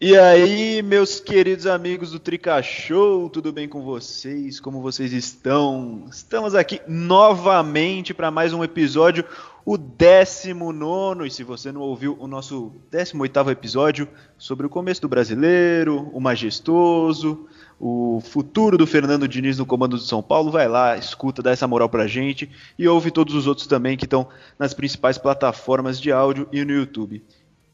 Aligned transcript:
E 0.00 0.16
aí, 0.16 0.80
meus 0.80 1.18
queridos 1.18 1.66
amigos 1.66 2.12
do 2.12 2.20
Trica 2.20 2.62
Show, 2.62 3.28
tudo 3.28 3.52
bem 3.52 3.68
com 3.68 3.82
vocês? 3.82 4.60
Como 4.60 4.80
vocês 4.80 5.12
estão? 5.12 6.04
Estamos 6.08 6.54
aqui 6.54 6.80
novamente 6.86 8.14
para 8.14 8.30
mais 8.30 8.52
um 8.52 8.62
episódio, 8.62 9.24
o 9.64 9.76
19. 9.76 11.26
E 11.26 11.30
se 11.32 11.42
você 11.42 11.72
não 11.72 11.80
ouviu 11.80 12.16
o 12.20 12.28
nosso 12.28 12.70
18 12.92 13.50
episódio 13.50 14.08
sobre 14.38 14.66
o 14.66 14.70
começo 14.70 15.00
do 15.00 15.08
brasileiro, 15.08 16.08
o 16.12 16.20
majestoso, 16.20 17.48
o 17.80 18.20
futuro 18.20 18.78
do 18.78 18.86
Fernando 18.86 19.26
Diniz 19.26 19.58
no 19.58 19.66
comando 19.66 19.96
do 19.96 20.02
São 20.02 20.22
Paulo, 20.22 20.52
vai 20.52 20.68
lá, 20.68 20.96
escuta, 20.96 21.42
dá 21.42 21.50
essa 21.50 21.66
moral 21.66 21.88
pra 21.88 22.06
gente 22.06 22.48
e 22.78 22.86
ouve 22.86 23.10
todos 23.10 23.34
os 23.34 23.48
outros 23.48 23.66
também 23.66 23.96
que 23.96 24.06
estão 24.06 24.28
nas 24.56 24.72
principais 24.72 25.18
plataformas 25.18 26.00
de 26.00 26.12
áudio 26.12 26.48
e 26.52 26.64
no 26.64 26.70
YouTube. 26.70 27.20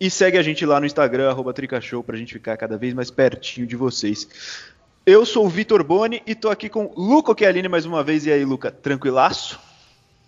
E 0.04 0.10
segue 0.10 0.36
a 0.36 0.42
gente 0.42 0.66
lá 0.66 0.78
no 0.78 0.84
Instagram, 0.84 1.30
arroba 1.30 1.54
Tricashow, 1.54 2.04
pra 2.04 2.14
gente 2.14 2.34
ficar 2.34 2.58
cada 2.58 2.76
vez 2.76 2.92
mais 2.92 3.10
pertinho 3.10 3.66
de 3.66 3.74
vocês. 3.74 4.28
Eu 5.06 5.24
sou 5.24 5.46
o 5.46 5.48
Vitor 5.48 5.82
Boni 5.82 6.22
e 6.26 6.34
tô 6.34 6.50
aqui 6.50 6.68
com 6.68 6.92
Luca 6.94 7.34
Chialini 7.34 7.68
mais 7.68 7.86
uma 7.86 8.04
vez. 8.04 8.26
E 8.26 8.30
aí, 8.30 8.44
Luca, 8.44 8.70
tranquilaço? 8.70 9.58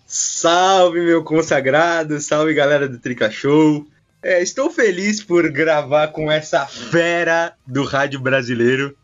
Salve, 0.07 1.01
meu 1.01 1.23
consagrado, 1.23 2.19
salve 2.19 2.55
galera 2.55 2.89
do 2.89 2.97
Trica 2.97 3.29
Show. 3.29 3.85
É, 4.19 4.41
estou 4.41 4.71
feliz 4.71 5.23
por 5.23 5.47
gravar 5.51 6.07
com 6.07 6.31
essa 6.31 6.65
fera 6.65 7.53
do 7.63 7.83
rádio 7.83 8.19
brasileiro. 8.19 8.97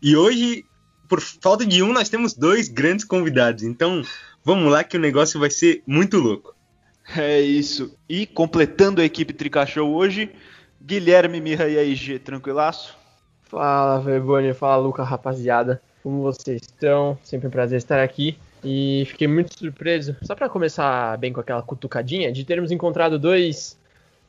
E 0.00 0.14
hoje, 0.14 0.64
por 1.08 1.20
falta 1.20 1.66
de 1.66 1.82
um, 1.82 1.92
nós 1.92 2.08
temos 2.08 2.34
dois 2.34 2.68
grandes 2.68 3.04
convidados. 3.04 3.64
Então, 3.64 4.00
vamos 4.44 4.70
lá 4.70 4.84
que 4.84 4.96
o 4.96 5.00
negócio 5.00 5.40
vai 5.40 5.50
ser 5.50 5.82
muito 5.84 6.18
louco. 6.18 6.53
É 7.16 7.40
isso. 7.40 7.96
E 8.08 8.26
completando 8.26 9.00
a 9.00 9.04
equipe 9.04 9.32
Tricachou 9.32 9.94
hoje, 9.94 10.30
Guilherme 10.80 11.40
Mirra 11.40 11.68
e 11.68 11.78
aí, 11.78 11.94
G, 11.94 12.18
tranquilaço? 12.18 12.96
Fala, 13.42 14.00
Verboni, 14.00 14.54
fala, 14.54 14.82
Luca, 14.82 15.02
rapaziada. 15.02 15.82
Como 16.02 16.22
vocês 16.22 16.62
estão? 16.62 17.18
Sempre 17.22 17.48
um 17.48 17.50
prazer 17.50 17.78
estar 17.78 18.02
aqui. 18.02 18.38
E 18.62 19.04
fiquei 19.08 19.28
muito 19.28 19.58
surpreso, 19.58 20.16
só 20.22 20.34
para 20.34 20.48
começar 20.48 21.18
bem 21.18 21.32
com 21.32 21.40
aquela 21.40 21.60
cutucadinha, 21.62 22.32
de 22.32 22.44
termos 22.44 22.70
encontrado 22.70 23.18
dois 23.18 23.78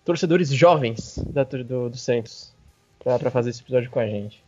torcedores 0.04 0.50
jovens 0.50 1.18
da, 1.28 1.44
do, 1.44 1.90
do 1.90 1.98
Santos 1.98 2.54
para 3.00 3.32
fazer 3.32 3.52
esse 3.52 3.62
episódio 3.62 3.90
com 3.90 4.00
a 4.00 4.06
gente. 4.06 4.44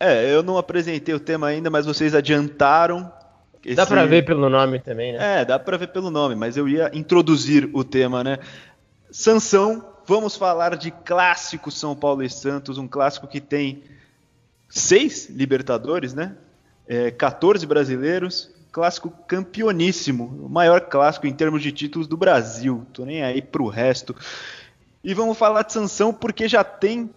É, 0.00 0.34
eu 0.34 0.42
não 0.42 0.58
apresentei 0.58 1.14
o 1.14 1.20
tema 1.20 1.46
ainda, 1.46 1.70
mas 1.70 1.86
vocês 1.86 2.14
adiantaram 2.14 3.12
esse... 3.64 3.76
Dá 3.76 3.86
pra 3.86 4.04
ver 4.04 4.24
pelo 4.24 4.48
nome 4.48 4.78
também, 4.78 5.12
né? 5.12 5.40
É, 5.40 5.44
dá 5.44 5.58
pra 5.58 5.76
ver 5.76 5.88
pelo 5.88 6.10
nome, 6.10 6.34
mas 6.34 6.56
eu 6.56 6.68
ia 6.68 6.90
introduzir 6.92 7.70
o 7.72 7.84
tema, 7.84 8.24
né? 8.24 8.38
Sansão, 9.10 9.84
vamos 10.06 10.36
falar 10.36 10.76
de 10.76 10.90
clássico 10.90 11.70
São 11.70 11.94
Paulo 11.94 12.22
e 12.22 12.30
Santos, 12.30 12.78
um 12.78 12.88
clássico 12.88 13.26
que 13.26 13.40
tem 13.40 13.82
seis 14.68 15.28
Libertadores, 15.28 16.14
né? 16.14 16.36
É, 16.88 17.10
14 17.10 17.64
brasileiros, 17.66 18.50
clássico 18.72 19.10
campeoníssimo, 19.26 20.24
o 20.44 20.48
maior 20.48 20.80
clássico 20.80 21.26
em 21.26 21.32
termos 21.32 21.62
de 21.62 21.70
títulos 21.70 22.08
do 22.08 22.16
Brasil. 22.16 22.86
Tô 22.92 23.04
nem 23.04 23.22
aí 23.22 23.40
pro 23.40 23.68
resto. 23.68 24.16
E 25.04 25.14
vamos 25.14 25.36
falar 25.36 25.62
de 25.62 25.72
Sansão 25.72 26.12
porque 26.12 26.48
já 26.48 26.64
tem 26.64 27.10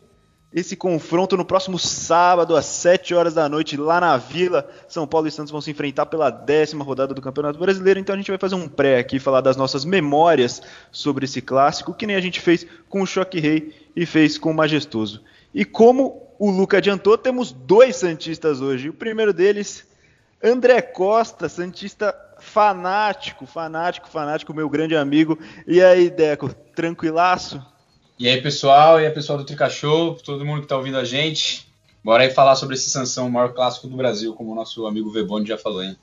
esse 0.56 0.74
confronto 0.78 1.36
no 1.36 1.44
próximo 1.44 1.78
sábado, 1.78 2.56
às 2.56 2.66
7 2.66 3.14
horas 3.14 3.34
da 3.34 3.50
noite, 3.50 3.76
lá 3.76 4.00
na 4.00 4.16
Vila. 4.16 4.66
São 4.88 5.06
Paulo 5.06 5.28
e 5.28 5.32
Santos 5.32 5.52
vão 5.52 5.60
se 5.60 5.70
enfrentar 5.70 6.06
pela 6.06 6.30
décima 6.30 6.82
rodada 6.82 7.14
do 7.14 7.22
Campeonato 7.22 7.60
Brasileiro. 7.60 8.00
Então 8.00 8.16
a 8.16 8.18
gente 8.18 8.32
vai 8.32 8.38
fazer 8.38 8.56
um 8.56 8.70
pré 8.70 8.98
aqui, 8.98 9.20
falar 9.20 9.42
das 9.42 9.58
nossas 9.58 9.84
memórias 9.84 10.62
sobre 10.94 11.26
esse 11.26 11.42
clássico, 11.42 11.94
que 11.94 12.08
nem 12.08 12.16
a 12.16 12.22
gente 12.22 12.40
fez 12.40 12.66
com 12.88 13.02
o 13.02 13.06
Choque 13.06 13.38
Rei 13.38 13.76
e 13.94 14.06
fez 14.06 14.38
com 14.38 14.52
o 14.52 14.54
Majestoso. 14.54 15.22
E 15.54 15.66
como 15.66 16.24
o 16.40 16.50
Luca 16.50 16.78
adiantou, 16.78 17.18
temos 17.18 17.52
dois 17.52 17.98
Santistas 17.98 18.62
hoje. 18.62 18.88
O 18.88 18.94
primeiro 18.94 19.34
deles, 19.34 19.86
André 20.42 20.82
Costa, 20.82 21.50
Santista 21.50 22.16
fanático, 22.40 23.46
fanático, 23.46 24.08
fanático, 24.08 24.54
meu 24.54 24.70
grande 24.70 24.96
amigo. 24.96 25.38
E 25.68 25.82
aí, 25.82 26.10
Deco, 26.10 26.54
tranquilaço? 26.74 27.62
E 28.18 28.30
aí, 28.30 28.42
pessoal, 28.42 29.00
e 29.00 29.06
aí, 29.06 29.12
pessoal 29.12 29.38
do 29.38 29.44
Trica 29.44 29.70
Show, 29.70 30.16
todo 30.16 30.46
mundo 30.46 30.60
que 30.60 30.66
está 30.66 30.78
ouvindo 30.78 30.98
a 30.98 31.04
gente. 31.04 31.68
Bora 32.02 32.24
aí 32.24 32.30
falar 32.30 32.56
sobre 32.56 32.76
esse 32.76 32.90
Sansão, 32.90 33.28
o 33.28 33.32
maior 33.32 33.54
clássico 33.54 33.88
do 33.88 33.98
Brasil, 33.98 34.34
como 34.34 34.52
o 34.52 34.56
nosso 34.56 34.86
amigo 34.86 35.12
Veboni 35.12 35.46
já 35.46 35.58
falou, 35.58 35.84
hein? 35.84 35.98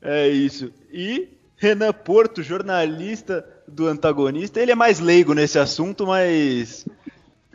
É 0.00 0.26
isso. 0.28 0.72
E 0.90 1.28
Renan 1.56 1.92
Porto, 1.92 2.42
jornalista 2.42 3.44
do 3.66 3.86
antagonista, 3.86 4.60
ele 4.60 4.72
é 4.72 4.74
mais 4.74 4.98
leigo 4.98 5.34
nesse 5.34 5.58
assunto, 5.58 6.06
mas 6.06 6.86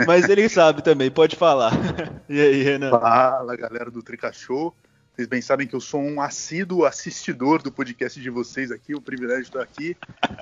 mas 0.06 0.30
ele 0.30 0.48
sabe 0.48 0.84
também, 0.84 1.10
pode 1.10 1.36
falar. 1.36 1.72
E 2.30 2.40
aí, 2.40 2.64
Renan? 2.64 2.90
Fala, 2.90 3.56
galera 3.56 3.92
do 3.92 4.02
Trica 4.02 4.32
Show. 4.32 4.74
Vocês 5.16 5.28
bem 5.28 5.42
sabem 5.44 5.68
que 5.68 5.76
eu 5.76 5.80
sou 5.80 6.02
um 6.02 6.20
assíduo 6.20 6.86
assistidor 6.86 7.62
do 7.62 7.72
podcast 7.72 8.20
de 8.20 8.32
vocês 8.32 8.72
aqui, 8.72 8.96
o 8.96 9.02
privilégio 9.02 9.44
de 9.44 9.50
estar 9.50 9.62
aqui 9.62 9.96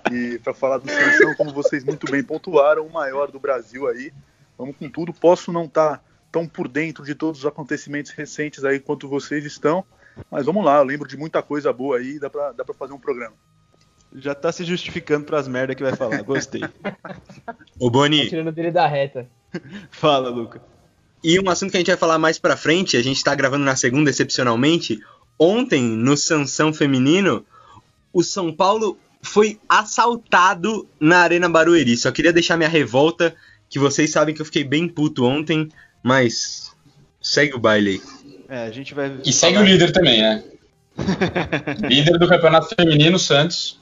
e 0.09 0.39
para 0.39 0.53
falar 0.53 0.77
do 0.77 0.89
Seleção, 0.89 1.35
como 1.35 1.51
vocês 1.51 1.83
muito 1.83 2.09
bem 2.09 2.23
pontuaram, 2.23 2.87
o 2.87 2.89
maior 2.89 3.29
do 3.29 3.37
Brasil 3.37 3.85
aí. 3.85 4.13
Vamos 4.57 4.77
com 4.77 4.89
tudo. 4.89 5.11
Posso 5.11 5.51
não 5.51 5.65
estar 5.65 5.97
tá 5.97 6.03
tão 6.31 6.47
por 6.47 6.69
dentro 6.69 7.03
de 7.03 7.13
todos 7.13 7.41
os 7.41 7.45
acontecimentos 7.45 8.11
recentes 8.11 8.63
aí 8.63 8.79
quanto 8.79 9.09
vocês 9.09 9.43
estão, 9.43 9.83
mas 10.31 10.45
vamos 10.45 10.63
lá, 10.63 10.77
eu 10.77 10.85
lembro 10.85 11.05
de 11.05 11.17
muita 11.17 11.43
coisa 11.43 11.73
boa 11.73 11.97
aí, 11.97 12.17
dá 12.17 12.29
para 12.29 12.53
dá 12.53 12.63
fazer 12.73 12.93
um 12.93 12.99
programa. 12.99 13.35
Já 14.15 14.33
tá 14.33 14.53
se 14.53 14.63
justificando 14.63 15.25
para 15.25 15.37
as 15.37 15.49
merdas 15.49 15.75
que 15.75 15.83
vai 15.83 15.97
falar, 15.97 16.21
gostei. 16.23 16.61
Ô 17.77 17.89
Boni. 17.89 18.23
Tá 18.23 18.29
tirando 18.29 18.53
dele 18.53 18.71
da 18.71 18.87
reta. 18.87 19.27
Fala, 19.91 20.29
Luca. 20.29 20.61
E 21.23 21.39
um 21.39 21.49
assunto 21.49 21.71
que 21.71 21.77
a 21.77 21.79
gente 21.79 21.87
vai 21.87 21.97
falar 21.97 22.17
mais 22.17 22.39
pra 22.39 22.57
frente, 22.57 22.97
a 22.97 23.03
gente 23.03 23.23
tá 23.23 23.33
gravando 23.35 23.63
na 23.63 23.75
segunda, 23.75 24.09
excepcionalmente. 24.09 24.99
Ontem, 25.39 25.83
no 25.83 26.17
Sansão 26.17 26.73
Feminino, 26.73 27.45
o 28.11 28.23
São 28.23 28.51
Paulo 28.51 28.97
foi 29.21 29.59
assaltado 29.69 30.87
na 30.99 31.19
Arena 31.19 31.47
Barueri. 31.47 31.95
Só 31.95 32.11
queria 32.11 32.33
deixar 32.33 32.57
minha 32.57 32.69
revolta, 32.69 33.35
que 33.69 33.77
vocês 33.77 34.09
sabem 34.09 34.33
que 34.33 34.41
eu 34.41 34.45
fiquei 34.45 34.63
bem 34.63 34.87
puto 34.87 35.23
ontem, 35.23 35.69
mas 36.03 36.71
segue 37.21 37.55
o 37.55 37.59
baile 37.59 37.91
aí. 37.91 38.01
É, 38.49 38.67
a 38.67 38.71
gente 38.71 38.93
vai. 38.93 39.15
E 39.23 39.31
segue 39.31 39.59
o 39.59 39.63
líder 39.63 39.91
também, 39.91 40.21
né? 40.21 40.43
líder 41.87 42.17
do 42.17 42.27
campeonato 42.27 42.75
feminino, 42.75 43.17
Santos. 43.19 43.79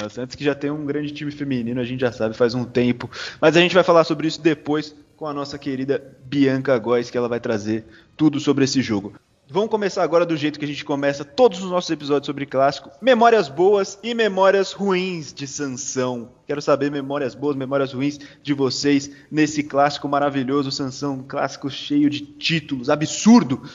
É, 0.00 0.06
o 0.06 0.10
Santos 0.10 0.36
que 0.36 0.44
já 0.44 0.54
tem 0.54 0.70
um 0.70 0.86
grande 0.86 1.12
time 1.12 1.30
feminino, 1.30 1.80
a 1.80 1.84
gente 1.84 2.00
já 2.00 2.12
sabe 2.12 2.36
faz 2.36 2.54
um 2.54 2.64
tempo. 2.64 3.10
Mas 3.40 3.56
a 3.56 3.60
gente 3.60 3.74
vai 3.74 3.84
falar 3.84 4.04
sobre 4.04 4.28
isso 4.28 4.40
depois 4.40 4.94
com 5.18 5.26
a 5.26 5.34
nossa 5.34 5.58
querida 5.58 6.16
Bianca 6.26 6.78
Góes, 6.78 7.10
que 7.10 7.18
ela 7.18 7.28
vai 7.28 7.40
trazer 7.40 7.84
tudo 8.16 8.38
sobre 8.38 8.64
esse 8.64 8.80
jogo. 8.80 9.14
Vamos 9.50 9.68
começar 9.68 10.04
agora 10.04 10.24
do 10.24 10.36
jeito 10.36 10.60
que 10.60 10.64
a 10.64 10.68
gente 10.68 10.84
começa 10.84 11.24
todos 11.24 11.60
os 11.60 11.68
nossos 11.68 11.90
episódios 11.90 12.26
sobre 12.26 12.46
clássico. 12.46 12.90
Memórias 13.02 13.48
boas 13.48 13.98
e 14.00 14.14
memórias 14.14 14.70
ruins 14.70 15.34
de 15.34 15.48
Sansão. 15.48 16.28
Quero 16.46 16.62
saber 16.62 16.88
memórias 16.88 17.34
boas, 17.34 17.56
memórias 17.56 17.92
ruins 17.92 18.20
de 18.44 18.54
vocês 18.54 19.10
nesse 19.28 19.64
clássico 19.64 20.08
maravilhoso, 20.08 20.70
Sansão, 20.70 21.14
um 21.14 21.24
clássico 21.24 21.68
cheio 21.68 22.08
de 22.08 22.20
títulos, 22.20 22.88
absurdo. 22.88 23.68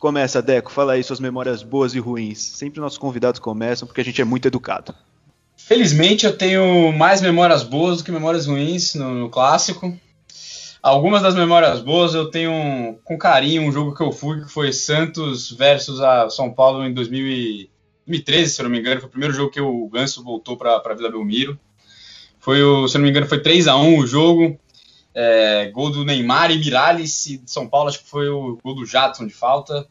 Começa, 0.00 0.42
Deco, 0.42 0.72
fala 0.72 0.94
aí 0.94 1.04
suas 1.04 1.20
memórias 1.20 1.62
boas 1.62 1.94
e 1.94 2.00
ruins. 2.00 2.40
Sempre 2.40 2.80
nossos 2.80 2.98
convidados 2.98 3.38
começam 3.38 3.86
porque 3.86 4.00
a 4.00 4.04
gente 4.04 4.20
é 4.20 4.24
muito 4.24 4.48
educado. 4.48 4.92
Felizmente 5.56 6.26
eu 6.26 6.36
tenho 6.36 6.92
mais 6.92 7.20
memórias 7.20 7.62
boas 7.62 7.98
do 7.98 8.04
que 8.04 8.10
memórias 8.10 8.46
ruins 8.46 8.94
no, 8.94 9.14
no 9.14 9.30
clássico. 9.30 9.96
Algumas 10.88 11.20
das 11.20 11.34
memórias 11.34 11.80
boas 11.80 12.14
eu 12.14 12.30
tenho 12.30 12.98
com 13.04 13.18
carinho 13.18 13.60
um 13.60 13.70
jogo 13.70 13.94
que 13.94 14.02
eu 14.02 14.10
fui, 14.10 14.42
que 14.42 14.50
foi 14.50 14.72
Santos 14.72 15.50
versus 15.50 16.00
a 16.00 16.30
São 16.30 16.50
Paulo 16.50 16.82
em 16.82 16.94
2013, 16.94 18.50
se 18.50 18.58
eu 18.58 18.64
não 18.64 18.70
me 18.70 18.78
engano. 18.78 18.98
Foi 18.98 19.08
o 19.08 19.10
primeiro 19.10 19.34
jogo 19.34 19.50
que 19.50 19.60
o 19.60 19.86
Ganso 19.90 20.24
voltou 20.24 20.56
para 20.56 20.76
a 20.76 20.94
Vila 20.94 21.10
Belmiro. 21.10 21.60
Foi 22.40 22.62
o, 22.62 22.88
se 22.88 22.96
eu 22.96 23.00
não 23.00 23.04
me 23.04 23.10
engano, 23.10 23.26
foi 23.26 23.38
3 23.38 23.68
a 23.68 23.76
1 23.76 23.98
o 23.98 24.06
jogo. 24.06 24.58
É, 25.14 25.70
gol 25.72 25.90
do 25.90 26.06
Neymar 26.06 26.50
e 26.50 26.58
Miralles 26.58 27.22
de 27.24 27.50
São 27.50 27.68
Paulo, 27.68 27.90
acho 27.90 27.98
que 27.98 28.08
foi 28.08 28.30
o 28.30 28.58
gol 28.64 28.74
do 28.74 28.86
Jadson 28.86 29.26
de 29.26 29.34
falta. 29.34 29.86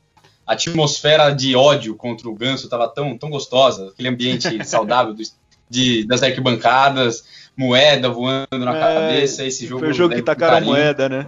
A 0.47 0.53
atmosfera 0.53 1.29
de 1.29 1.55
ódio 1.55 1.95
contra 1.95 2.27
o 2.27 2.33
Ganso 2.33 2.63
estava 2.63 2.87
tão, 2.87 3.15
tão 3.15 3.29
gostosa, 3.29 3.89
aquele 3.89 4.09
ambiente 4.09 4.47
saudável 4.65 5.13
do, 5.13 5.21
de, 5.69 6.07
das 6.07 6.23
arquibancadas 6.23 7.23
moeda 7.57 8.09
voando 8.09 8.47
na 8.59 8.77
é, 8.77 8.79
cabeça. 8.79 9.43
Esse 9.43 9.65
jogo 9.65 9.79
foi 9.79 9.89
o 9.89 9.93
jogo 9.93 10.13
que 10.13 10.21
tacaram 10.21 10.57
a 10.57 10.61
moeda, 10.61 11.09
né? 11.09 11.27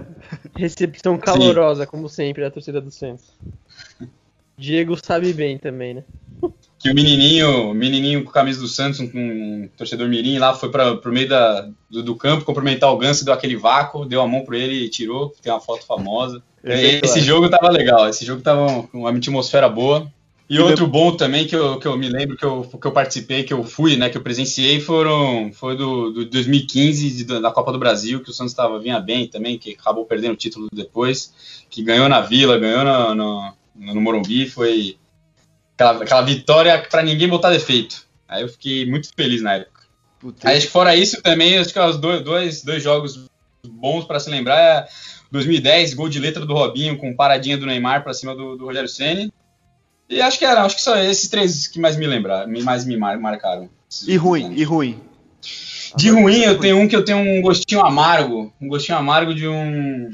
Recepção 0.55 1.17
calorosa, 1.17 1.83
Sim. 1.83 1.89
como 1.89 2.07
sempre, 2.07 2.43
da 2.43 2.51
torcida 2.51 2.79
do 2.79 2.91
Santos. 2.91 3.25
Diego 4.55 4.95
sabe 5.01 5.33
bem 5.33 5.57
também, 5.57 5.93
né? 5.93 6.03
Que 6.77 6.91
o 6.91 6.95
menininho, 6.95 7.73
menininho 7.73 8.23
com 8.23 8.29
a 8.29 8.33
camisa 8.33 8.59
do 8.59 8.67
Santos, 8.67 8.99
um, 8.99 9.09
um 9.13 9.69
torcedor 9.75 10.07
mirim 10.07 10.37
lá, 10.37 10.53
foi 10.53 10.69
para 10.69 10.95
pro 10.97 11.11
meio 11.11 11.27
da, 11.27 11.69
do, 11.89 12.03
do, 12.03 12.15
campo 12.15 12.45
cumprimentar 12.45 12.91
o 12.91 12.97
Ganso, 12.97 13.25
deu 13.25 13.33
aquele 13.33 13.57
vácuo, 13.57 14.05
deu 14.05 14.21
a 14.21 14.27
mão 14.27 14.45
para 14.45 14.57
ele 14.57 14.85
e 14.85 14.89
tirou. 14.89 15.33
Tem 15.41 15.51
uma 15.51 15.59
foto 15.59 15.85
famosa. 15.85 16.41
Esse, 16.63 16.99
esse 17.03 17.21
jogo 17.21 17.49
tava 17.49 17.69
legal, 17.69 18.07
esse 18.07 18.25
jogo 18.25 18.41
tava 18.41 18.87
uma 18.93 19.09
atmosfera 19.09 19.67
boa. 19.67 20.11
E 20.49 20.59
outro 20.59 20.87
bom 20.87 21.15
também 21.15 21.45
que 21.45 21.55
eu, 21.55 21.79
que 21.79 21.87
eu 21.87 21.95
me 21.95 22.09
lembro 22.09 22.35
que 22.35 22.43
eu, 22.43 22.63
que 22.63 22.87
eu 22.87 22.91
participei, 22.91 23.43
que 23.43 23.53
eu 23.53 23.63
fui, 23.63 23.95
né, 23.95 24.09
que 24.09 24.17
eu 24.17 24.23
presenciei, 24.23 24.79
foram, 24.79 25.51
foi 25.53 25.77
do, 25.77 26.11
do 26.11 26.25
2015 26.25 27.23
de, 27.23 27.39
da 27.39 27.51
Copa 27.51 27.71
do 27.71 27.77
Brasil, 27.77 28.23
que 28.23 28.31
o 28.31 28.33
Santos 28.33 28.51
estava 28.51 28.79
vinha 28.79 28.99
bem 28.99 29.27
também, 29.27 29.59
que 29.59 29.77
acabou 29.79 30.05
perdendo 30.05 30.33
o 30.33 30.37
título 30.37 30.67
depois, 30.73 31.63
que 31.69 31.83
ganhou 31.83 32.09
na 32.09 32.21
Vila, 32.21 32.57
ganhou 32.57 32.83
no, 32.83 33.13
no, 33.13 33.53
no 33.75 34.01
Morumbi, 34.01 34.49
foi 34.49 34.97
aquela, 35.75 36.03
aquela 36.03 36.21
vitória 36.23 36.83
para 36.89 37.03
ninguém 37.03 37.27
botar 37.27 37.51
defeito. 37.51 38.07
Aí 38.27 38.41
eu 38.41 38.49
fiquei 38.49 38.89
muito 38.89 39.09
feliz 39.15 39.43
na 39.43 39.53
época. 39.53 39.81
Puta. 40.19 40.49
Aí, 40.49 40.57
acho 40.57 40.65
que 40.65 40.71
fora 40.71 40.95
isso 40.95 41.21
também, 41.21 41.59
acho 41.59 41.71
que 41.71 41.79
os 41.79 41.97
dois, 41.97 42.23
dois, 42.23 42.63
dois 42.63 42.81
jogos 42.81 43.23
bons 43.67 44.03
para 44.03 44.19
se 44.19 44.31
lembrar 44.31 44.59
é 44.59 44.87
2010, 45.31 45.93
gol 45.93 46.09
de 46.09 46.17
letra 46.17 46.43
do 46.43 46.55
Robinho 46.55 46.97
com 46.97 47.15
paradinha 47.15 47.55
do 47.55 47.67
Neymar 47.67 48.03
para 48.03 48.15
cima 48.15 48.35
do, 48.35 48.57
do 48.57 48.65
Rogério 48.65 48.89
Ceni 48.89 49.31
e 50.09 50.21
acho 50.21 50.39
que 50.39 50.45
era, 50.45 50.63
acho 50.63 50.75
que 50.75 50.81
são 50.81 50.97
esses 50.97 51.29
três 51.29 51.67
que 51.67 51.79
mais 51.79 51.95
me 51.95 52.07
lembraram, 52.07 52.51
mais 52.63 52.85
me 52.85 52.97
marcaram. 52.97 53.69
E 54.07 54.17
ruim, 54.17 54.53
e 54.55 54.63
ruim. 54.63 54.99
De 55.95 56.09
ruim, 56.09 56.41
eu 56.41 56.59
tenho 56.59 56.77
um 56.77 56.87
que 56.87 56.95
eu 56.95 57.03
tenho 57.03 57.17
um 57.17 57.41
gostinho 57.41 57.81
amargo, 57.81 58.53
um 58.61 58.67
gostinho 58.67 58.97
amargo 58.97 59.33
de 59.33 59.47
um 59.47 60.09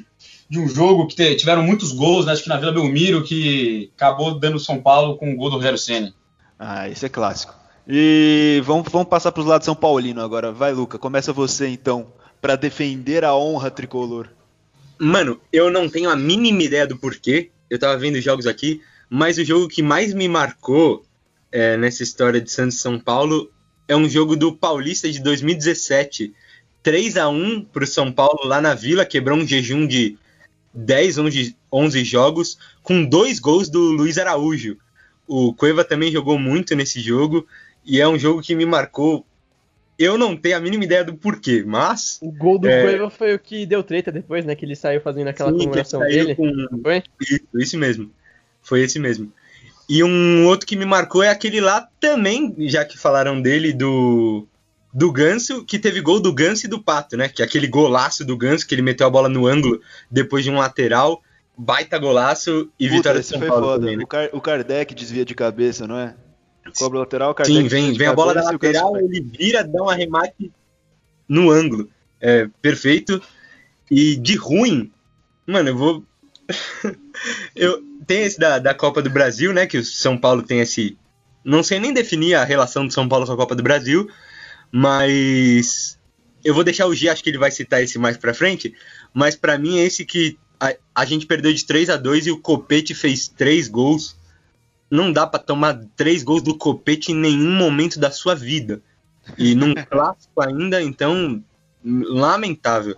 de 0.48 0.60
um 0.60 0.68
jogo 0.68 1.08
que 1.08 1.36
tiveram 1.36 1.64
muitos 1.64 1.92
gols, 1.92 2.26
né, 2.26 2.34
acho 2.34 2.44
que 2.44 2.50
na 2.50 2.58
Vila 2.58 2.72
Belmiro, 2.72 3.24
que 3.24 3.92
acabou 3.96 4.40
dando 4.40 4.60
São 4.60 4.80
Paulo 4.80 5.18
com 5.18 5.32
o 5.32 5.36
gol 5.36 5.50
do 5.50 5.56
Rogério 5.56 5.78
Ceni. 5.78 6.14
Ah, 6.60 6.88
isso 6.88 7.06
é 7.06 7.10
clássico. 7.10 7.56
E 7.88 8.62
vamos, 8.64 8.88
vamos 8.92 9.08
passar 9.08 9.32
para 9.32 9.42
os 9.42 9.48
lados 9.48 9.66
São 9.66 9.76
Paulino 9.76 10.22
agora. 10.22 10.52
Vai, 10.52 10.72
Luca, 10.72 10.98
começa 10.98 11.34
você 11.34 11.68
então, 11.68 12.08
para 12.42 12.56
defender 12.56 13.24
a 13.24 13.36
honra 13.36 13.72
tricolor. 13.72 14.28
Mano, 14.98 15.40
eu 15.52 15.72
não 15.72 15.90
tenho 15.90 16.10
a 16.10 16.16
mínima 16.16 16.64
ideia 16.64 16.88
do 16.88 16.98
porquê. 16.98 17.52
Eu 17.70 17.80
tava 17.80 17.98
vendo 17.98 18.22
jogos 18.22 18.46
aqui, 18.46 18.82
mas 19.16 19.38
o 19.38 19.46
jogo 19.46 19.70
que 19.70 19.82
mais 19.82 20.14
me 20.14 20.28
marcou 20.28 21.06
é, 21.50 21.78
nessa 21.78 22.04
história 22.04 22.42
de 22.42 22.52
Santos 22.52 22.82
São 22.82 23.00
Paulo 23.00 23.50
é 23.88 23.96
um 23.96 24.10
jogo 24.10 24.36
do 24.36 24.54
Paulista 24.54 25.10
de 25.10 25.22
2017. 25.22 26.34
3 26.84 27.16
a 27.16 27.30
1 27.30 27.64
para 27.64 27.86
o 27.86 27.88
São 27.88 28.12
Paulo 28.12 28.42
lá 28.44 28.60
na 28.60 28.74
Vila, 28.74 29.06
quebrou 29.06 29.38
um 29.38 29.48
jejum 29.48 29.88
de 29.88 30.18
10, 30.74 31.20
11, 31.20 31.56
11 31.72 32.04
jogos, 32.04 32.58
com 32.84 33.06
dois 33.06 33.40
gols 33.40 33.70
do 33.70 33.80
Luiz 33.80 34.18
Araújo. 34.18 34.76
O 35.26 35.54
Cueva 35.54 35.86
também 35.86 36.12
jogou 36.12 36.38
muito 36.38 36.76
nesse 36.76 37.00
jogo, 37.00 37.48
e 37.86 38.02
é 38.02 38.08
um 38.08 38.20
jogo 38.20 38.42
que 38.42 38.54
me 38.54 38.66
marcou. 38.66 39.26
Eu 39.98 40.18
não 40.18 40.36
tenho 40.36 40.58
a 40.58 40.60
mínima 40.60 40.84
ideia 40.84 41.06
do 41.06 41.16
porquê, 41.16 41.64
mas. 41.66 42.20
O 42.22 42.34
gol 42.34 42.60
do 42.60 42.68
é... 42.68 42.84
Cueva 42.84 43.10
foi 43.10 43.34
o 43.34 43.40
que 43.40 43.66
deu 43.66 43.82
treta 43.82 44.12
depois, 44.12 44.44
né? 44.44 44.56
Que 44.56 44.66
ele 44.66 44.76
saiu 44.76 45.00
fazendo 45.00 45.30
aquela 45.30 45.52
Sim, 45.52 45.60
comemoração 45.60 46.02
dele. 46.02 46.36
Com... 46.36 46.52
Foi? 46.84 47.02
Isso, 47.22 47.40
isso 47.56 47.78
mesmo. 47.78 48.12
Foi 48.66 48.82
esse 48.82 49.00
mesmo. 49.00 49.32
E 49.88 50.04
um 50.04 50.46
outro 50.48 50.66
que 50.66 50.76
me 50.76 50.86
marcou 50.86 51.24
é 51.24 51.30
aquele 51.30 51.62
lá 51.62 51.88
também, 52.00 52.54
já 52.68 52.84
que 52.84 52.98
falaram 52.98 53.40
dele, 53.40 53.72
do, 53.72 54.48
do 54.92 55.12
Ganso, 55.12 55.64
que 55.64 55.78
teve 55.78 56.02
gol 56.02 56.20
do 56.20 56.34
Ganso 56.34 56.66
e 56.66 56.70
do 56.70 56.82
Pato, 56.82 57.16
né? 57.16 57.30
Que 57.30 57.44
é 57.44 57.46
aquele 57.46 57.68
golaço 57.68 58.26
do 58.26 58.36
Ganso, 58.36 58.68
que 58.68 58.74
ele 58.74 58.82
meteu 58.82 59.06
a 59.06 59.10
bola 59.10 59.30
no 59.30 59.46
ângulo 59.46 59.80
depois 60.10 60.44
de 60.44 60.50
um 60.50 60.58
lateral. 60.58 61.22
Baita 61.58 61.98
golaço 61.98 62.70
e 62.78 62.88
Puta, 62.88 62.98
vitória 62.98 63.20
esse 63.20 63.30
São 63.30 63.40
Paulo. 63.40 63.80
Também, 63.80 63.96
né? 63.96 64.04
o, 64.04 64.08
Car 64.08 64.30
o 64.34 64.42
Kardec 64.42 64.94
desvia 64.94 65.24
de 65.24 65.34
cabeça, 65.34 65.88
não 65.88 65.98
é? 65.98 66.16
Cobra 66.78 67.00
lateral, 67.00 67.32
o 67.32 67.36
Kardec 67.36 67.58
Sim, 67.58 67.68
vem, 67.68 67.94
vem 67.94 68.08
a 68.08 68.14
bola 68.14 68.34
da 68.34 68.44
lateral, 68.44 68.98
ele 68.98 69.22
vira, 69.22 69.64
dá 69.64 69.84
um 69.84 69.90
arremate 69.90 70.52
no 71.30 71.52
ângulo. 71.52 71.90
É, 72.20 72.50
perfeito. 72.62 73.22
E 73.90 74.16
de 74.16 74.36
ruim, 74.36 74.92
mano, 75.46 75.70
eu 75.70 75.78
vou. 75.78 76.04
eu, 77.56 77.82
tem 78.06 78.24
esse 78.24 78.40
da, 78.40 78.60
da 78.60 78.74
Copa 78.74 79.02
do 79.02 79.10
Brasil, 79.10 79.54
né? 79.54 79.66
Que 79.66 79.78
o 79.78 79.86
São 79.86 80.18
Paulo 80.18 80.44
tem 80.44 80.60
esse. 80.60 80.98
Não 81.44 81.64
sei 81.64 81.80
nem 81.80 81.94
definir 81.94 82.36
a 82.36 82.44
relação 82.44 82.86
do 82.86 82.94
São 82.94 83.08
Paulo 83.08 83.26
com 83.26 83.34
a 83.34 83.38
Copa 83.38 83.56
do 83.56 83.64
Brasil, 83.64 84.10
mas 84.72 86.00
eu 86.44 86.54
vou 86.54 86.64
deixar 86.64 86.86
o 86.86 86.94
G, 86.94 87.10
acho 87.10 87.24
que 87.24 87.30
ele 87.30 87.38
vai 87.38 87.52
citar 87.52 87.84
esse 87.84 87.98
mais 87.98 88.18
pra 88.18 88.34
frente. 88.34 88.74
Mas 89.14 89.36
para 89.36 89.58
mim 89.58 89.80
é 89.80 89.84
esse 89.84 90.06
que 90.06 90.38
a, 90.60 90.76
a, 90.94 91.06
gente 91.06 91.26
perdeu 91.26 91.54
de 91.54 91.66
3 91.66 91.90
a 91.90 91.98
2 91.98 92.28
e 92.28 92.32
o 92.32 92.40
Copete 92.40 92.94
fez 92.94 93.28
três 93.28 93.68
gols. 93.68 94.16
Não 94.90 95.12
dá 95.12 95.26
para 95.26 95.40
tomar 95.40 95.80
três 95.96 96.24
gols 96.24 96.44
do 96.44 96.56
Copete 96.56 97.12
em 97.12 97.16
nenhum 97.16 97.52
momento 97.52 98.00
da 98.00 98.12
sua 98.12 98.36
vida. 98.36 98.82
E 99.38 99.56
num 99.56 99.74
clássico 99.90 100.42
ainda, 100.42 100.82
então, 100.82 101.44
lamentável. 101.84 102.96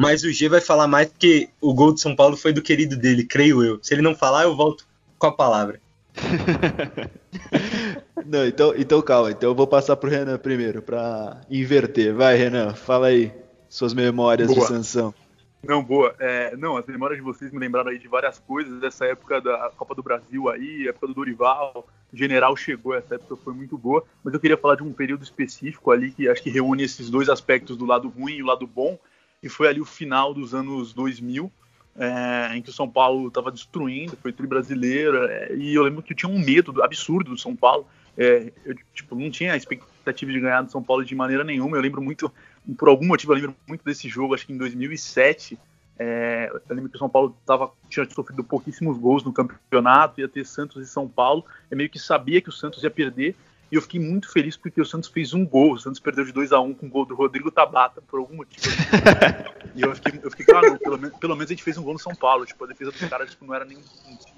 Mas 0.00 0.24
o 0.24 0.32
G 0.32 0.48
vai 0.48 0.62
falar 0.62 0.88
mais 0.88 1.08
porque 1.08 1.50
o 1.60 1.74
gol 1.74 1.92
de 1.92 2.00
São 2.00 2.16
Paulo 2.16 2.34
foi 2.34 2.54
do 2.54 2.62
querido 2.62 2.96
dele, 2.96 3.22
creio 3.22 3.62
eu. 3.62 3.78
Se 3.82 3.92
ele 3.92 4.00
não 4.00 4.14
falar, 4.14 4.44
eu 4.44 4.56
volto 4.56 4.86
com 5.18 5.26
a 5.26 5.32
palavra. 5.32 5.78
não, 8.24 8.46
então, 8.46 8.72
então 8.74 9.02
calma. 9.02 9.30
Então 9.30 9.50
eu 9.50 9.54
vou 9.54 9.66
passar 9.66 9.96
pro 9.96 10.08
Renan 10.08 10.38
primeiro, 10.38 10.80
para 10.80 11.42
inverter. 11.50 12.14
Vai, 12.14 12.34
Renan, 12.34 12.72
fala 12.72 13.08
aí 13.08 13.30
suas 13.68 13.92
memórias 13.92 14.48
boa. 14.48 14.60
de 14.60 14.66
sanção. 14.68 15.14
Não, 15.62 15.84
boa. 15.84 16.14
É, 16.18 16.56
não, 16.56 16.78
as 16.78 16.86
memórias 16.86 17.18
de 17.18 17.22
vocês 17.22 17.52
me 17.52 17.58
lembraram 17.58 17.90
aí 17.90 17.98
de 17.98 18.08
várias 18.08 18.38
coisas 18.38 18.80
dessa 18.80 19.04
época 19.04 19.38
da 19.42 19.70
Copa 19.76 19.94
do 19.94 20.02
Brasil 20.02 20.48
aí, 20.48 20.88
época 20.88 21.08
do 21.08 21.14
Dorival, 21.14 21.86
o 22.10 22.16
General 22.16 22.56
chegou, 22.56 22.94
essa 22.94 23.16
época 23.16 23.36
foi 23.36 23.52
muito 23.52 23.76
boa, 23.76 24.02
mas 24.24 24.32
eu 24.32 24.40
queria 24.40 24.56
falar 24.56 24.76
de 24.76 24.82
um 24.82 24.94
período 24.94 25.22
específico 25.22 25.90
ali 25.90 26.10
que 26.10 26.26
acho 26.26 26.42
que 26.42 26.48
reúne 26.48 26.84
esses 26.84 27.10
dois 27.10 27.28
aspectos 27.28 27.76
do 27.76 27.84
lado 27.84 28.08
ruim 28.08 28.36
e 28.36 28.42
o 28.42 28.46
lado 28.46 28.66
bom, 28.66 28.98
e 29.42 29.48
foi 29.48 29.68
ali 29.68 29.80
o 29.80 29.84
final 29.84 30.34
dos 30.34 30.54
anos 30.54 30.92
2000, 30.92 31.50
é, 31.96 32.56
em 32.56 32.62
que 32.62 32.70
o 32.70 32.72
São 32.72 32.88
Paulo 32.88 33.28
estava 33.28 33.50
destruindo, 33.50 34.16
foi 34.16 34.32
tri 34.32 34.46
brasileiro, 34.46 35.24
é, 35.24 35.54
e 35.54 35.74
eu 35.74 35.82
lembro 35.82 36.02
que 36.02 36.12
eu 36.12 36.16
tinha 36.16 36.30
um 36.30 36.38
medo 36.38 36.82
absurdo 36.82 37.30
do 37.30 37.38
São 37.38 37.56
Paulo. 37.56 37.86
É, 38.16 38.52
eu 38.64 38.74
tipo, 38.94 39.14
não 39.14 39.30
tinha 39.30 39.52
a 39.52 39.56
expectativa 39.56 40.30
de 40.32 40.40
ganhar 40.40 40.62
do 40.62 40.70
São 40.70 40.82
Paulo 40.82 41.04
de 41.04 41.14
maneira 41.14 41.44
nenhuma. 41.44 41.76
Eu 41.76 41.80
lembro 41.80 42.02
muito, 42.02 42.32
por 42.76 42.88
algum 42.88 43.06
motivo, 43.06 43.32
eu 43.32 43.36
lembro 43.36 43.56
muito 43.66 43.84
desse 43.84 44.08
jogo, 44.08 44.34
acho 44.34 44.46
que 44.46 44.52
em 44.52 44.58
2007. 44.58 45.58
É, 45.98 46.50
eu 46.50 46.74
lembro 46.74 46.88
que 46.88 46.96
o 46.96 46.98
São 46.98 47.10
Paulo 47.10 47.36
tava, 47.44 47.70
tinha 47.90 48.08
sofrido 48.08 48.42
pouquíssimos 48.42 48.96
gols 48.96 49.22
no 49.22 49.34
campeonato, 49.34 50.18
ia 50.18 50.28
ter 50.28 50.46
Santos 50.46 50.82
e 50.82 50.90
São 50.90 51.06
Paulo. 51.06 51.44
Eu 51.70 51.76
meio 51.76 51.90
que 51.90 51.98
sabia 51.98 52.40
que 52.40 52.48
o 52.48 52.52
Santos 52.52 52.82
ia 52.82 52.90
perder, 52.90 53.36
e 53.70 53.76
eu 53.76 53.82
fiquei 53.82 54.00
muito 54.00 54.30
feliz 54.30 54.56
porque 54.56 54.80
o 54.80 54.84
Santos 54.84 55.08
fez 55.08 55.32
um 55.32 55.46
gol. 55.46 55.74
O 55.74 55.78
Santos 55.78 56.00
perdeu 56.00 56.24
de 56.24 56.32
2 56.32 56.52
a 56.52 56.60
1 56.60 56.64
um 56.64 56.74
com 56.74 56.86
o 56.86 56.88
gol 56.88 57.06
do 57.06 57.14
Rodrigo 57.14 57.50
Tabata, 57.50 58.02
por 58.02 58.18
algum 58.18 58.36
motivo. 58.36 58.66
e 59.76 59.82
eu 59.82 59.94
fiquei, 59.94 60.20
eu 60.22 60.30
fiquei 60.30 60.46
claro, 60.46 60.78
pelo, 60.78 60.98
menos, 60.98 61.18
pelo 61.18 61.36
menos 61.36 61.50
a 61.50 61.54
gente 61.54 61.62
fez 61.62 61.78
um 61.78 61.82
gol 61.82 61.92
no 61.92 61.98
São 61.98 62.14
Paulo. 62.14 62.44
Tipo, 62.44 62.64
a 62.64 62.66
defesa 62.66 62.90
dos 62.90 63.00
caras 63.08 63.30
tipo, 63.30 63.46
não 63.46 63.54
era 63.54 63.64
nem. 63.64 63.78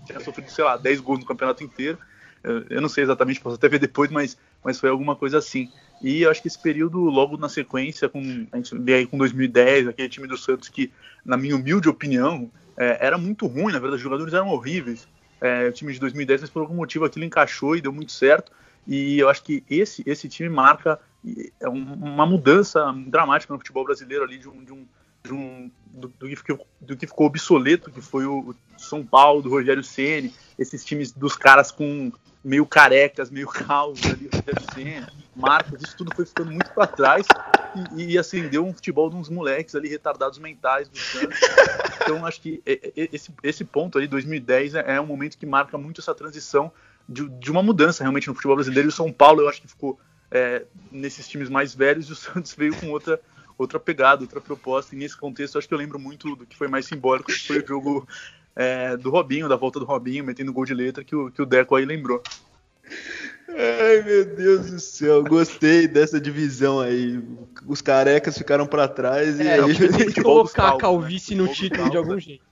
Tinha 0.05 0.21
sofrido, 0.21 0.51
sei 0.51 0.65
lá, 0.65 0.77
10 0.77 1.01
gols 1.01 1.21
no 1.21 1.27
campeonato 1.27 1.65
inteiro. 1.65 1.99
Eu, 2.43 2.65
eu 2.69 2.81
não 2.81 2.89
sei 2.89 3.05
exatamente, 3.05 3.41
posso 3.41 3.57
até 3.57 3.69
ver 3.69 3.79
depois, 3.79 4.11
mas, 4.11 4.37
mas 4.63 4.79
foi 4.79 4.91
alguma 4.91 5.17
coisa 5.17 5.39
assim. 5.39 5.71
E 6.03 6.23
eu 6.23 6.31
acho 6.31 6.43
que 6.43 6.49
esse 6.49 6.61
período, 6.61 6.99
logo 7.01 7.37
na 7.37 7.49
sequência, 7.49 8.09
com, 8.09 8.47
a 8.53 8.57
gente 8.57 8.77
vê 8.79 8.95
aí 8.95 9.07
com 9.07 9.17
2010, 9.17 9.89
aquele 9.89 10.09
time 10.09 10.27
do 10.27 10.37
Santos 10.37 10.69
que, 10.69 10.93
na 11.25 11.37
minha 11.37 11.55
humilde 11.55 11.89
opinião, 11.89 12.51
é, 12.77 12.99
era 13.01 13.17
muito 13.17 13.47
ruim, 13.47 13.73
na 13.73 13.79
verdade, 13.79 13.97
os 13.97 14.03
jogadores 14.03 14.35
eram 14.35 14.49
horríveis. 14.49 15.07
É, 15.41 15.69
o 15.69 15.73
time 15.73 15.93
de 15.93 15.99
2010, 15.99 16.43
mas 16.43 16.51
por 16.51 16.61
algum 16.61 16.75
motivo 16.75 17.05
aquilo 17.05 17.25
encaixou 17.25 17.77
e 17.77 17.81
deu 17.81 17.93
muito 17.93 18.13
certo. 18.13 18.53
E 18.87 19.19
eu 19.19 19.29
acho 19.29 19.43
que 19.43 19.63
esse, 19.71 20.03
esse 20.07 20.29
time 20.29 20.49
marca 20.49 20.99
é 21.61 21.69
uma 21.69 22.27
mudança 22.27 22.93
dramática 23.07 23.53
no 23.53 23.59
futebol 23.59 23.85
brasileiro 23.85 24.25
ali 24.25 24.39
de 24.39 24.49
um, 24.49 24.65
de 24.65 24.73
um, 24.73 24.87
de 25.23 25.33
um 25.33 25.71
do, 25.87 26.09
do, 26.09 26.29
que 26.29 26.37
ficou, 26.37 26.67
do, 26.81 26.97
que 26.97 27.07
ficou, 27.07 27.27
obsoleto, 27.27 27.91
que 27.91 28.01
foi 28.01 28.27
o 28.27 28.55
São 28.77 29.05
Paulo, 29.05 29.43
do 29.43 29.51
Rogério 29.51 29.85
Ceni, 29.85 30.35
esses 30.59 30.85
times 30.85 31.13
dos 31.13 31.37
caras 31.37 31.71
com 31.71 32.11
meio 32.43 32.67
carecas, 32.67 33.31
meio 33.31 33.47
calvos 33.47 34.05
ali, 34.05 34.29
Rogério 34.35 34.75
Ceni, 34.75 35.07
Marcos, 35.37 35.81
isso 35.81 35.97
tudo 35.97 36.15
foi 36.15 36.27
ficando 36.27 36.51
muito 36.51 36.73
para 36.73 36.87
trás 36.89 37.27
e, 37.97 38.13
e 38.13 38.19
acendeu 38.19 38.67
um 38.67 38.73
futebol 38.73 39.09
de 39.09 39.17
uns 39.17 39.29
moleques 39.29 39.75
ali 39.75 39.89
retardados 39.89 40.39
mentais 40.39 40.89
do. 40.89 40.99
Então 42.03 42.27
acho 42.27 42.41
que 42.41 42.61
esse, 42.67 43.33
esse 43.45 43.65
ponto 43.65 43.97
ali, 43.97 44.09
2010, 44.09 44.75
é, 44.75 44.97
é 44.97 45.01
um 45.01 45.07
momento 45.07 45.39
que 45.39 45.47
marca 45.47 45.79
muito 45.79 46.01
essa 46.01 46.15
transição 46.15 46.73
de, 47.13 47.29
de, 47.29 47.51
uma 47.51 47.63
mudança 47.63 48.03
realmente 48.03 48.29
no 48.29 48.35
futebol 48.35 48.57
brasileiro. 48.57 48.89
E 48.89 48.91
o 48.91 48.93
São 48.93 49.13
Paulo, 49.13 49.43
eu 49.43 49.49
acho 49.49 49.61
que 49.61 49.69
ficou 49.69 49.99
é, 50.31 50.65
nesses 50.91 51.29
times 51.29 51.49
mais 51.49 51.75
velhos 51.75 52.09
e 52.09 52.13
o 52.13 52.17
Santos 52.17 52.55
veio 52.55 52.75
com 52.77 52.91
outra, 52.91 53.21
outra 53.57 53.79
pegada, 53.79 54.23
outra 54.23 54.41
proposta. 54.41 54.95
E 54.95 54.99
nesse 54.99 55.17
contexto, 55.17 55.55
eu 55.55 55.59
acho 55.59 55.69
que 55.69 55.75
eu 55.75 55.79
lembro 55.79 55.99
muito 55.99 56.35
do 56.35 56.47
que 56.47 56.57
foi 56.57 56.69
mais 56.69 56.87
simbólico, 56.87 57.33
que 57.33 57.47
foi 57.47 57.61
o 57.61 57.67
jogo 57.67 58.09
é, 58.57 58.97
do 58.97 59.11
Robinho, 59.11 59.49
da 59.49 59.57
volta 59.57 59.79
do 59.79 59.85
Robinho, 59.85 60.25
metendo 60.25 60.53
gol 60.53 60.65
de 60.65 60.75
letra, 60.75 61.05
que 61.05 61.15
o, 61.15 61.31
que 61.31 61.43
o 61.43 61.47
Deco 61.47 61.77
aí 61.77 61.85
lembrou. 61.85 62.23
Ai, 63.49 64.03
meu 64.03 64.25
Deus 64.25 64.71
do 64.71 64.81
céu, 64.81 65.23
gostei 65.23 65.87
dessa 65.87 66.21
divisão 66.21 66.81
aí. 66.81 67.23
Os 67.67 67.83
carecas 67.83 68.37
ficaram 68.37 68.67
para 68.67 68.89
trás 68.89 69.39
é, 69.39 69.45
e 69.45 69.49
aí. 69.49 69.75
Tem 69.77 70.11
que 70.11 70.23
colocar 70.23 70.71
a 70.71 70.79
calvície 70.79 71.37
né? 71.37 71.43
no 71.43 71.53
título 71.53 71.91
de 71.91 71.97
algum 71.97 72.19
jeito 72.19 72.52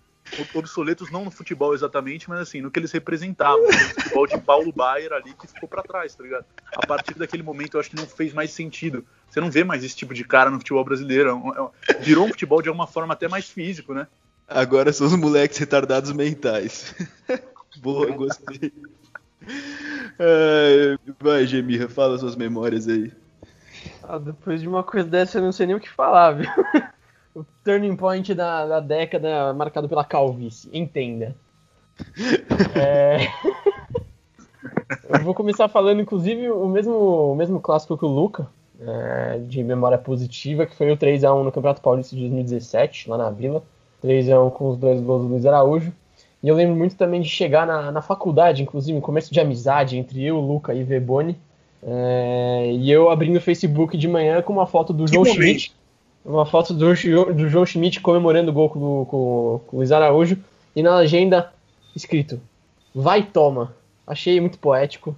obsoletos 0.55 1.11
não 1.11 1.25
no 1.25 1.31
futebol 1.31 1.75
exatamente, 1.75 2.29
mas 2.29 2.41
assim, 2.41 2.61
no 2.61 2.71
que 2.71 2.79
eles 2.79 2.93
representavam. 2.93 3.65
O 3.65 3.73
futebol 3.73 4.27
de 4.27 4.39
Paulo 4.39 4.73
Baier 4.73 5.13
ali 5.13 5.33
que 5.35 5.47
ficou 5.47 5.69
para 5.69 5.83
trás, 5.83 6.15
tá 6.15 6.23
ligado? 6.23 6.45
A 6.77 6.87
partir 6.87 7.15
daquele 7.15 7.43
momento 7.43 7.75
eu 7.75 7.81
acho 7.81 7.91
que 7.91 7.97
não 7.97 8.07
fez 8.07 8.33
mais 8.33 8.51
sentido. 8.51 9.05
Você 9.29 9.41
não 9.41 9.51
vê 9.51 9.65
mais 9.65 9.85
esse 9.85 9.97
tipo 9.97 10.15
de 10.15 10.25
cara 10.25 10.51
no 10.51 10.59
futebol 10.59 10.85
brasileiro. 10.85 11.43
É 11.89 11.93
é 11.93 11.99
virou 12.01 12.27
um 12.27 12.29
futebol 12.29 12.63
de 12.63 12.69
alguma 12.69 12.87
forma 12.87 13.15
até 13.15 13.29
mais 13.29 13.49
físico, 13.49 13.95
né? 13.95 14.07
Agora 14.49 14.93
são 14.93 15.07
os 15.07 15.15
moleques 15.15 15.59
retardados 15.59 16.13
mentais. 16.13 16.95
Boa, 17.79 18.11
gostei. 18.11 18.73
É, 20.19 20.99
vai, 21.21 21.47
Gemirra, 21.47 21.89
fala 21.89 22.19
suas 22.19 22.37
memórias 22.37 22.89
aí. 22.89 23.13
Ah, 24.03 24.19
depois 24.19 24.61
de 24.61 24.69
uma 24.69 24.83
coisa 24.83 25.09
dessa, 25.09 25.39
eu 25.39 25.43
não 25.43 25.53
sei 25.53 25.67
nem 25.67 25.77
o 25.77 25.81
que 25.81 25.89
falar, 25.89 26.33
viu? 26.33 26.51
O 27.35 27.45
turning 27.65 27.97
point 27.97 28.35
da, 28.35 28.67
da 28.67 28.81
década 28.81 29.53
marcado 29.55 29.89
pela 29.89 30.05
calvície, 30.05 30.71
entenda. 30.73 31.35
É... 32.75 33.19
eu 35.09 35.25
vou 35.25 35.35
começar 35.35 35.69
falando, 35.69 36.01
inclusive, 36.01 36.51
o 36.51 36.67
mesmo, 36.67 37.33
o 37.33 37.35
mesmo 37.35 37.61
clássico 37.61 37.97
que 37.97 38.05
o 38.05 38.09
Luca, 38.09 38.49
é, 38.81 39.39
de 39.47 39.63
memória 39.63 39.99
positiva, 39.99 40.67
que 40.67 40.75
foi 40.75 40.91
o 40.91 40.97
3x1 40.97 41.45
no 41.45 41.53
Campeonato 41.53 41.83
Paulista 41.83 42.17
de 42.17 42.23
2017, 42.23 43.11
lá 43.11 43.19
na 43.19 43.31
Vila. 43.31 43.63
3x1 44.03 44.51
com 44.53 44.71
os 44.71 44.79
dois 44.79 45.01
gols 45.01 45.23
do 45.23 45.29
Luiz 45.29 45.45
Araújo. 45.45 45.93
E 46.43 46.49
eu 46.49 46.55
lembro 46.55 46.75
muito 46.75 46.97
também 46.97 47.21
de 47.21 47.29
chegar 47.29 47.67
na, 47.67 47.93
na 47.93 48.01
faculdade, 48.01 48.63
inclusive, 48.63 48.97
um 48.97 49.01
começo 49.01 49.33
de 49.33 49.39
amizade 49.39 49.99
entre 49.99 50.25
eu, 50.25 50.41
Luca 50.41 50.73
e 50.75 50.83
Veboni. 50.83 51.37
É, 51.83 52.73
e 52.73 52.91
eu 52.91 53.11
abrindo 53.11 53.37
o 53.37 53.41
Facebook 53.41 53.97
de 53.97 54.09
manhã 54.09 54.41
com 54.41 54.53
uma 54.53 54.67
foto 54.67 54.93
do 54.93 55.05
que 55.05 55.13
João 55.13 55.25
momento. 55.25 55.43
Schmidt. 55.43 55.80
Uma 56.25 56.45
foto 56.45 56.75
do, 56.75 56.95
do, 57.35 57.49
João 57.49 57.65
Schmidt 57.65 58.01
comemorando 58.01 58.51
o 58.51 58.55
gol 58.55 58.69
com, 58.69 59.05
com, 59.07 59.61
com 59.67 59.77
o 59.77 59.79
Luiz 59.79 59.91
Araújo. 59.91 60.37
E 60.77 60.83
na 60.83 60.97
legenda, 60.97 61.53
escrito: 61.97 62.41
Vai, 62.95 63.23
toma. 63.23 63.75
Achei 64.07 64.41
muito 64.41 64.59
poético, 64.59 65.17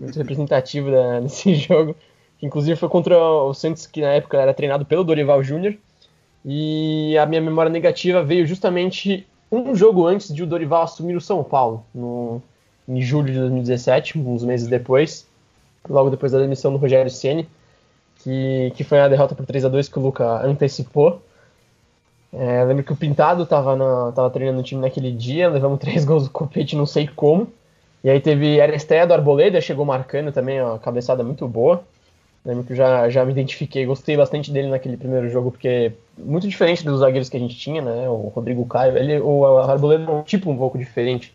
muito 0.00 0.16
representativo 0.16 0.90
da, 0.90 1.20
desse 1.20 1.54
jogo. 1.54 1.94
Que 2.38 2.46
inclusive 2.46 2.76
foi 2.76 2.88
contra 2.88 3.18
o 3.18 3.52
Santos, 3.52 3.86
que 3.86 4.00
na 4.00 4.08
época 4.08 4.38
era 4.38 4.54
treinado 4.54 4.84
pelo 4.84 5.04
Dorival 5.04 5.42
Júnior. 5.42 5.76
E 6.44 7.16
a 7.18 7.26
minha 7.26 7.40
memória 7.40 7.70
negativa 7.70 8.22
veio 8.22 8.46
justamente 8.46 9.26
um 9.52 9.74
jogo 9.74 10.06
antes 10.06 10.32
de 10.34 10.42
o 10.42 10.46
Dorival 10.46 10.82
assumir 10.82 11.16
o 11.16 11.20
São 11.20 11.42
Paulo, 11.42 11.84
no, 11.94 12.40
em 12.88 13.02
julho 13.02 13.32
de 13.32 13.38
2017, 13.38 14.18
uns 14.18 14.44
meses 14.44 14.68
depois, 14.68 15.26
logo 15.88 16.08
depois 16.08 16.32
da 16.32 16.38
demissão 16.38 16.72
do 16.72 16.78
Rogério 16.78 17.10
Ceni, 17.10 17.48
que, 18.22 18.72
que 18.76 18.84
foi 18.84 19.00
a 19.00 19.08
derrota 19.08 19.34
por 19.34 19.46
3 19.46 19.64
a 19.64 19.68
2 19.68 19.88
que 19.88 19.98
o 19.98 20.02
Luca 20.02 20.44
antecipou. 20.44 21.22
É, 22.32 22.62
lembro 22.64 22.84
que 22.84 22.92
o 22.92 22.96
Pintado 22.96 23.42
estava 23.42 23.76
tava 24.12 24.30
treinando 24.30 24.60
o 24.60 24.62
time 24.62 24.80
naquele 24.80 25.10
dia, 25.10 25.48
levamos 25.48 25.78
três 25.80 26.04
gols 26.04 26.24
do 26.24 26.30
Copete, 26.30 26.76
não 26.76 26.86
sei 26.86 27.08
como. 27.08 27.48
E 28.02 28.08
aí 28.08 28.20
teve 28.20 28.60
a 28.60 28.66
estreia 28.74 29.06
do 29.06 29.12
Arboleda, 29.12 29.60
chegou 29.60 29.84
marcando 29.84 30.32
também 30.32 30.60
uma 30.62 30.78
cabeçada 30.78 31.22
muito 31.22 31.46
boa. 31.46 31.84
Lembro 32.44 32.64
que 32.64 32.72
eu 32.72 32.76
já, 32.76 33.10
já 33.10 33.22
me 33.24 33.32
identifiquei, 33.32 33.84
gostei 33.84 34.16
bastante 34.16 34.50
dele 34.50 34.68
naquele 34.68 34.96
primeiro 34.96 35.28
jogo, 35.28 35.50
porque 35.50 35.92
muito 36.16 36.48
diferente 36.48 36.82
dos 36.82 37.00
zagueiros 37.00 37.28
que 37.28 37.36
a 37.36 37.40
gente 37.40 37.54
tinha, 37.54 37.82
né? 37.82 38.08
O 38.08 38.32
Rodrigo 38.34 38.64
Caio, 38.64 38.96
ele, 38.96 39.20
o 39.20 39.44
Arboleda 39.44 40.04
é 40.04 40.10
um 40.10 40.22
tipo 40.22 40.50
um 40.50 40.56
pouco 40.56 40.78
diferente 40.78 41.34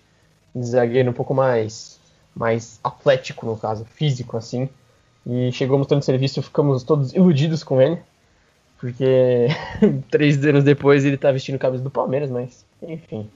de 0.56 0.66
zagueiro, 0.66 1.12
um 1.12 1.14
pouco 1.14 1.34
mais, 1.34 2.00
mais 2.36 2.80
atlético, 2.84 3.46
no 3.46 3.56
caso, 3.56 3.86
físico, 3.86 4.36
assim. 4.36 4.68
E 5.26 5.52
chegou 5.52 5.78
mostrando 5.78 6.04
serviço, 6.04 6.42
ficamos 6.42 6.84
todos 6.84 7.14
iludidos 7.14 7.64
com 7.64 7.82
ele, 7.82 7.98
porque 8.80 9.48
três 10.12 10.44
anos 10.46 10.64
depois 10.64 11.04
ele 11.04 11.18
tá 11.18 11.32
vestindo 11.32 11.58
camisa 11.58 11.84
do 11.84 11.90
Palmeiras, 11.90 12.30
mas 12.30 12.66
enfim. 12.82 13.28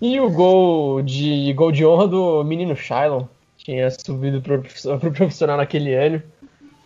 E 0.00 0.18
o 0.18 0.30
gol 0.30 1.02
de, 1.02 1.52
gol 1.52 1.70
de 1.70 1.84
honra 1.84 2.08
do 2.08 2.42
menino 2.44 2.74
Shylon, 2.74 3.24
tinha 3.58 3.90
subido 3.90 4.40
pro, 4.40 4.62
pro 4.98 5.12
profissional 5.12 5.58
naquele 5.58 5.94
ano 5.94 6.22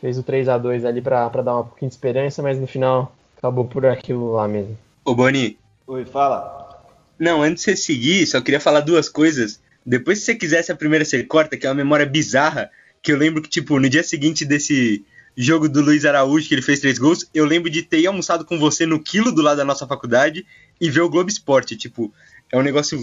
fez 0.04 0.18
o 0.18 0.22
3 0.22 0.50
a 0.50 0.58
2 0.58 0.84
ali 0.84 1.00
para 1.00 1.30
dar 1.30 1.60
um 1.60 1.64
pouquinho 1.64 1.88
de 1.88 1.94
esperança, 1.94 2.42
mas 2.42 2.58
no 2.58 2.66
final 2.66 3.16
acabou 3.38 3.64
por 3.64 3.86
aquilo 3.86 4.32
lá 4.32 4.46
mesmo. 4.46 4.76
Ô 5.02 5.14
Boni. 5.14 5.56
Oi, 5.86 6.04
fala. 6.04 6.84
Não, 7.18 7.40
antes 7.40 7.64
de 7.64 7.70
você 7.70 7.76
seguir, 7.76 8.26
só 8.26 8.38
queria 8.42 8.60
falar 8.60 8.80
duas 8.80 9.08
coisas. 9.08 9.62
Depois, 9.84 10.18
se 10.18 10.26
você 10.26 10.34
quisesse 10.34 10.70
a 10.70 10.76
primeira 10.76 11.06
ser 11.06 11.26
corta, 11.26 11.56
que 11.56 11.66
é 11.66 11.70
uma 11.70 11.76
memória 11.76 12.04
bizarra, 12.04 12.70
que 13.04 13.12
eu 13.12 13.18
lembro 13.18 13.42
que, 13.42 13.50
tipo, 13.50 13.78
no 13.78 13.86
dia 13.86 14.02
seguinte 14.02 14.46
desse 14.46 15.04
jogo 15.36 15.68
do 15.68 15.82
Luiz 15.82 16.06
Araújo, 16.06 16.48
que 16.48 16.54
ele 16.54 16.62
fez 16.62 16.80
três 16.80 16.98
gols, 16.98 17.28
eu 17.34 17.44
lembro 17.44 17.68
de 17.68 17.82
ter 17.82 18.06
almoçado 18.06 18.46
com 18.46 18.58
você 18.58 18.86
no 18.86 18.98
quilo 18.98 19.30
do 19.30 19.42
lado 19.42 19.58
da 19.58 19.64
nossa 19.64 19.86
faculdade 19.86 20.46
e 20.80 20.88
ver 20.88 21.02
o 21.02 21.08
Globo 21.10 21.28
Esporte. 21.28 21.76
Tipo, 21.76 22.10
é 22.50 22.56
um 22.56 22.62
negócio 22.62 22.98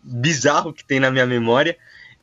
bizarro 0.00 0.72
que 0.72 0.84
tem 0.84 1.00
na 1.00 1.10
minha 1.10 1.26
memória. 1.26 1.76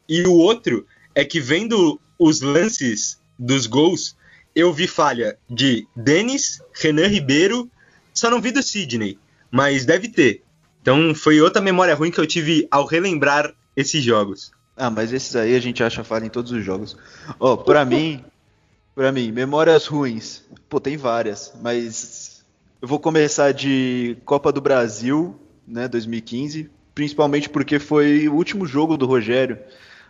E 0.07 0.23
o 0.23 0.31
outro 0.31 0.87
é 1.13 1.25
que 1.25 1.41
vendo 1.41 1.99
os 2.17 2.39
lances 2.39 3.19
dos 3.37 3.67
gols, 3.67 4.15
eu 4.55 4.71
vi 4.71 4.87
falha 4.87 5.37
de 5.49 5.85
Denis, 5.93 6.61
Renan 6.73 7.07
Ribeiro, 7.07 7.69
só 8.13 8.29
não 8.29 8.39
vi 8.39 8.51
do 8.51 8.63
Sidney, 8.63 9.19
mas 9.51 9.85
deve 9.85 10.07
ter. 10.07 10.41
Então 10.81 11.13
foi 11.13 11.41
outra 11.41 11.61
memória 11.61 11.95
ruim 11.95 12.11
que 12.11 12.19
eu 12.19 12.25
tive 12.25 12.65
ao 12.71 12.85
relembrar 12.85 13.53
esses 13.75 14.01
jogos. 14.01 14.53
Ah, 14.79 14.89
mas 14.89 15.11
esses 15.11 15.35
aí 15.35 15.53
a 15.55 15.59
gente 15.59 15.83
acha 15.83 16.05
falha 16.05 16.25
em 16.25 16.29
todos 16.29 16.53
os 16.53 16.63
jogos. 16.63 16.95
Ó, 17.37 17.51
oh, 17.51 17.57
pra 17.57 17.83
mim, 17.83 18.23
para 18.95 19.11
mim, 19.11 19.29
memórias 19.29 19.85
ruins. 19.85 20.41
Pô, 20.69 20.79
tem 20.79 20.95
várias, 20.95 21.53
mas 21.61 22.45
eu 22.81 22.87
vou 22.87 22.97
começar 22.97 23.51
de 23.51 24.15
Copa 24.23 24.53
do 24.53 24.61
Brasil, 24.61 25.37
né, 25.67 25.85
2015, 25.89 26.69
principalmente 26.95 27.49
porque 27.49 27.77
foi 27.77 28.29
o 28.29 28.35
último 28.35 28.65
jogo 28.65 28.95
do 28.95 29.05
Rogério, 29.05 29.59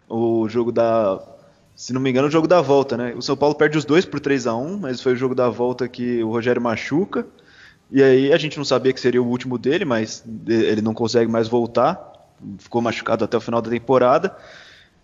o 0.07 0.47
jogo 0.47 0.71
da 0.71 1.19
se 1.75 1.91
não 1.91 1.99
me 1.99 2.11
engano, 2.11 2.27
o 2.27 2.31
jogo 2.31 2.47
da 2.47 2.61
volta, 2.61 2.95
né? 2.95 3.15
O 3.15 3.21
São 3.23 3.35
Paulo 3.35 3.55
perde 3.55 3.75
os 3.75 3.85
dois 3.85 4.05
por 4.05 4.19
3 4.19 4.45
a 4.45 4.55
1 4.55 4.77
mas 4.79 5.01
foi 5.01 5.13
o 5.13 5.15
jogo 5.15 5.33
da 5.33 5.49
volta 5.49 5.87
que 5.87 6.21
o 6.21 6.29
Rogério 6.29 6.61
machuca. 6.61 7.25
E 7.89 8.03
aí 8.03 8.31
a 8.31 8.37
gente 8.37 8.57
não 8.57 8.65
sabia 8.65 8.93
que 8.93 8.99
seria 8.99 9.23
o 9.23 9.25
último 9.25 9.57
dele, 9.57 9.85
mas 9.85 10.23
ele 10.45 10.81
não 10.81 10.93
consegue 10.93 11.31
mais 11.31 11.47
voltar. 11.47 12.18
Ficou 12.57 12.81
machucado 12.81 13.25
até 13.25 13.37
o 13.37 13.41
final 13.41 13.61
da 13.61 13.69
temporada. 13.69 14.35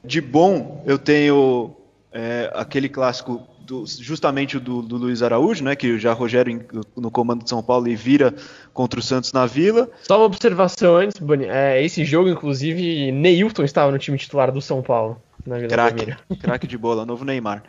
De 0.03 0.21
bom, 0.21 0.83
eu 0.85 0.97
tenho 0.97 1.75
é, 2.11 2.51
aquele 2.53 2.87
clássico 2.87 3.47
do, 3.65 3.85
justamente 3.85 4.59
do, 4.59 4.81
do, 4.81 4.95
Luiz 4.97 5.23
Araújo, 5.23 5.63
né? 5.63 5.75
Que 5.75 5.97
já 5.97 6.13
Rogério 6.13 6.65
no 6.95 7.09
comando 7.09 7.43
de 7.43 7.49
São 7.49 7.63
Paulo 7.63 7.87
e 7.87 7.95
vira 7.95 8.33
contra 8.73 8.99
o 8.99 9.03
Santos 9.03 9.33
na 9.33 9.45
Vila. 9.45 9.89
Só 10.03 10.17
uma 10.17 10.25
observação 10.25 10.95
antes, 10.95 11.19
Boni. 11.19 11.45
É, 11.45 11.83
esse 11.83 12.05
jogo, 12.05 12.29
inclusive, 12.29 13.11
Neilton 13.11 13.63
estava 13.63 13.91
no 13.91 13.97
time 13.97 14.17
titular 14.17 14.51
do 14.51 14.61
São 14.61 14.81
Paulo 14.81 15.21
na 15.45 15.57
Vila 15.57 15.69
craque, 15.69 16.15
craque 16.39 16.67
de 16.67 16.77
bola, 16.77 17.05
novo 17.05 17.25
Neymar. 17.25 17.63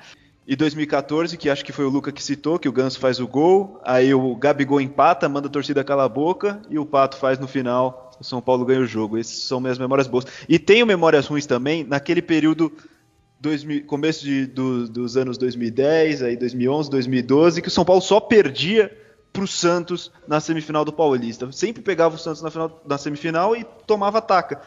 E 0.47 0.55
2014, 0.55 1.37
que 1.37 1.50
acho 1.50 1.65
que 1.65 1.73
foi 1.73 1.85
o 1.85 1.88
Luca 1.88 2.12
que 2.12 2.23
citou, 2.23 2.57
que 2.57 2.69
o 2.69 2.73
Ganso 2.73 3.00
faz 3.00 3.19
o 3.19 3.26
gol, 3.26 3.81
aí 3.85 4.15
o 4.15 4.37
Gabigol 4.37 4.81
empata, 4.81 5.29
manda 5.29 5.49
a 5.49 5.50
torcida 5.50 5.83
calar 5.83 6.07
a 6.07 6.09
boca 6.09 6.62
e 6.71 6.79
o 6.79 6.87
Pato 6.87 7.17
faz 7.17 7.37
no 7.38 7.49
final, 7.49 8.12
o 8.21 8.25
São 8.25 8.41
Paulo 8.41 8.65
ganha 8.65 8.81
o 8.81 8.87
jogo. 8.87 9.19
Essas 9.19 9.41
são 9.41 9.61
minhas 9.61 9.76
memórias 9.76 10.07
boas. 10.07 10.25
E 10.49 10.57
tenho 10.57 10.87
memórias 10.87 11.26
ruins 11.26 11.47
também 11.47 11.83
naquele 11.83 12.23
período 12.23 12.73
2000, 13.41 13.85
começo 13.87 14.25
de, 14.25 14.47
do, 14.47 14.88
dos 14.88 15.17
anos 15.17 15.37
2010, 15.37 16.23
aí 16.23 16.37
2011, 16.37 16.91
2012, 16.91 17.61
que 17.61 17.69
o 17.69 17.71
São 17.71 17.85
Paulo 17.85 18.00
só 18.00 18.21
perdia 18.21 18.97
para 19.33 19.43
o 19.43 19.49
Santos 19.49 20.12
na 20.29 20.41
semifinal 20.41 20.85
do 20.85 20.93
Paulista. 20.93 21.50
Sempre 21.50 21.83
pegava 21.83 22.15
o 22.15 22.19
Santos 22.19 22.41
na, 22.41 22.50
final, 22.50 22.83
na 22.87 22.97
semifinal 22.97 23.57
e 23.57 23.65
tomava 23.87 24.23
taca. 24.23 24.62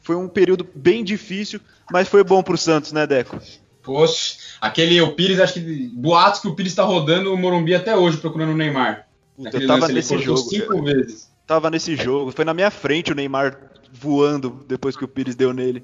Foi 0.00 0.14
um 0.14 0.28
período 0.28 0.66
bem 0.74 1.02
difícil, 1.02 1.60
mas 1.90 2.08
foi 2.08 2.22
bom 2.22 2.42
pro 2.42 2.56
Santos, 2.56 2.92
né, 2.92 3.06
Deco? 3.06 3.40
Poxa, 3.82 4.38
aquele 4.60 5.00
o 5.00 5.12
Pires, 5.12 5.40
acho 5.40 5.54
que 5.54 5.88
boatos 5.88 6.40
que 6.40 6.48
o 6.48 6.54
Pires 6.54 6.72
está 6.72 6.82
rodando 6.82 7.32
o 7.32 7.36
Morumbi 7.36 7.74
até 7.74 7.96
hoje 7.96 8.16
procurando 8.16 8.52
o 8.52 8.56
Neymar. 8.56 9.06
Puta, 9.36 9.56
eu 9.56 9.66
tava 9.66 9.80
lance, 9.80 9.92
nesse 9.92 10.18
jogo. 10.18 10.38
Cinco 10.38 10.82
vezes. 10.82 11.30
Tava 11.46 11.70
nesse 11.70 11.94
jogo. 11.96 12.32
Foi 12.32 12.44
na 12.44 12.54
minha 12.54 12.70
frente 12.70 13.12
o 13.12 13.14
Neymar 13.14 13.58
voando 13.92 14.64
depois 14.66 14.96
que 14.96 15.04
o 15.04 15.08
Pires 15.08 15.34
deu 15.34 15.52
nele. 15.52 15.82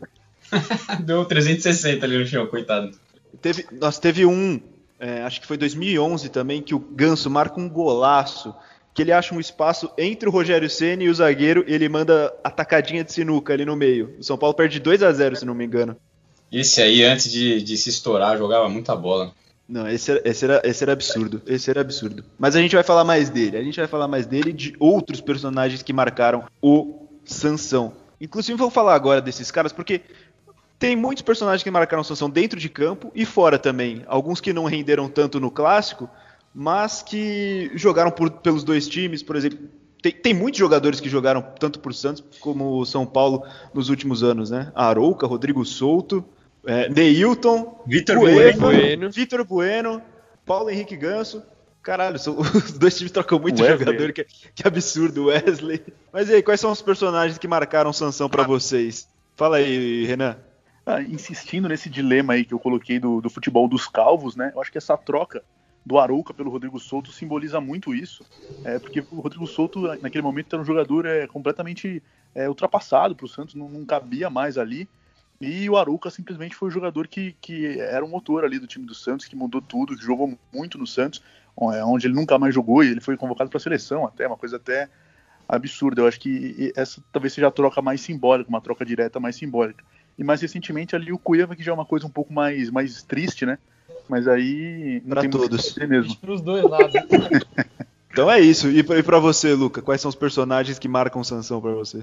deu 1.04 1.24
360 1.24 2.04
ali 2.04 2.18
no 2.18 2.26
chão, 2.26 2.46
coitado. 2.46 2.90
Teve, 3.40 3.66
nós 3.72 3.98
teve 3.98 4.26
um, 4.26 4.60
é, 4.98 5.22
acho 5.22 5.40
que 5.40 5.46
foi 5.46 5.56
2011 5.56 6.28
também, 6.28 6.62
que 6.62 6.74
o 6.74 6.78
Ganso 6.78 7.28
marca 7.30 7.60
um 7.60 7.68
golaço 7.68 8.54
que 8.94 9.02
ele 9.02 9.12
acha 9.12 9.34
um 9.34 9.40
espaço 9.40 9.90
entre 9.96 10.28
o 10.28 10.32
Rogério 10.32 10.68
Ceni 10.68 11.04
e 11.04 11.08
o 11.08 11.14
zagueiro 11.14 11.64
e 11.66 11.72
ele 11.72 11.88
manda 11.88 12.32
atacadinha 12.44 13.02
de 13.02 13.12
sinuca 13.12 13.52
ali 13.52 13.64
no 13.64 13.74
meio. 13.74 14.14
O 14.18 14.22
São 14.22 14.36
Paulo 14.36 14.54
perde 14.54 14.78
2 14.78 15.02
a 15.02 15.12
0 15.12 15.36
se 15.36 15.44
não 15.44 15.54
me 15.54 15.64
engano. 15.64 15.96
Esse 16.52 16.82
aí, 16.82 17.02
antes 17.02 17.32
de, 17.32 17.62
de 17.62 17.76
se 17.78 17.88
estourar, 17.88 18.36
jogava 18.36 18.68
muita 18.68 18.94
bola. 18.94 19.32
Não, 19.66 19.88
esse 19.88 20.10
era, 20.10 20.22
esse, 20.24 20.44
era, 20.44 20.60
esse 20.64 20.84
era 20.84 20.92
absurdo. 20.92 21.40
Esse 21.46 21.70
era 21.70 21.80
absurdo. 21.80 22.22
Mas 22.38 22.54
a 22.54 22.60
gente 22.60 22.74
vai 22.74 22.84
falar 22.84 23.04
mais 23.04 23.30
dele. 23.30 23.56
A 23.56 23.62
gente 23.62 23.78
vai 23.78 23.86
falar 23.86 24.06
mais 24.06 24.26
dele 24.26 24.50
e 24.50 24.52
de 24.52 24.76
outros 24.78 25.20
personagens 25.20 25.82
que 25.82 25.92
marcaram 25.92 26.44
o 26.60 27.06
Sansão. 27.24 27.94
Inclusive, 28.20 28.58
vou 28.58 28.70
falar 28.70 28.94
agora 28.94 29.20
desses 29.22 29.50
caras 29.50 29.72
porque 29.72 30.02
tem 30.78 30.94
muitos 30.94 31.22
personagens 31.22 31.62
que 31.62 31.70
marcaram 31.70 32.02
o 32.02 32.04
Sansão 32.04 32.28
dentro 32.28 32.60
de 32.60 32.68
campo 32.68 33.10
e 33.14 33.24
fora 33.24 33.58
também. 33.58 34.02
Alguns 34.06 34.40
que 34.40 34.52
não 34.52 34.64
renderam 34.64 35.08
tanto 35.08 35.40
no 35.40 35.50
clássico, 35.50 36.10
mas 36.54 37.02
que 37.02 37.70
jogaram 37.74 38.10
por, 38.10 38.30
pelos 38.30 38.62
dois 38.62 38.86
times, 38.86 39.22
por 39.22 39.36
exemplo. 39.36 39.58
Tem, 40.02 40.12
tem, 40.12 40.34
muitos 40.34 40.58
jogadores 40.58 41.00
que 41.00 41.08
jogaram 41.08 41.40
tanto 41.58 41.78
por 41.78 41.94
Santos 41.94 42.24
como 42.40 42.84
São 42.84 43.06
Paulo 43.06 43.44
nos 43.72 43.88
últimos 43.88 44.24
anos, 44.24 44.50
né? 44.50 44.72
Arouca, 44.74 45.26
Rodrigo 45.26 45.64
Souto, 45.64 46.24
é, 46.64 46.88
Neilton, 46.88 47.82
Vitor 47.86 48.18
Bueno, 48.18 49.10
Vitor 49.10 49.44
Bueno, 49.44 50.02
Paulo 50.44 50.70
Henrique 50.70 50.96
Ganso. 50.96 51.42
Caralho, 51.82 52.18
são, 52.18 52.38
os 52.38 52.78
dois 52.78 52.96
times 52.96 53.10
trocam 53.10 53.40
muito 53.40 53.60
Wesley. 53.60 53.78
jogador, 53.78 54.12
que, 54.12 54.24
que 54.54 54.66
absurdo, 54.66 55.26
Wesley. 55.26 55.82
Mas 56.12 56.28
e 56.28 56.34
aí, 56.34 56.42
quais 56.42 56.60
são 56.60 56.70
os 56.70 56.80
personagens 56.80 57.38
que 57.38 57.48
marcaram 57.48 57.92
Sansão 57.92 58.28
para 58.28 58.44
vocês? 58.44 59.08
Fala 59.36 59.56
aí, 59.56 60.04
Renan. 60.06 60.36
ah, 60.86 61.02
insistindo 61.02 61.68
nesse 61.68 61.90
dilema 61.90 62.34
aí 62.34 62.44
que 62.44 62.54
eu 62.54 62.58
coloquei 62.58 63.00
do, 63.00 63.20
do 63.20 63.28
futebol 63.28 63.66
dos 63.66 63.88
calvos, 63.88 64.36
né? 64.36 64.52
Eu 64.54 64.60
acho 64.60 64.70
que 64.70 64.78
essa 64.78 64.96
troca 64.96 65.42
do 65.84 65.98
Arouca 65.98 66.32
pelo 66.32 66.50
Rodrigo 66.50 66.78
Souto 66.78 67.10
simboliza 67.10 67.60
muito 67.60 67.94
isso, 67.94 68.24
é, 68.64 68.78
porque 68.78 69.00
o 69.10 69.20
Rodrigo 69.20 69.46
Souto 69.46 69.80
naquele 70.00 70.22
momento 70.22 70.54
era 70.54 70.62
um 70.62 70.64
jogador 70.64 71.06
é, 71.06 71.26
completamente 71.26 72.02
é, 72.34 72.48
ultrapassado 72.48 73.16
para 73.16 73.26
o 73.26 73.28
Santos, 73.28 73.54
não, 73.54 73.68
não, 73.68 73.84
cabia 73.84 74.30
mais 74.30 74.56
ali, 74.56 74.88
e 75.42 75.68
o 75.68 75.76
Arouca 75.76 76.08
simplesmente 76.10 76.54
foi 76.54 76.68
o 76.68 76.70
jogador 76.70 77.08
que, 77.08 77.34
que 77.40 77.78
era 77.80 78.04
o 78.04 78.08
motor 78.08 78.44
ali 78.44 78.58
do 78.58 78.66
time 78.66 78.86
do 78.86 78.94
Santos, 78.94 79.26
que 79.26 79.34
mudou 79.34 79.60
tudo, 79.60 79.96
que 79.96 80.04
jogou 80.04 80.38
muito 80.52 80.78
no 80.78 80.86
Santos, 80.86 81.22
é, 81.74 81.84
onde 81.84 82.06
ele 82.06 82.14
nunca 82.14 82.38
mais 82.38 82.54
jogou 82.54 82.82
e 82.84 82.88
ele 82.88 83.00
foi 83.00 83.16
convocado 83.16 83.50
para 83.50 83.56
a 83.56 83.60
seleção 83.60 84.06
até, 84.06 84.26
uma 84.26 84.36
coisa 84.36 84.56
até 84.56 84.88
absurda. 85.48 86.02
Eu 86.02 86.06
acho 86.06 86.20
que 86.20 86.72
essa 86.76 87.02
talvez 87.12 87.32
seja 87.32 87.48
a 87.48 87.50
troca 87.50 87.82
mais 87.82 88.00
simbólica, 88.00 88.48
uma 88.48 88.60
troca 88.60 88.84
direta 88.84 89.18
mais 89.18 89.36
simbólica. 89.36 89.84
E 90.18 90.22
mais 90.22 90.40
recentemente 90.40 90.94
ali 90.94 91.12
o 91.12 91.18
Cueva, 91.18 91.56
que 91.56 91.62
já 91.62 91.72
é 91.72 91.74
uma 91.74 91.86
coisa 91.86 92.06
um 92.06 92.10
pouco 92.10 92.32
mais, 92.32 92.70
mais 92.70 93.02
triste, 93.02 93.46
né? 93.46 93.58
Mas 94.08 94.28
aí 94.28 95.00
para 95.08 95.28
todos. 95.28 95.74
mesmo. 95.76 96.16
Para 96.16 96.32
os 96.32 96.40
dois 96.40 96.62
lados. 96.64 96.94
então 98.10 98.30
é 98.30 98.40
isso. 98.40 98.68
E 98.68 98.82
para 98.82 99.18
você, 99.18 99.54
Luca, 99.54 99.80
quais 99.80 100.00
são 100.00 100.08
os 100.08 100.14
personagens 100.14 100.78
que 100.78 100.86
marcam 100.86 101.24
Sansão 101.24 101.60
para 101.60 101.72
você? 101.72 102.02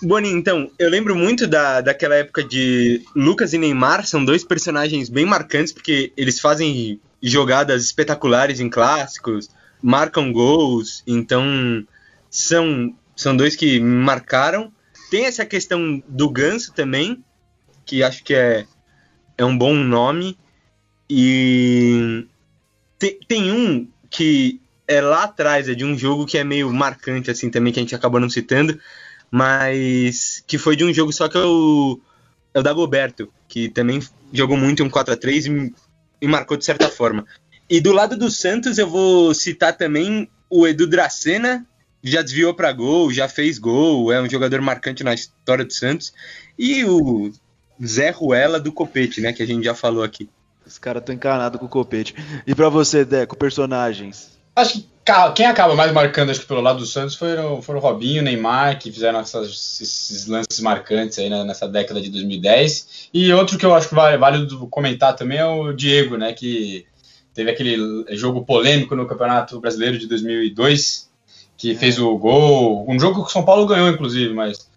Boni, 0.00 0.30
então, 0.30 0.70
eu 0.78 0.88
lembro 0.88 1.16
muito 1.16 1.46
da, 1.46 1.80
daquela 1.80 2.14
época 2.14 2.44
de 2.44 3.02
Lucas 3.16 3.52
e 3.52 3.58
Neymar, 3.58 4.06
são 4.06 4.24
dois 4.24 4.44
personagens 4.44 5.08
bem 5.08 5.26
marcantes, 5.26 5.72
porque 5.72 6.12
eles 6.16 6.38
fazem 6.38 7.00
jogadas 7.20 7.84
espetaculares 7.84 8.60
em 8.60 8.70
clássicos, 8.70 9.50
marcam 9.82 10.32
gols, 10.32 11.02
então 11.06 11.44
são, 12.30 12.94
são 13.16 13.36
dois 13.36 13.56
que 13.56 13.80
me 13.80 14.04
marcaram. 14.04 14.72
Tem 15.10 15.26
essa 15.26 15.44
questão 15.44 16.02
do 16.06 16.30
Ganso 16.30 16.72
também, 16.72 17.24
que 17.84 18.02
acho 18.02 18.22
que 18.22 18.34
é, 18.34 18.66
é 19.36 19.44
um 19.44 19.56
bom 19.56 19.74
nome. 19.74 20.38
E 21.10 22.26
tem, 22.98 23.18
tem 23.26 23.52
um 23.52 23.88
que 24.10 24.60
é 24.86 25.00
lá 25.00 25.24
atrás, 25.24 25.68
é 25.68 25.74
de 25.74 25.84
um 25.84 25.96
jogo 25.96 26.24
que 26.26 26.38
é 26.38 26.44
meio 26.44 26.72
marcante 26.72 27.30
assim 27.30 27.50
também, 27.50 27.72
que 27.72 27.80
a 27.80 27.82
gente 27.82 27.94
acabou 27.94 28.20
não 28.20 28.30
citando, 28.30 28.78
mas 29.30 30.42
que 30.46 30.58
foi 30.58 30.76
de 30.76 30.84
um 30.84 30.92
jogo 30.92 31.12
só 31.12 31.28
que 31.28 31.38
o, 31.38 32.00
é 32.54 32.60
o 32.60 32.62
Dagoberto, 32.62 33.32
que 33.48 33.68
também 33.68 34.00
jogou 34.32 34.56
muito 34.56 34.82
um 34.82 34.90
4 34.90 35.14
a 35.14 35.16
3 35.16 35.46
e 35.46 35.50
me 35.50 35.72
marcou 36.22 36.56
de 36.56 36.64
certa 36.64 36.88
forma. 36.88 37.26
E 37.68 37.80
do 37.80 37.92
lado 37.92 38.16
do 38.16 38.30
Santos 38.30 38.78
eu 38.78 38.88
vou 38.88 39.34
citar 39.34 39.76
também 39.76 40.28
o 40.48 40.66
Edu 40.66 40.86
Dracena, 40.86 41.66
já 42.02 42.22
desviou 42.22 42.54
para 42.54 42.72
gol, 42.72 43.12
já 43.12 43.28
fez 43.28 43.58
gol, 43.58 44.12
é 44.12 44.20
um 44.20 44.30
jogador 44.30 44.60
marcante 44.60 45.04
na 45.04 45.12
história 45.12 45.64
do 45.64 45.72
Santos. 45.72 46.12
E 46.58 46.84
o 46.84 47.30
Zé 47.84 48.10
Ruela 48.10 48.58
do 48.58 48.72
Copete, 48.72 49.20
né, 49.20 49.32
que 49.32 49.42
a 49.42 49.46
gente 49.46 49.64
já 49.64 49.74
falou 49.74 50.02
aqui. 50.02 50.28
Os 50.66 50.78
caras 50.78 51.00
estão 51.00 51.14
encanados 51.14 51.58
com 51.58 51.66
o 51.66 51.68
Copete. 51.68 52.14
E 52.46 52.54
para 52.54 52.68
você, 52.68 53.04
Deco, 53.04 53.36
personagens? 53.36 54.37
Acho 54.58 54.80
que 54.80 54.88
quem 55.36 55.46
acaba 55.46 55.74
mais 55.76 55.92
marcando 55.92 56.30
acho 56.30 56.40
que 56.40 56.46
pelo 56.46 56.60
lado 56.60 56.80
do 56.80 56.86
Santos 56.86 57.14
foram, 57.14 57.62
foram 57.62 57.78
o 57.78 57.82
Robinho, 57.82 58.20
o 58.20 58.24
Neymar, 58.24 58.78
que 58.78 58.90
fizeram 58.90 59.20
essas, 59.20 59.80
esses 59.80 60.26
lances 60.26 60.60
marcantes 60.60 61.18
aí 61.18 61.30
nessa 61.30 61.68
década 61.68 62.00
de 62.00 62.10
2010. 62.10 63.08
E 63.14 63.32
outro 63.32 63.56
que 63.56 63.64
eu 63.64 63.74
acho 63.74 63.88
que 63.88 63.94
vale, 63.94 64.18
vale 64.18 64.48
comentar 64.68 65.14
também 65.14 65.38
é 65.38 65.46
o 65.46 65.72
Diego, 65.72 66.16
né, 66.16 66.32
que 66.32 66.84
teve 67.32 67.50
aquele 67.52 68.04
jogo 68.16 68.44
polêmico 68.44 68.96
no 68.96 69.06
Campeonato 69.06 69.60
Brasileiro 69.60 69.96
de 69.96 70.08
2002, 70.08 71.08
que 71.56 71.76
fez 71.76 71.98
o 71.98 72.18
gol, 72.18 72.84
um 72.88 72.98
jogo 72.98 73.22
que 73.22 73.30
o 73.30 73.32
São 73.32 73.44
Paulo 73.44 73.64
ganhou 73.64 73.88
inclusive, 73.88 74.34
mas 74.34 74.67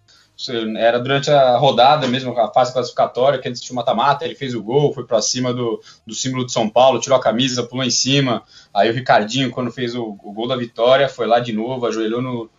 era 0.78 1.00
durante 1.00 1.30
a 1.30 1.58
rodada 1.58 2.08
mesmo, 2.08 2.38
a 2.38 2.52
fase 2.52 2.74
classificatória, 2.74 3.40
que 3.40 3.48
antes 3.48 3.62
tinha 3.62 3.76
mata-mata, 3.76 4.26
ele 4.26 4.36
fez 4.36 4.54
o 4.54 4.62
gol, 4.62 4.94
foi 4.94 5.06
para 5.06 5.22
cima 5.22 5.54
do, 5.54 5.82
do 6.06 6.16
símbolo 6.16 6.46
de 6.46 6.52
São 6.52 6.70
Paulo, 6.70 7.00
tirou 7.00 7.18
a 7.18 7.22
camisa, 7.22 7.64
pulou 7.64 7.84
em 7.84 7.92
cima. 7.92 8.44
Aí 8.74 8.90
o 8.90 8.94
Ricardinho, 8.94 9.52
quando 9.52 9.72
fez 9.72 9.96
o, 9.96 10.18
o 10.24 10.32
gol 10.32 10.48
da 10.48 10.56
vitória, 10.56 11.10
foi 11.10 11.28
lá 11.28 11.40
de 11.40 11.54
novo, 11.54 11.86
ajoelhou 11.86 12.22
no, 12.22 12.50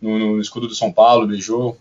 no, 0.00 0.18
no 0.18 0.40
escudo 0.40 0.66
do 0.66 0.74
São 0.74 0.92
Paulo, 0.92 1.26
beijou. 1.26 1.76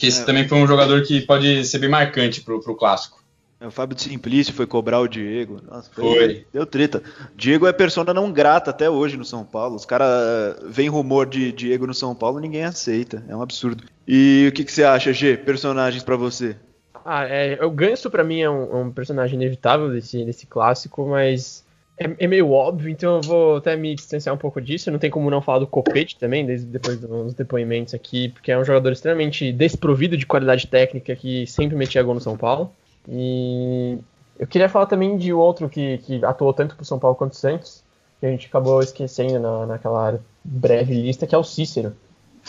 Esse 0.00 0.22
é. 0.22 0.24
também 0.24 0.48
foi 0.48 0.58
um 0.58 0.66
jogador 0.66 1.02
que 1.02 1.20
pode 1.20 1.64
ser 1.64 1.78
bem 1.78 1.88
marcante 1.88 2.40
pro, 2.40 2.60
pro 2.60 2.76
clássico. 2.76 3.22
É, 3.62 3.66
o 3.68 3.70
Fábio 3.70 3.94
de 3.94 4.02
Simplício 4.02 4.52
foi 4.52 4.66
cobrar 4.66 4.98
o 4.98 5.06
Diego. 5.06 5.60
Nossa, 5.70 5.88
foi, 5.92 6.04
foi. 6.04 6.46
Deu 6.52 6.66
treta. 6.66 7.00
Diego 7.36 7.66
é 7.66 7.72
persona 7.72 8.12
não 8.12 8.32
grata 8.32 8.70
até 8.70 8.90
hoje 8.90 9.16
no 9.16 9.24
São 9.24 9.44
Paulo. 9.44 9.76
Os 9.76 9.86
caras. 9.86 10.56
Vem 10.64 10.88
rumor 10.88 11.26
de 11.26 11.52
Diego 11.52 11.86
no 11.86 11.94
São 11.94 12.12
Paulo 12.12 12.40
ninguém 12.40 12.64
aceita. 12.64 13.24
É 13.28 13.36
um 13.36 13.40
absurdo. 13.40 13.84
E 14.06 14.46
o 14.48 14.52
que, 14.52 14.64
que 14.64 14.72
você 14.72 14.84
acha, 14.84 15.12
G? 15.12 15.36
Personagens 15.36 16.02
para 16.02 16.16
você? 16.16 16.56
Ah, 17.04 17.24
é, 17.24 17.64
o 17.64 17.70
Ganso 17.70 18.10
para 18.10 18.22
mim 18.22 18.40
é 18.40 18.50
um, 18.50 18.82
um, 18.82 18.90
personagem 18.90 19.34
inevitável 19.34 19.90
desse, 19.90 20.24
desse 20.24 20.46
clássico, 20.46 21.06
mas 21.06 21.64
é, 21.98 22.24
é, 22.24 22.26
meio 22.26 22.50
óbvio, 22.50 22.88
então 22.88 23.16
eu 23.16 23.22
vou 23.22 23.56
até 23.56 23.76
me 23.76 23.94
distanciar 23.94 24.34
um 24.34 24.38
pouco 24.38 24.60
disso. 24.60 24.90
Não 24.90 24.98
tem 24.98 25.10
como 25.10 25.30
não 25.30 25.42
falar 25.42 25.60
do 25.60 25.66
Copete 25.66 26.18
também, 26.18 26.46
desde 26.46 26.66
depois 26.66 26.98
dos 26.98 27.34
depoimentos 27.34 27.94
aqui, 27.94 28.28
porque 28.28 28.52
é 28.52 28.58
um 28.58 28.64
jogador 28.64 28.92
extremamente 28.92 29.52
desprovido 29.52 30.16
de 30.16 30.26
qualidade 30.26 30.66
técnica 30.66 31.14
que 31.16 31.46
sempre 31.46 31.76
metia 31.76 32.02
gol 32.02 32.14
no 32.14 32.20
São 32.20 32.36
Paulo. 32.36 32.72
E 33.08 33.98
eu 34.38 34.46
queria 34.46 34.68
falar 34.68 34.86
também 34.86 35.16
de 35.16 35.32
outro 35.32 35.68
que, 35.68 35.98
que 35.98 36.24
atuou 36.24 36.52
tanto 36.52 36.76
pro 36.76 36.84
São 36.84 36.98
Paulo 36.98 37.16
quanto 37.16 37.32
o 37.32 37.36
Santos, 37.36 37.82
que 38.20 38.26
a 38.26 38.30
gente 38.30 38.46
acabou 38.46 38.80
esquecendo 38.80 39.40
na, 39.40 39.66
naquela 39.66 40.20
breve 40.44 40.94
lista, 40.94 41.26
que 41.26 41.34
é 41.34 41.38
o 41.38 41.44
Cícero. 41.44 41.96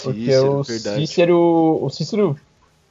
Porque 0.03 0.25
Cícero, 0.25 0.59
o 0.59 0.63
verdade. 0.63 1.07
Cícero. 1.07 1.79
O 1.81 1.89
Cícero. 1.89 2.39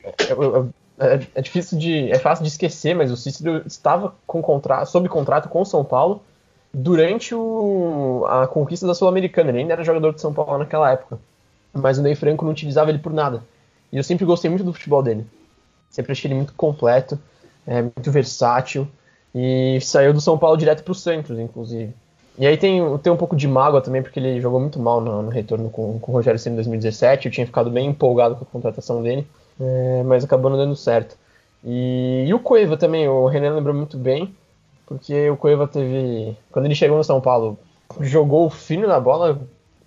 É, 0.02 0.08
é, 0.08 1.14
é, 1.14 1.26
é, 1.34 1.42
difícil 1.42 1.78
de. 1.78 2.10
É 2.10 2.18
fácil 2.18 2.44
de 2.44 2.50
esquecer, 2.50 2.94
mas 2.94 3.10
o 3.10 3.16
Cícero 3.16 3.62
estava 3.66 4.14
com 4.26 4.42
contrato, 4.42 4.86
sob 4.86 5.08
contrato 5.08 5.48
com 5.48 5.60
o 5.60 5.66
São 5.66 5.84
Paulo 5.84 6.22
durante 6.72 7.34
o, 7.34 8.24
a 8.28 8.46
conquista 8.46 8.86
da 8.86 8.94
Sul-Americana. 8.94 9.50
Ele 9.50 9.60
ainda 9.60 9.74
era 9.74 9.84
jogador 9.84 10.14
de 10.14 10.20
São 10.20 10.32
Paulo 10.32 10.58
naquela 10.58 10.90
época. 10.90 11.18
Mas 11.72 11.98
o 11.98 12.02
Ney 12.02 12.14
Franco 12.14 12.44
não 12.44 12.52
utilizava 12.52 12.90
ele 12.90 12.98
por 12.98 13.12
nada. 13.12 13.42
E 13.92 13.96
eu 13.96 14.04
sempre 14.04 14.24
gostei 14.24 14.50
muito 14.50 14.64
do 14.64 14.72
futebol 14.72 15.02
dele. 15.02 15.26
Sempre 15.90 16.12
achei 16.12 16.28
ele 16.28 16.36
muito 16.36 16.54
completo 16.54 17.18
é 17.66 17.82
muito 17.82 18.10
versátil 18.10 18.88
e 19.34 19.78
saiu 19.80 20.12
do 20.12 20.20
São 20.20 20.36
Paulo 20.36 20.56
direto 20.56 20.82
para 20.82 20.92
o 20.92 20.94
Santos, 20.94 21.38
inclusive. 21.38 21.94
E 22.38 22.46
aí 22.46 22.56
tem, 22.56 22.80
tem 22.98 23.12
um 23.12 23.16
pouco 23.16 23.36
de 23.36 23.46
mágoa 23.46 23.80
também, 23.80 24.02
porque 24.02 24.18
ele 24.18 24.40
jogou 24.40 24.58
muito 24.58 24.78
mal 24.78 25.00
no, 25.00 25.22
no 25.22 25.28
retorno 25.28 25.68
com, 25.68 25.98
com 25.98 26.12
o 26.12 26.14
Rogério 26.14 26.38
Senna 26.38 26.54
em 26.54 26.56
2017. 26.56 27.26
Eu 27.26 27.32
tinha 27.32 27.46
ficado 27.46 27.70
bem 27.70 27.88
empolgado 27.88 28.36
com 28.36 28.44
a 28.44 28.46
contratação 28.46 29.02
dele, 29.02 29.26
é, 29.60 30.02
mas 30.04 30.24
acabou 30.24 30.50
não 30.50 30.56
dando 30.56 30.74
certo. 30.74 31.16
E, 31.64 32.24
e 32.26 32.34
o 32.34 32.38
Cueva 32.38 32.76
também, 32.76 33.08
o 33.08 33.26
Renan 33.26 33.54
lembrou 33.54 33.74
muito 33.74 33.96
bem, 33.98 34.34
porque 34.86 35.28
o 35.30 35.36
Cueva 35.36 35.68
teve. 35.68 36.36
Quando 36.50 36.64
ele 36.66 36.74
chegou 36.74 36.96
no 36.96 37.04
São 37.04 37.20
Paulo, 37.20 37.58
jogou 38.00 38.46
o 38.46 38.50
fino 38.50 38.86
da 38.86 38.98
bola, 38.98 39.40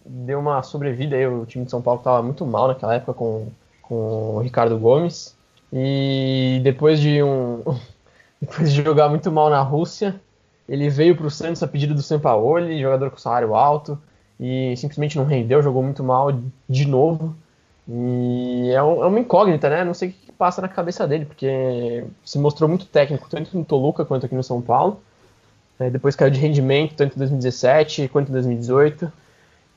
deu 0.05 0.39
uma 0.39 0.62
sobrevida 0.62 1.15
aí. 1.15 1.27
O 1.27 1.45
time 1.45 1.65
de 1.65 1.71
São 1.71 1.81
Paulo 1.81 1.99
estava 1.99 2.21
muito 2.21 2.45
mal 2.45 2.67
naquela 2.67 2.95
época 2.95 3.13
com, 3.13 3.47
com 3.81 4.36
o 4.36 4.39
Ricardo 4.39 4.77
Gomes. 4.77 5.36
E 5.73 6.62
depois 6.63 6.99
de 6.99 7.21
um 7.23 7.62
depois 8.39 8.71
de 8.71 8.84
jogar 8.84 9.10
muito 9.10 9.31
mal 9.31 9.49
na 9.49 9.62
Rússia, 9.62 10.19
ele 10.67 10.89
veio 10.89 11.15
para 11.15 11.28
o 11.28 11.32
Santos 11.32 11.62
a 11.62 11.67
pedido 11.67 11.93
do 11.93 12.01
Sampaoli, 12.01 12.82
jogador 12.82 13.12
com 13.12 13.17
salário 13.17 13.54
alto, 13.56 13.97
e 14.39 14.75
simplesmente 14.78 15.17
não 15.17 15.25
rendeu, 15.25 15.62
jogou 15.62 15.84
muito 15.84 16.04
mal 16.04 16.32
de 16.67 16.88
novo. 16.88 17.36
E 17.88 18.71
é, 18.71 18.82
um, 18.82 19.04
é 19.04 19.08
uma 19.08 19.19
incógnita, 19.19 19.69
né? 19.69 19.84
Não 19.84 19.93
sei 19.93 20.10
o 20.10 20.12
que 20.12 20.32
passa 20.32 20.62
na 20.62 20.67
cabeça 20.67 21.08
dele, 21.08 21.25
porque 21.25 22.04
se 22.23 22.39
mostrou 22.39 22.67
muito 22.67 22.86
técnico, 22.86 23.30
tanto 23.30 23.56
no 23.58 23.63
Toluca 23.63 24.04
quanto 24.04 24.25
aqui 24.25 24.36
no 24.36 24.43
São 24.43 24.62
Paulo. 24.62 24.99
É, 25.80 25.89
depois 25.89 26.15
caiu 26.15 26.32
de 26.32 26.39
rendimento, 26.39 26.95
tanto 26.95 27.15
em 27.15 27.19
2017 27.19 28.08
quanto 28.08 28.30
em 28.30 28.34
2018. 28.34 29.12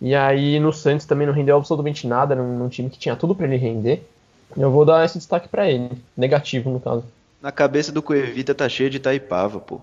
E 0.00 0.14
aí 0.14 0.58
no 0.60 0.72
Santos 0.72 1.06
também 1.06 1.26
não 1.26 1.34
rendeu 1.34 1.56
absolutamente 1.56 2.06
nada, 2.06 2.34
num, 2.34 2.56
num 2.56 2.68
time 2.68 2.88
que 2.88 2.98
tinha 2.98 3.16
tudo 3.16 3.34
para 3.34 3.46
ele 3.46 3.56
render. 3.56 4.08
Eu 4.56 4.70
vou 4.70 4.84
dar 4.84 5.04
esse 5.04 5.18
destaque 5.18 5.48
para 5.48 5.70
ele. 5.70 5.90
Negativo, 6.16 6.70
no 6.70 6.80
caso. 6.80 7.04
Na 7.42 7.52
cabeça 7.52 7.92
do 7.92 8.02
Coevita 8.02 8.54
tá 8.54 8.68
cheio 8.68 8.88
de 8.88 8.98
Taipava, 8.98 9.60
pô. 9.60 9.80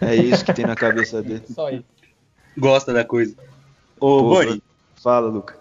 É 0.00 0.14
isso 0.14 0.44
que 0.44 0.52
tem 0.52 0.66
na 0.66 0.74
cabeça 0.74 1.22
dele. 1.22 1.42
Só 1.54 1.70
isso. 1.70 1.84
Gosta 2.56 2.92
da 2.92 3.04
coisa. 3.04 3.34
Ô, 3.96 4.20
pô, 4.20 4.22
Boni. 4.30 4.62
Fala, 5.02 5.28
Luca. 5.28 5.56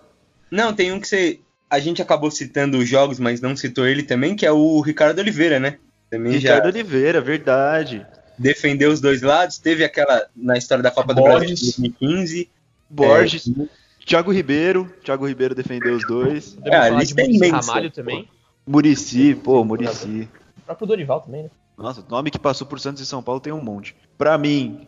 Não, 0.50 0.74
tem 0.74 0.92
um 0.92 1.00
que 1.00 1.08
você. 1.08 1.40
A 1.70 1.80
gente 1.80 2.02
acabou 2.02 2.32
citando 2.32 2.78
os 2.78 2.88
jogos, 2.88 3.20
mas 3.20 3.42
não 3.42 3.56
citou 3.56 3.88
ele 3.88 4.04
também, 4.04 4.36
que 4.36 4.46
é 4.46 4.52
o 4.52 4.80
Ricardo 4.82 5.20
Oliveira, 5.20 5.60
né? 5.60 5.78
Também 6.10 6.34
Ricardo 6.34 6.64
já 6.64 6.70
Oliveira, 6.70 7.20
verdade. 7.20 8.06
Defendeu 8.38 8.92
os 8.92 9.02
dois 9.02 9.22
lados. 9.22 9.58
Teve 9.58 9.84
aquela 9.84 10.28
na 10.36 10.58
história 10.58 10.84
da 10.84 10.92
Copa 10.92 11.14
Borges. 11.14 11.34
do 11.34 11.40
Brasil 11.40 11.56
de 11.56 11.62
2015. 11.62 12.50
Borges. 12.90 13.48
É, 13.48 13.68
Thiago 14.06 14.32
Ribeiro, 14.32 14.94
Thiago 15.04 15.28
Ribeiro 15.28 15.56
defendeu 15.56 15.96
os 15.96 16.06
dois. 16.06 16.58
É, 16.64 16.76
a 16.76 16.90
lista 16.92 17.22
é 17.22 17.26
imensa. 17.26 17.72
Ramalho 17.72 17.92
também. 17.92 18.30
Murici, 18.66 19.36
pô, 19.36 19.64
Murici. 19.64 20.30
O 20.58 20.62
próprio 20.66 20.88
Dorival 20.88 21.22
também, 21.22 21.44
né? 21.44 21.50
Nossa, 21.78 22.04
nome 22.10 22.32
que 22.32 22.40
passou 22.40 22.66
por 22.66 22.80
Santos 22.80 23.02
e 23.02 23.06
São 23.06 23.22
Paulo 23.22 23.42
tem 23.42 23.52
um 23.52 23.62
monte. 23.62 23.96
Pra 24.18 24.38
mim, 24.38 24.88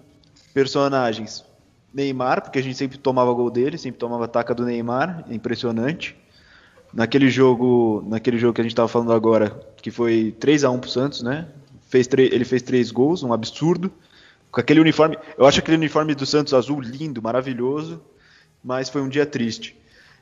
personagens. 0.53 1.45
Neymar, 1.93 2.41
porque 2.41 2.59
a 2.59 2.61
gente 2.61 2.77
sempre 2.77 2.97
tomava 2.97 3.33
gol 3.33 3.49
dele, 3.49 3.77
sempre 3.77 3.99
tomava 3.99 4.27
taca 4.27 4.53
do 4.53 4.65
Neymar, 4.65 5.25
impressionante. 5.29 6.15
Naquele 6.93 7.29
jogo, 7.29 8.03
naquele 8.07 8.37
jogo 8.37 8.53
que 8.53 8.61
a 8.61 8.63
gente 8.63 8.75
tava 8.75 8.87
falando 8.87 9.11
agora, 9.11 9.49
que 9.77 9.89
foi 9.89 10.35
3 10.39 10.63
a 10.63 10.69
1 10.69 10.79
pro 10.79 10.89
Santos, 10.89 11.21
né? 11.21 11.47
fez 11.87 12.07
ele 12.13 12.45
fez 12.45 12.61
três 12.61 12.91
gols, 12.91 13.23
um 13.23 13.33
absurdo. 13.33 13.91
Com 14.51 14.61
aquele 14.61 14.79
uniforme, 14.79 15.17
eu 15.37 15.45
acho 15.45 15.59
aquele 15.59 15.77
uniforme 15.77 16.15
do 16.15 16.25
Santos 16.25 16.53
azul 16.53 16.79
lindo, 16.79 17.21
maravilhoso, 17.21 18.01
mas 18.63 18.89
foi 18.89 19.01
um 19.01 19.09
dia 19.09 19.25
triste. 19.25 19.75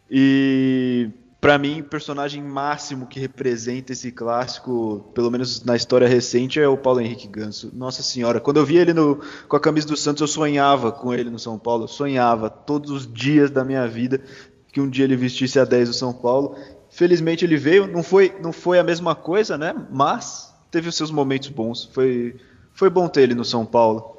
E 0.09 1.09
para 1.45 1.59
mim, 1.59 1.81
o 1.81 1.83
personagem 1.83 2.41
máximo 2.41 3.05
que 3.05 3.19
representa 3.19 3.91
esse 3.91 4.11
clássico, 4.11 5.11
pelo 5.13 5.29
menos 5.29 5.63
na 5.63 5.75
história 5.75 6.07
recente, 6.07 6.59
é 6.59 6.67
o 6.67 6.75
Paulo 6.75 7.01
Henrique 7.01 7.27
Ganso. 7.27 7.69
Nossa 7.71 8.01
senhora, 8.01 8.39
quando 8.39 8.57
eu 8.57 8.65
vi 8.65 8.77
ele 8.77 8.95
no, 8.95 9.21
com 9.47 9.55
a 9.55 9.59
camisa 9.59 9.85
do 9.85 9.95
Santos, 9.95 10.21
eu 10.21 10.27
sonhava 10.27 10.91
com 10.91 11.13
ele 11.13 11.29
no 11.29 11.37
São 11.37 11.59
Paulo, 11.59 11.83
eu 11.83 11.87
sonhava 11.87 12.49
todos 12.49 12.89
os 12.89 13.13
dias 13.13 13.51
da 13.51 13.63
minha 13.63 13.87
vida 13.87 14.21
que 14.73 14.81
um 14.81 14.89
dia 14.89 15.03
ele 15.03 15.15
vestisse 15.15 15.59
a 15.59 15.65
10 15.65 15.89
do 15.89 15.93
São 15.93 16.11
Paulo. 16.11 16.57
Felizmente 16.89 17.45
ele 17.45 17.57
veio, 17.57 17.85
não 17.85 18.01
foi, 18.01 18.35
não 18.41 18.51
foi 18.51 18.79
a 18.79 18.83
mesma 18.83 19.13
coisa, 19.13 19.55
né? 19.55 19.75
Mas 19.91 20.51
teve 20.71 20.89
os 20.89 20.95
seus 20.95 21.11
momentos 21.11 21.49
bons. 21.49 21.87
Foi, 21.93 22.37
foi 22.73 22.89
bom 22.89 23.07
ter 23.07 23.21
ele 23.21 23.35
no 23.35 23.45
São 23.45 23.67
Paulo. 23.67 24.17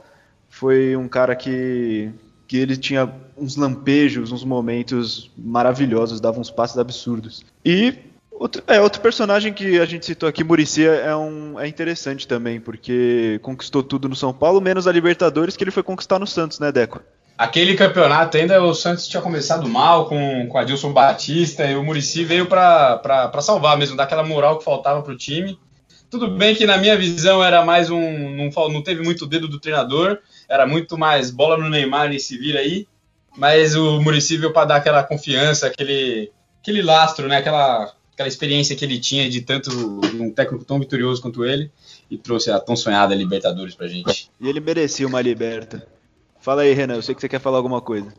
Foi 0.48 0.94
um 0.94 1.08
cara 1.08 1.34
que 1.34 2.08
que 2.46 2.56
ele 2.56 2.76
tinha 2.76 3.10
uns 3.36 3.56
lampejos, 3.56 4.32
uns 4.32 4.44
momentos 4.44 5.30
maravilhosos, 5.36 6.20
dava 6.20 6.40
uns 6.40 6.50
passos 6.50 6.78
absurdos. 6.78 7.44
E 7.64 7.94
outro, 8.30 8.62
é, 8.66 8.80
outro 8.80 9.00
personagem 9.00 9.52
que 9.52 9.78
a 9.78 9.84
gente 9.84 10.06
citou 10.06 10.28
aqui, 10.28 10.44
Murici, 10.44 10.86
é, 10.86 11.14
um, 11.14 11.58
é 11.58 11.66
interessante 11.66 12.26
também, 12.26 12.60
porque 12.60 13.38
conquistou 13.42 13.82
tudo 13.82 14.08
no 14.08 14.16
São 14.16 14.32
Paulo, 14.32 14.60
menos 14.60 14.86
a 14.86 14.92
Libertadores 14.92 15.56
que 15.56 15.64
ele 15.64 15.70
foi 15.70 15.82
conquistar 15.82 16.18
no 16.18 16.26
Santos, 16.26 16.60
né, 16.60 16.70
Deco? 16.70 17.00
Aquele 17.36 17.74
campeonato 17.74 18.38
ainda 18.38 18.62
o 18.62 18.72
Santos 18.72 19.06
tinha 19.06 19.20
começado 19.20 19.68
mal 19.68 20.06
com, 20.08 20.46
com 20.48 20.56
Adilson 20.56 20.92
Batista 20.92 21.66
e 21.66 21.76
o 21.76 21.84
Murici 21.84 22.24
veio 22.24 22.46
para 22.46 23.30
salvar 23.42 23.76
mesmo, 23.76 23.94
dar 23.94 24.04
aquela 24.04 24.24
moral 24.24 24.58
que 24.58 24.64
faltava 24.64 25.02
para 25.02 25.12
o 25.12 25.16
time. 25.16 25.58
Tudo 26.08 26.30
bem 26.30 26.54
que 26.54 26.64
na 26.64 26.78
minha 26.78 26.96
visão 26.96 27.44
era 27.44 27.62
mais 27.62 27.90
um. 27.90 28.30
Não, 28.34 28.68
não 28.70 28.82
teve 28.82 29.02
muito 29.02 29.26
dedo 29.26 29.48
do 29.48 29.60
treinador, 29.60 30.18
era 30.48 30.66
muito 30.66 30.96
mais 30.96 31.30
bola 31.30 31.56
no 31.56 31.68
Neymar 31.68 32.12
e 32.12 32.20
se 32.20 32.36
vira 32.38 32.60
aí. 32.60 32.86
Mas 33.36 33.74
o 33.74 34.00
Muricy 34.00 34.38
veio 34.38 34.52
para 34.52 34.66
dar 34.66 34.76
aquela 34.76 35.02
confiança, 35.02 35.66
aquele, 35.66 36.32
aquele 36.62 36.82
lastro, 36.82 37.28
né? 37.28 37.38
Aquela, 37.38 37.92
aquela 38.14 38.28
experiência 38.28 38.74
que 38.74 38.84
ele 38.84 38.98
tinha 38.98 39.28
de 39.28 39.42
tanto 39.42 39.70
um 40.14 40.30
técnico 40.30 40.64
tão 40.64 40.78
vitorioso 40.78 41.20
quanto 41.20 41.44
ele 41.44 41.70
e 42.10 42.16
trouxe 42.16 42.50
a 42.50 42.58
tão 42.58 42.74
sonhada 42.74 43.14
Libertadores 43.14 43.74
pra 43.74 43.88
gente. 43.88 44.30
E 44.40 44.48
ele 44.48 44.60
merecia 44.60 45.06
uma 45.06 45.20
liberta. 45.20 45.86
Fala 46.40 46.62
aí, 46.62 46.72
Renan, 46.72 46.94
eu 46.94 47.02
sei 47.02 47.14
que 47.14 47.20
você 47.20 47.28
quer 47.28 47.40
falar 47.40 47.58
alguma 47.58 47.80
coisa. 47.80 48.12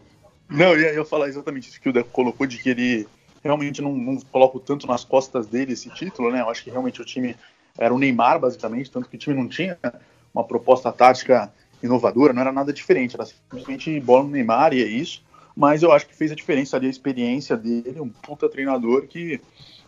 Não, 0.49 0.75
eu 0.75 0.95
ia 0.95 1.05
falar 1.05 1.29
exatamente 1.29 1.69
isso 1.69 1.81
que 1.81 1.89
o 1.89 1.93
Deco 1.93 2.09
colocou, 2.09 2.45
de 2.45 2.57
que 2.57 2.69
ele 2.69 3.07
realmente 3.43 3.81
não, 3.81 3.95
não 3.95 4.19
coloca 4.19 4.59
tanto 4.59 4.85
nas 4.85 5.03
costas 5.03 5.47
dele 5.47 5.73
esse 5.73 5.89
título, 5.89 6.31
né? 6.31 6.41
Eu 6.41 6.49
acho 6.49 6.63
que 6.63 6.69
realmente 6.69 7.01
o 7.01 7.05
time 7.05 7.35
era 7.77 7.93
o 7.93 7.97
Neymar, 7.97 8.39
basicamente, 8.39 8.91
tanto 8.91 9.09
que 9.09 9.15
o 9.15 9.19
time 9.19 9.35
não 9.35 9.47
tinha 9.47 9.77
uma 10.33 10.43
proposta 10.43 10.91
tática 10.91 11.51
inovadora, 11.81 12.33
não 12.33 12.41
era 12.41 12.51
nada 12.51 12.73
diferente, 12.73 13.15
era 13.15 13.25
simplesmente 13.25 13.99
bola 13.99 14.23
no 14.23 14.31
Neymar 14.31 14.73
e 14.73 14.83
é 14.83 14.87
isso. 14.87 15.21
Mas 15.55 15.81
eu 15.81 15.91
acho 15.91 16.07
que 16.07 16.15
fez 16.15 16.31
a 16.31 16.35
diferença 16.35 16.77
ali, 16.77 16.87
a 16.87 16.89
experiência 16.89 17.57
dele, 17.57 17.99
um 17.99 18.09
puta 18.09 18.47
treinador 18.47 19.07
que, 19.07 19.41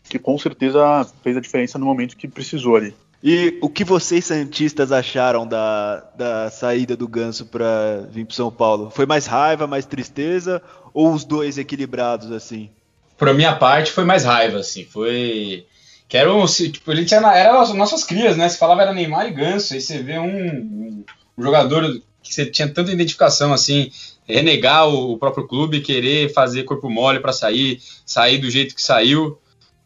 que 0.03 0.17
com 0.17 0.37
certeza 0.37 1.05
fez 1.21 1.37
a 1.37 1.41
diferença 1.41 1.77
no 1.77 1.85
momento 1.85 2.17
que 2.17 2.27
precisou 2.27 2.75
ali. 2.75 2.95
E 3.23 3.57
o 3.61 3.69
que 3.69 3.83
vocês 3.83 4.25
santistas 4.25 4.91
acharam 4.91 5.45
da, 5.45 6.03
da 6.15 6.49
saída 6.49 6.95
do 6.95 7.07
Ganso 7.07 7.45
para 7.45 8.07
vir 8.09 8.25
para 8.25 8.35
São 8.35 8.49
Paulo? 8.49 8.89
Foi 8.89 9.05
mais 9.05 9.25
raiva, 9.25 9.67
mais 9.67 9.85
tristeza 9.85 10.61
ou 10.93 11.13
os 11.13 11.25
dois 11.25 11.57
equilibrados 11.57 12.31
assim? 12.31 12.69
Por 13.17 13.33
minha 13.33 13.55
parte 13.55 13.91
foi 13.91 14.05
mais 14.05 14.23
raiva 14.23 14.59
assim, 14.59 14.85
foi 14.85 15.65
que 16.07 16.17
era 16.17 16.33
um, 16.33 16.45
tipo, 16.45 16.91
ele 16.91 17.05
tinha 17.05 17.19
era 17.19 17.61
as 17.61 17.71
nossas 17.73 18.03
crias, 18.03 18.35
né? 18.35 18.49
Se 18.49 18.57
falava 18.57 18.81
era 18.81 18.93
Neymar 18.93 19.27
e 19.27 19.31
Ganso, 19.31 19.73
aí 19.73 19.81
você 19.81 19.99
vê 19.99 20.17
um, 20.17 21.03
um 21.39 21.43
jogador 21.43 22.01
que 22.21 22.33
você 22.33 22.45
tinha 22.45 22.67
tanta 22.67 22.91
identificação 22.91 23.53
assim, 23.53 23.91
renegar 24.27 24.87
o, 24.87 25.17
próprio 25.17 25.47
clube, 25.47 25.81
querer 25.81 26.31
fazer 26.33 26.63
corpo 26.63 26.89
mole 26.89 27.19
para 27.19 27.31
sair, 27.31 27.81
sair 28.05 28.37
do 28.37 28.49
jeito 28.49 28.75
que 28.75 28.81
saiu, 28.81 29.39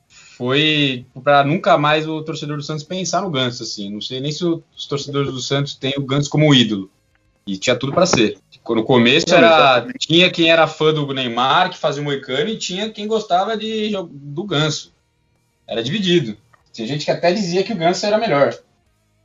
foi 0.08 1.06
para 1.24 1.44
nunca 1.44 1.78
mais 1.78 2.08
o 2.08 2.22
torcedor 2.24 2.58
do 2.58 2.63
Santos 2.63 2.84
pensar 2.84 3.22
no 3.22 3.30
Ganso 3.30 3.62
assim. 3.62 3.92
Não 3.92 4.02
sei 4.02 4.20
nem 4.20 4.32
se 4.32 4.44
os 4.44 4.88
torcedores 4.88 5.32
do 5.32 5.39
Santos 5.39 5.76
têm 5.76 5.94
o 5.96 6.06
Ganso 6.06 6.30
como 6.30 6.54
ídolo. 6.54 6.89
E 7.46 7.58
tinha 7.58 7.76
tudo 7.76 7.94
para 7.94 8.06
ser. 8.06 8.38
No 8.68 8.84
começo 8.84 9.26
era 9.34 9.86
tinha 10.00 10.32
quem 10.32 10.50
era 10.50 10.66
fã 10.66 10.94
do 10.94 11.13
Neymar, 11.13 11.70
que 11.70 11.78
fazia 11.78 12.02
o 12.02 12.06
Moicano, 12.06 12.50
e 12.50 12.58
tinha 12.58 12.89
quem 12.89 13.06
gostava 13.06 13.56
de, 13.56 13.92
do 14.10 14.44
Ganso. 14.46 14.94
Era 15.68 15.84
dividido. 15.84 16.38
Tinha 16.72 16.88
gente 16.88 17.06
que 17.06 17.12
até 17.12 17.32
dizia 17.32 17.63
que 17.63 17.74
o 17.74 17.76
Ganso 17.76 18.06
era 18.06 18.18
melhor. 18.18 18.58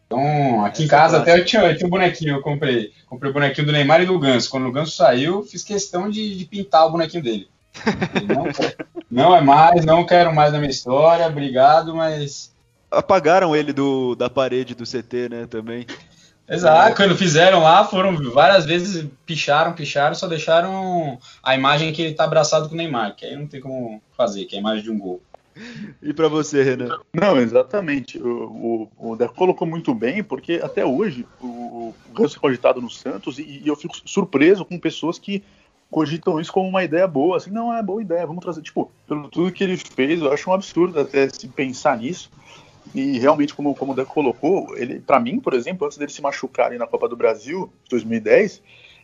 Então, 0.08 0.64
aqui 0.64 0.84
em 0.84 0.88
casa 0.88 1.18
até 1.18 1.38
eu 1.38 1.44
tinha, 1.44 1.62
eu 1.62 1.76
tinha 1.76 1.86
um 1.86 1.90
bonequinho, 1.90 2.36
eu 2.36 2.40
comprei. 2.40 2.92
Comprei 3.06 3.30
o 3.30 3.34
bonequinho 3.34 3.66
do 3.66 3.72
Neymar 3.72 4.00
e 4.00 4.06
do 4.06 4.18
Ganso. 4.18 4.48
Quando 4.48 4.66
o 4.66 4.72
Ganso 4.72 4.96
saiu, 4.96 5.44
fiz 5.44 5.62
questão 5.62 6.08
de, 6.08 6.34
de 6.34 6.46
pintar 6.46 6.86
o 6.86 6.90
bonequinho 6.90 7.22
dele. 7.22 7.48
Não, 8.26 8.44
não, 9.10 9.36
é 9.36 9.42
mais, 9.42 9.84
não 9.84 10.06
quero 10.06 10.34
mais 10.34 10.50
na 10.50 10.58
minha 10.58 10.70
história, 10.70 11.26
obrigado, 11.26 11.94
mas. 11.94 12.50
Apagaram 12.90 13.54
ele 13.54 13.70
do, 13.70 14.14
da 14.14 14.30
parede 14.30 14.74
do 14.74 14.84
CT, 14.84 15.28
né, 15.28 15.46
também. 15.46 15.86
Exato, 16.48 16.96
quando 16.96 17.14
fizeram 17.14 17.60
lá, 17.60 17.84
foram 17.84 18.16
várias 18.32 18.64
vezes, 18.64 19.06
picharam, 19.26 19.74
picharam, 19.74 20.14
só 20.14 20.26
deixaram 20.26 21.18
a 21.42 21.54
imagem 21.54 21.92
que 21.92 22.00
ele 22.00 22.14
tá 22.14 22.24
abraçado 22.24 22.70
com 22.70 22.74
o 22.74 22.78
Neymar, 22.78 23.14
que 23.14 23.26
aí 23.26 23.36
não 23.36 23.46
tem 23.46 23.60
como 23.60 24.00
fazer, 24.16 24.46
que 24.46 24.54
é 24.54 24.58
a 24.58 24.60
imagem 24.62 24.84
de 24.84 24.90
um 24.90 24.98
gol. 24.98 25.20
E 26.02 26.12
para 26.12 26.28
você, 26.28 26.62
Renan? 26.62 26.98
Não, 27.12 27.36
exatamente. 27.38 28.18
O, 28.18 28.88
o, 28.98 29.12
o 29.12 29.16
Deco 29.16 29.34
colocou 29.34 29.66
muito 29.66 29.94
bem, 29.94 30.22
porque 30.22 30.60
até 30.62 30.84
hoje 30.84 31.26
o, 31.40 31.46
o 31.46 31.94
Ganso 32.12 32.36
é 32.36 32.40
cogitado 32.40 32.80
no 32.80 32.90
Santos 32.90 33.38
e, 33.38 33.62
e, 33.64 33.68
eu 33.68 33.76
fico 33.76 33.96
surpreso 34.04 34.64
com 34.64 34.78
pessoas 34.78 35.18
que 35.18 35.42
cogitam 35.90 36.40
isso 36.40 36.52
como 36.52 36.68
uma 36.68 36.84
ideia 36.84 37.06
boa. 37.06 37.36
Assim, 37.36 37.50
não, 37.50 37.74
é 37.74 37.82
boa 37.82 38.02
ideia, 38.02 38.26
vamos 38.26 38.42
trazer. 38.42 38.62
Tipo, 38.62 38.90
pelo 39.06 39.28
tudo 39.28 39.52
que 39.52 39.64
ele 39.64 39.76
fez, 39.76 40.20
eu 40.20 40.32
acho 40.32 40.50
um 40.50 40.54
absurdo 40.54 41.00
até 41.00 41.28
se 41.28 41.48
pensar 41.48 41.98
nisso. 41.98 42.30
E 42.94 43.18
realmente, 43.18 43.54
como, 43.54 43.74
como 43.74 43.92
o 43.92 43.94
Deco 43.94 44.12
colocou, 44.12 44.76
ele, 44.76 45.00
para 45.00 45.20
mim, 45.20 45.40
por 45.40 45.52
exemplo, 45.54 45.86
antes 45.86 45.98
dele 45.98 46.10
se 46.10 46.22
machucar 46.22 46.70
na 46.72 46.86
Copa 46.86 47.08
do 47.08 47.16
Brasil, 47.16 47.70
2010, 47.90 48.62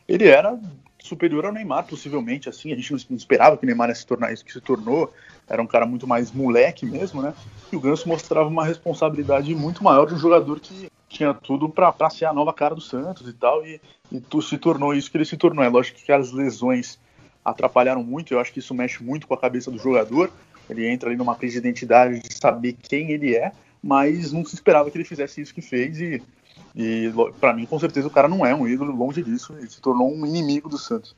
ele 0.09 0.27
era 0.27 0.59
superior 1.05 1.45
ao 1.45 1.53
Neymar, 1.53 1.85
possivelmente, 1.85 2.49
assim, 2.49 2.73
a 2.73 2.77
gente 2.77 2.91
não 2.91 3.17
esperava 3.17 3.59
que 3.59 3.65
o 3.65 3.67
Neymar 3.67 3.91
ia 3.91 3.95
se 3.95 4.07
tornar 4.07 4.33
isso 4.33 4.43
que 4.43 4.51
se 4.51 4.61
tornou, 4.61 5.13
era 5.47 5.61
um 5.61 5.67
cara 5.67 5.85
muito 5.85 6.07
mais 6.07 6.33
moleque 6.33 6.87
mesmo, 6.87 7.21
né? 7.21 7.35
E 7.71 7.77
o 7.77 7.81
Ganso 7.81 8.09
mostrava 8.09 8.49
uma 8.49 8.65
responsabilidade 8.65 9.55
muito 9.55 9.85
maior 9.85 10.07
de 10.07 10.15
um 10.15 10.19
jogador 10.19 10.59
que 10.61 10.91
tinha 11.07 11.35
tudo 11.35 11.69
para 11.69 12.09
ser 12.09 12.25
a 12.25 12.33
nova 12.33 12.55
cara 12.55 12.75
do 12.75 12.81
Santos 12.81 13.29
e 13.29 13.35
tal, 13.35 13.67
e, 13.67 13.79
e 14.11 14.19
tu 14.19 14.41
se 14.41 14.57
tornou 14.57 14.95
isso 14.95 15.11
que 15.11 15.19
ele 15.19 15.27
se 15.27 15.37
tornou. 15.37 15.63
É 15.63 15.69
lógico 15.69 16.01
que 16.03 16.11
as 16.11 16.33
lesões 16.33 16.99
atrapalharam 17.45 18.03
muito, 18.03 18.33
eu 18.33 18.41
acho 18.41 18.51
que 18.51 18.61
isso 18.61 18.73
mexe 18.73 19.05
muito 19.05 19.27
com 19.27 19.35
a 19.35 19.39
cabeça 19.39 19.71
do 19.71 19.79
jogador, 19.79 20.31
ele 20.71 20.89
entra 20.89 21.11
ali 21.11 21.19
numa 21.19 21.37
crise 21.37 21.61
de 21.61 21.69
identidade 21.69 22.19
de 22.19 22.35
saber 22.35 22.73
quem 22.73 23.11
ele 23.11 23.37
é, 23.37 23.53
mas 23.85 24.33
não 24.33 24.43
se 24.47 24.55
esperava 24.55 24.91
que 24.91 24.97
ele 24.97 25.05
fizesse 25.05 25.43
isso 25.43 25.53
que 25.53 25.61
fez 25.61 26.01
e, 26.01 26.23
e 26.75 27.13
para 27.39 27.53
mim, 27.53 27.67
com 27.67 27.79
certeza, 27.79 28.09
o 28.09 28.11
cara 28.11 28.27
não 28.27 28.45
é 28.45 28.55
um 28.55 28.67
ídolo, 28.67 28.97
longe 28.97 29.23
disso, 29.23 29.55
ele 29.59 29.69
se 29.69 29.79
tornou 29.79 30.11
um 30.11 30.25
inimigo 30.25 30.71
do 30.71 30.79
Santos. 30.79 31.15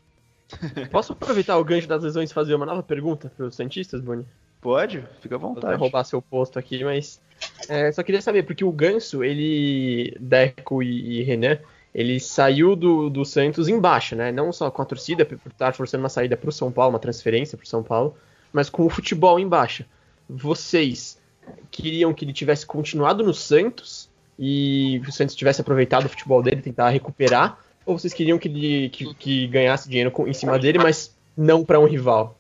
Posso 0.91 1.13
aproveitar 1.13 1.57
o 1.59 1.65
gancho 1.65 1.87
das 1.87 2.03
lesões 2.03 2.33
e 2.33 2.35
fazer 2.35 2.57
uma 2.57 2.67
nova 2.67 2.83
pergunta 2.83 3.31
para 3.37 3.47
os 3.47 3.55
Santistas, 3.55 4.01
Boni? 4.01 4.27
Pode, 4.61 5.05
fica 5.21 5.37
à 5.37 5.39
vontade. 5.39 5.75
Vou 5.75 5.83
roubar 5.83 6.03
seu 6.03 6.21
posto 6.21 6.59
aqui, 6.59 6.83
mas 6.83 7.21
é, 7.69 7.93
só 7.93 8.03
queria 8.03 8.21
saber, 8.21 8.43
porque 8.43 8.65
o 8.65 8.73
Ganso, 8.73 9.23
ele, 9.23 10.17
Deco 10.19 10.83
e, 10.83 11.21
e 11.21 11.23
Renan, 11.23 11.59
ele 11.95 12.19
saiu 12.19 12.75
do, 12.75 13.09
do 13.09 13.25
Santos 13.25 13.69
embaixo, 13.69 14.17
né? 14.17 14.33
Não 14.33 14.53
só 14.53 14.73
com 14.73 14.83
a 14.83 14.85
torcida, 14.85 15.25
por 15.25 15.39
estar 15.53 15.73
forçando 15.73 16.03
uma 16.03 16.09
saída 16.09 16.37
para 16.37 16.49
o 16.49 16.53
São 16.53 16.73
Paulo, 16.73 16.95
uma 16.95 16.99
transferência 16.99 17.57
para 17.57 17.65
o 17.65 17.69
São 17.69 17.85
Paulo, 17.85 18.17
mas 18.53 18.69
com 18.69 18.85
o 18.85 18.91
futebol 18.91 19.39
embaixo. 19.39 19.85
Vocês 20.29 21.17
queriam 21.71 22.13
que 22.13 22.25
ele 22.25 22.33
tivesse 22.33 22.65
continuado 22.65 23.25
no 23.25 23.35
Santos 23.35 24.09
e 24.39 25.01
o 25.07 25.13
Santos 25.13 25.35
tivesse 25.35 25.61
aproveitado 25.61 26.07
o 26.07 26.09
futebol 26.09 26.43
dele, 26.43 26.61
tentar 26.61 26.91
recuperar, 26.91 27.59
ou 27.85 27.99
vocês 27.99 28.13
queriam 28.13 28.39
que 28.39 28.49
ele 28.49 28.89
que, 28.91 29.15
que 29.15 29.47
ganhasse 29.47 29.89
dinheiro 29.89 30.11
com, 30.11 30.27
em 30.27 30.33
cima 30.33 30.59
dele, 30.59 30.79
mas 30.79 31.15
não 31.37 31.65
para 31.65 31.79
um 31.79 31.87
rival? 31.87 32.39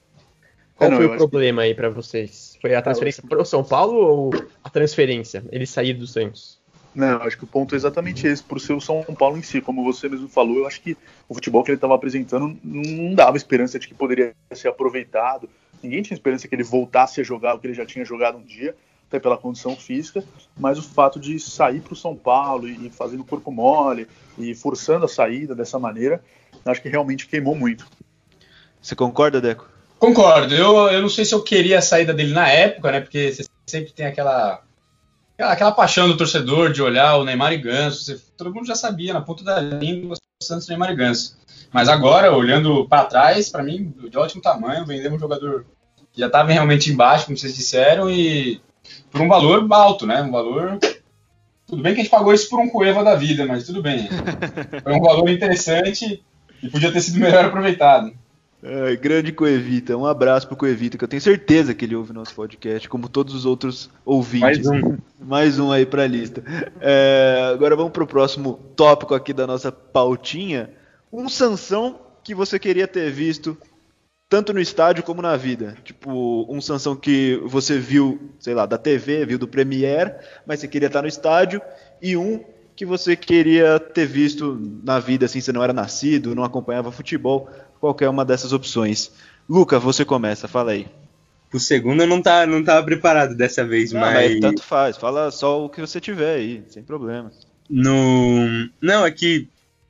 Qual 0.75 0.89
é, 0.89 0.91
não, 0.91 0.99
foi 0.99 1.07
o 1.07 1.17
problema 1.17 1.63
que... 1.63 1.69
aí 1.69 1.75
para 1.75 1.89
vocês? 1.89 2.59
Foi 2.61 2.75
a 2.75 2.83
transferência 2.83 3.23
para 3.27 3.41
o 3.41 3.45
São 3.45 3.65
Paulo 3.65 3.97
ou 3.97 4.31
a 4.63 4.69
transferência, 4.69 5.45
ele 5.51 5.67
sair 5.67 5.95
do 5.95 6.07
Santos? 6.07 6.61
Não, 6.95 7.23
acho 7.23 7.37
que 7.37 7.45
o 7.45 7.47
ponto 7.47 7.75
é 7.75 7.77
exatamente 7.77 8.27
esse, 8.27 8.43
por 8.43 8.59
ser 8.59 8.73
o 8.73 8.81
São 8.81 9.03
Paulo 9.03 9.37
em 9.37 9.43
si. 9.43 9.61
Como 9.61 9.85
você 9.85 10.09
mesmo 10.09 10.29
falou, 10.29 10.57
eu 10.57 10.67
acho 10.67 10.81
que 10.81 10.97
o 11.29 11.35
futebol 11.35 11.63
que 11.63 11.71
ele 11.71 11.77
estava 11.77 11.95
apresentando 11.95 12.59
não 12.65 13.15
dava 13.15 13.37
esperança 13.37 13.79
de 13.79 13.87
que 13.87 13.93
poderia 13.93 14.35
ser 14.53 14.69
aproveitado. 14.69 15.49
Ninguém 15.83 16.03
tinha 16.03 16.15
esperança 16.15 16.49
que 16.49 16.55
ele 16.55 16.63
voltasse 16.63 17.21
a 17.21 17.25
jogar 17.25 17.55
o 17.55 17.59
que 17.59 17.67
ele 17.67 17.75
já 17.75 17.85
tinha 17.85 18.03
jogado 18.03 18.39
um 18.39 18.43
dia 18.43 18.75
até 19.09 19.21
pela 19.21 19.39
condição 19.39 19.77
física, 19.77 20.25
mas 20.59 20.79
o 20.79 20.83
fato 20.83 21.21
de 21.21 21.39
sair 21.39 21.81
para 21.81 21.93
o 21.93 21.97
São 21.97 22.17
Paulo 22.17 22.69
e 22.69 22.91
fazendo 22.91 23.25
corpo 23.25 23.51
mole 23.53 24.09
e 24.37 24.55
forçando 24.55 25.05
a 25.05 25.09
saída 25.09 25.55
dessa 25.55 25.79
maneira, 25.79 26.23
acho 26.65 26.83
que 26.83 26.89
realmente 26.89 27.27
queimou 27.27 27.55
muito. 27.55 27.87
Você 28.83 28.95
concorda, 28.95 29.41
Deco? 29.41 29.69
Concordo. 29.99 30.55
Eu, 30.55 30.77
eu 30.89 31.01
não 31.01 31.09
sei 31.09 31.25
se 31.25 31.35
eu 31.35 31.43
queria 31.43 31.79
a 31.79 31.83
saída 31.83 32.13
dele 32.13 32.33
na 32.33 32.49
época, 32.49 32.93
né? 32.93 33.01
Porque 33.01 33.33
você 33.33 33.45
sempre 33.67 33.93
tem 33.93 34.07
aquela 34.07 34.63
aquela 35.39 35.73
paixão 35.73 36.09
do 36.09 36.17
torcedor 36.17 36.73
de 36.73 36.83
olhar 36.83 37.17
o 37.17 37.25
Neymar 37.25 37.53
e 37.53 37.59
Ganso. 37.59 38.05
Você, 38.05 38.21
todo 38.37 38.53
mundo 38.53 38.67
já 38.67 38.75
sabia, 38.75 39.13
na 39.13 39.21
ponta 39.21 39.45
da 39.45 39.61
língua, 39.61 40.17
o 40.17 40.45
Santos, 40.45 40.69
Neymar 40.69 40.91
e 40.91 40.97
Ganso. 40.97 41.39
Mas 41.73 41.89
agora, 41.89 42.33
olhando 42.33 42.87
para 42.89 43.05
trás, 43.05 43.49
para 43.49 43.63
mim, 43.63 43.93
de 44.09 44.17
ótimo 44.17 44.41
tamanho, 44.41 44.87
vendemos 44.87 45.17
um 45.17 45.21
jogador 45.21 45.67
que 46.13 46.21
já 46.21 46.27
estava 46.27 46.51
realmente 46.51 46.91
embaixo, 46.91 47.27
como 47.27 47.37
vocês 47.37 47.55
disseram, 47.55 48.11
e 48.11 48.61
por 49.17 49.23
um 49.25 49.29
valor 49.29 49.67
alto, 49.73 50.07
né? 50.07 50.23
Um 50.23 50.31
valor. 50.31 50.79
Tudo 51.67 51.83
bem 51.83 51.95
que 51.95 52.01
a 52.01 52.03
gente 52.05 52.13
pagou 52.13 52.35
isso 52.35 52.49
por 52.49 52.61
um 52.61 52.69
Cueva 52.69 53.03
da 53.03 53.17
vida, 53.17 53.47
mas 53.47 53.65
tudo 53.65 53.83
bem. 53.83 54.09
Foi 54.85 54.93
um 54.93 55.01
valor 55.01 55.29
interessante 55.31 56.23
e 56.63 56.69
podia 56.69 56.93
ter 56.93 57.01
sido 57.01 57.19
melhor 57.19 57.47
aproveitado. 57.47 58.13
É, 58.63 58.97
grande 58.97 59.33
Coevita, 59.33 59.97
um 59.97 60.07
abraço 60.07 60.47
pro 60.47 60.57
Coevita, 60.57 60.99
que 60.99 61.05
eu 61.05 61.09
tenho 61.09 61.21
certeza 61.21 61.75
que 61.75 61.85
ele 61.85 61.95
ouve 61.95 62.13
nosso 62.13 62.35
podcast, 62.35 62.89
como 62.89 63.09
todos 63.09 63.35
os 63.35 63.47
outros 63.47 63.91
ouvintes. 64.05 64.67
Mais 64.67 64.67
um. 64.67 64.99
Mais 65.21 65.59
um 65.59 65.73
aí 65.73 65.87
pra 65.87 66.07
lista. 66.07 66.43
É, 66.81 67.51
agora 67.53 67.75
vamos 67.75 67.93
pro 67.93 68.07
próximo 68.07 68.61
tópico 68.75 69.15
aqui 69.15 69.33
da 69.33 69.47
nossa 69.47 69.73
pautinha. 69.73 70.71
Um 71.13 71.29
Sansão 71.29 72.01
que 72.23 72.35
você 72.35 72.59
queria 72.59 72.87
ter 72.87 73.11
visto 73.11 73.57
tanto 74.29 74.53
no 74.53 74.61
estádio 74.61 75.05
como 75.05 75.23
na 75.23 75.37
vida. 75.37 75.77
Tipo, 75.85 76.47
um 76.53 76.61
Sansão 76.61 76.97
que 76.97 77.41
você 77.45 77.79
viu, 77.79 78.33
sei 78.39 78.55
lá, 78.55 78.67
da 78.67 78.79
TV, 78.79 79.25
viu 79.25 79.39
do 79.39 79.49
Premiere, 79.49 80.15
mas 80.47 80.61
você 80.61 80.69
queria 80.69 80.87
estar 80.89 81.03
no 81.03 81.09
estádio, 81.09 81.61
e 82.03 82.17
um 82.17 82.45
que 82.75 82.85
você 82.85 83.17
queria 83.17 83.81
ter 83.81 84.07
visto 84.07 84.61
na 84.85 84.99
vida, 84.99 85.25
assim, 85.25 85.41
você 85.41 85.51
não 85.51 85.63
era 85.63 85.73
nascido, 85.73 86.35
não 86.35 86.45
acompanhava 86.45 86.93
futebol, 86.93 87.49
qualquer 87.81 88.09
uma 88.09 88.25
dessas 88.25 88.53
opções. 88.53 89.13
Luca, 89.49 89.79
você 89.79 90.05
começa, 90.05 90.47
fala 90.47 90.73
aí. 90.73 90.87
O 91.53 91.59
segundo 91.59 92.03
eu 92.03 92.07
não, 92.07 92.21
tá, 92.21 92.45
não 92.45 92.63
tava 92.63 92.85
preparado 92.85 93.35
dessa 93.35 93.65
vez, 93.65 93.93
Não, 93.93 94.01
mas. 94.01 94.33
mas 94.33 94.41
tanto 94.41 94.63
faz, 94.63 94.97
fala 94.97 95.31
só 95.31 95.65
o 95.65 95.71
que 95.71 95.81
você 95.81 96.01
tiver 96.01 96.35
aí, 96.35 96.65
sem 96.69 96.83
problema. 96.83 97.31
No. 97.71 98.69
Não, 98.81 99.07
é 99.07 99.11
que. 99.11 99.49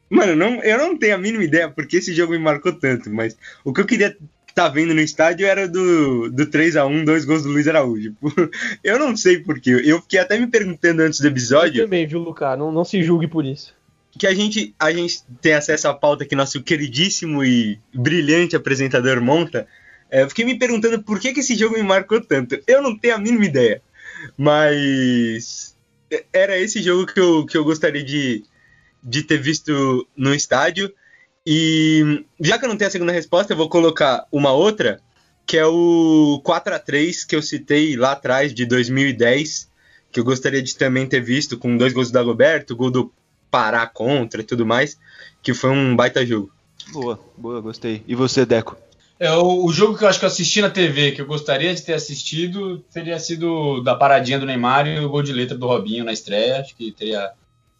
Mano, 0.09 0.37
não, 0.37 0.62
eu 0.62 0.79
não 0.79 0.97
tenho 0.97 1.14
a 1.14 1.19
mínima 1.19 1.45
ideia 1.45 1.69
porque 1.69 1.97
esse 1.97 2.14
jogo 2.14 2.33
me 2.33 2.38
marcou 2.38 2.73
tanto, 2.73 3.11
mas 3.11 3.37
o 3.64 3.73
que 3.73 3.81
eu 3.81 3.87
queria 3.87 4.16
estar 4.49 4.69
vendo 4.71 4.95
no 4.95 5.01
estádio 5.01 5.47
era 5.47 5.69
do, 5.69 6.31
do 6.31 6.47
3x1, 6.47 7.05
dois 7.05 7.27
gols 7.27 7.42
do 7.42 7.51
Luiz 7.51 7.69
Araújo. 7.69 8.14
Eu 8.83 8.99
não 8.99 9.14
sei 9.14 9.38
porquê. 9.40 9.83
Eu 9.85 10.01
fiquei 10.01 10.19
até 10.19 10.38
me 10.38 10.47
perguntando 10.47 11.03
antes 11.03 11.21
do 11.21 11.27
Eu 11.27 11.31
episódio 11.31 11.85
também, 11.85 12.07
viu, 12.07 12.21
Lucas? 12.21 12.59
Não, 12.59 12.73
não 12.73 12.85
se 12.85 13.03
julgue 13.03 13.29
por 13.29 13.45
isso. 13.45 13.75
que 14.19 14.27
a 14.27 14.35
gente, 14.35 14.75
a 14.79 14.90
gente 14.92 15.23
tem 15.42 15.53
acesso 15.53 15.88
à 15.88 15.95
pauta 15.95 16.25
que 16.25 16.35
nosso 16.35 16.62
queridíssimo 16.62 17.45
e 17.45 17.79
brilhante 17.92 18.57
apresentador 18.57 19.21
monta. 19.21 19.66
É, 20.11 20.23
eu 20.23 20.29
fiquei 20.31 20.45
me 20.45 20.59
perguntando 20.59 21.03
por 21.03 21.21
que, 21.21 21.35
que 21.35 21.40
esse 21.40 21.55
jogo 21.55 21.77
me 21.77 21.83
marcou 21.83 22.21
tanto. 22.21 22.59
Eu 22.66 22.81
não 22.81 22.97
tenho 22.97 23.16
a 23.16 23.19
mínima 23.19 23.45
ideia. 23.45 23.83
Mas 24.38 25.77
era 26.33 26.59
esse 26.59 26.83
jogo 26.83 27.07
que 27.07 27.21
eu, 27.21 27.45
que 27.45 27.59
eu 27.59 27.64
gostaria 27.64 28.03
de, 28.03 28.42
de 29.07 29.23
ter 29.23 29.38
visto 29.38 30.07
no 30.16 30.35
estádio. 30.35 30.92
E 31.47 32.25
já 32.40 32.59
que 32.59 32.64
eu 32.64 32.69
não 32.69 32.77
tenho 32.77 32.88
a 32.88 32.90
segunda 32.90 33.12
resposta, 33.12 33.53
eu 33.53 33.57
vou 33.57 33.69
colocar 33.69 34.27
uma 34.33 34.51
outra, 34.51 35.01
que 35.47 35.57
é 35.57 35.64
o 35.64 36.40
4 36.42 36.75
a 36.75 36.79
3 36.81 37.25
que 37.25 37.37
eu 37.37 37.40
citei 37.40 37.97
lá 37.97 38.12
atrás, 38.12 38.53
de 38.53 38.66
2010, 38.66 39.71
que 40.11 40.19
eu 40.19 40.25
gostaria 40.25 40.61
de 40.61 40.75
também 40.77 41.07
ter 41.07 41.21
visto, 41.21 41.57
com 41.57 41.77
dois 41.77 41.92
gols 41.92 42.11
do 42.11 42.14
Dagoberto, 42.14 42.75
gol 42.75 42.90
do 42.90 43.12
Pará 43.49 43.87
contra 43.87 44.40
e 44.40 44.45
tudo 44.45 44.66
mais, 44.66 44.99
que 45.40 45.55
foi 45.55 45.71
um 45.71 45.95
baita 45.95 46.27
jogo. 46.27 46.51
Boa, 46.92 47.21
boa, 47.37 47.61
gostei. 47.61 48.03
E 48.09 48.14
você, 48.16 48.45
Deco? 48.45 48.77
É, 49.21 49.31
o, 49.33 49.64
o 49.64 49.73
jogo 49.73 49.97
que 49.97 50.03
eu 50.03 50.09
acho 50.09 50.19
que 50.19 50.25
eu 50.25 50.29
assisti 50.29 50.61
na 50.61 50.69
TV, 50.69 51.12
que 51.12 51.23
eu 51.23 51.27
gostaria 51.27 51.73
de 51.73 51.83
ter 51.83 51.95
assistido, 51.95 52.85
teria 52.92 53.19
sido 53.21 53.81
da 53.83 53.95
paradinha 53.95 54.38
do 54.38 54.47
Neymar 54.47 54.87
e 54.88 54.99
o 54.99 55.09
gol 55.09 55.23
de 55.23 55.33
letra 55.33 55.57
do 55.57 55.66
Robinho 55.66 56.05
na 56.05 56.12
estreia. 56.12 56.61
Acho 56.61 56.77
que 56.77 56.90
teria 56.90 57.33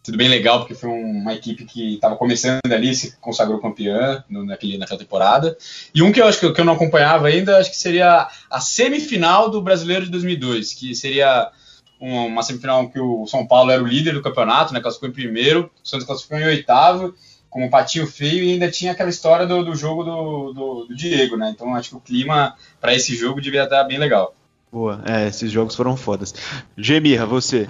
sido 0.07 0.17
bem 0.17 0.29
legal, 0.29 0.59
porque 0.59 0.73
foi 0.73 0.89
uma 0.89 1.33
equipe 1.33 1.65
que 1.65 1.95
estava 1.95 2.15
começando 2.15 2.61
ali, 2.71 2.95
se 2.95 3.17
consagrou 3.17 3.59
campeã 3.59 4.23
no, 4.29 4.45
naquele, 4.45 4.77
naquela 4.77 4.99
temporada. 4.99 5.57
E 5.93 6.01
um 6.01 6.13
que 6.13 6.21
eu 6.21 6.25
acho 6.25 6.39
que, 6.39 6.49
que 6.53 6.61
eu 6.61 6.65
não 6.65 6.73
acompanhava 6.73 7.27
ainda, 7.27 7.57
acho 7.57 7.69
que 7.69 7.77
seria 7.77 8.29
a 8.49 8.59
semifinal 8.61 9.49
do 9.49 9.61
Brasileiro 9.61 10.05
de 10.05 10.11
2002, 10.11 10.73
que 10.73 10.95
seria 10.95 11.51
uma, 11.99 12.21
uma 12.23 12.43
semifinal 12.43 12.89
que 12.89 12.99
o 12.99 13.27
São 13.27 13.45
Paulo 13.45 13.69
era 13.69 13.83
o 13.83 13.87
líder 13.87 14.13
do 14.13 14.21
campeonato, 14.21 14.73
né, 14.73 14.79
classificou 14.79 15.09
em 15.09 15.13
primeiro, 15.13 15.69
o 15.83 15.87
Santos 15.87 16.07
classificou 16.07 16.39
em 16.39 16.45
oitavo, 16.45 17.13
com 17.49 17.65
um 17.65 17.69
patinho 17.69 18.07
feio 18.07 18.45
e 18.45 18.53
ainda 18.53 18.71
tinha 18.71 18.93
aquela 18.93 19.09
história 19.09 19.45
do, 19.45 19.61
do 19.65 19.75
jogo 19.75 20.03
do, 20.05 20.53
do, 20.53 20.85
do 20.85 20.95
Diego, 20.95 21.35
né? 21.35 21.51
Então 21.53 21.73
acho 21.75 21.89
que 21.89 21.95
o 21.95 22.01
clima 22.01 22.55
para 22.79 22.93
esse 22.93 23.15
jogo 23.15 23.41
devia 23.41 23.63
estar 23.63 23.83
bem 23.83 23.97
legal. 23.97 24.33
Boa, 24.71 25.01
é, 25.05 25.27
esses 25.27 25.51
jogos 25.51 25.75
foram 25.75 25.97
fodas. 25.97 26.33
Gemirra, 26.77 27.25
você? 27.25 27.67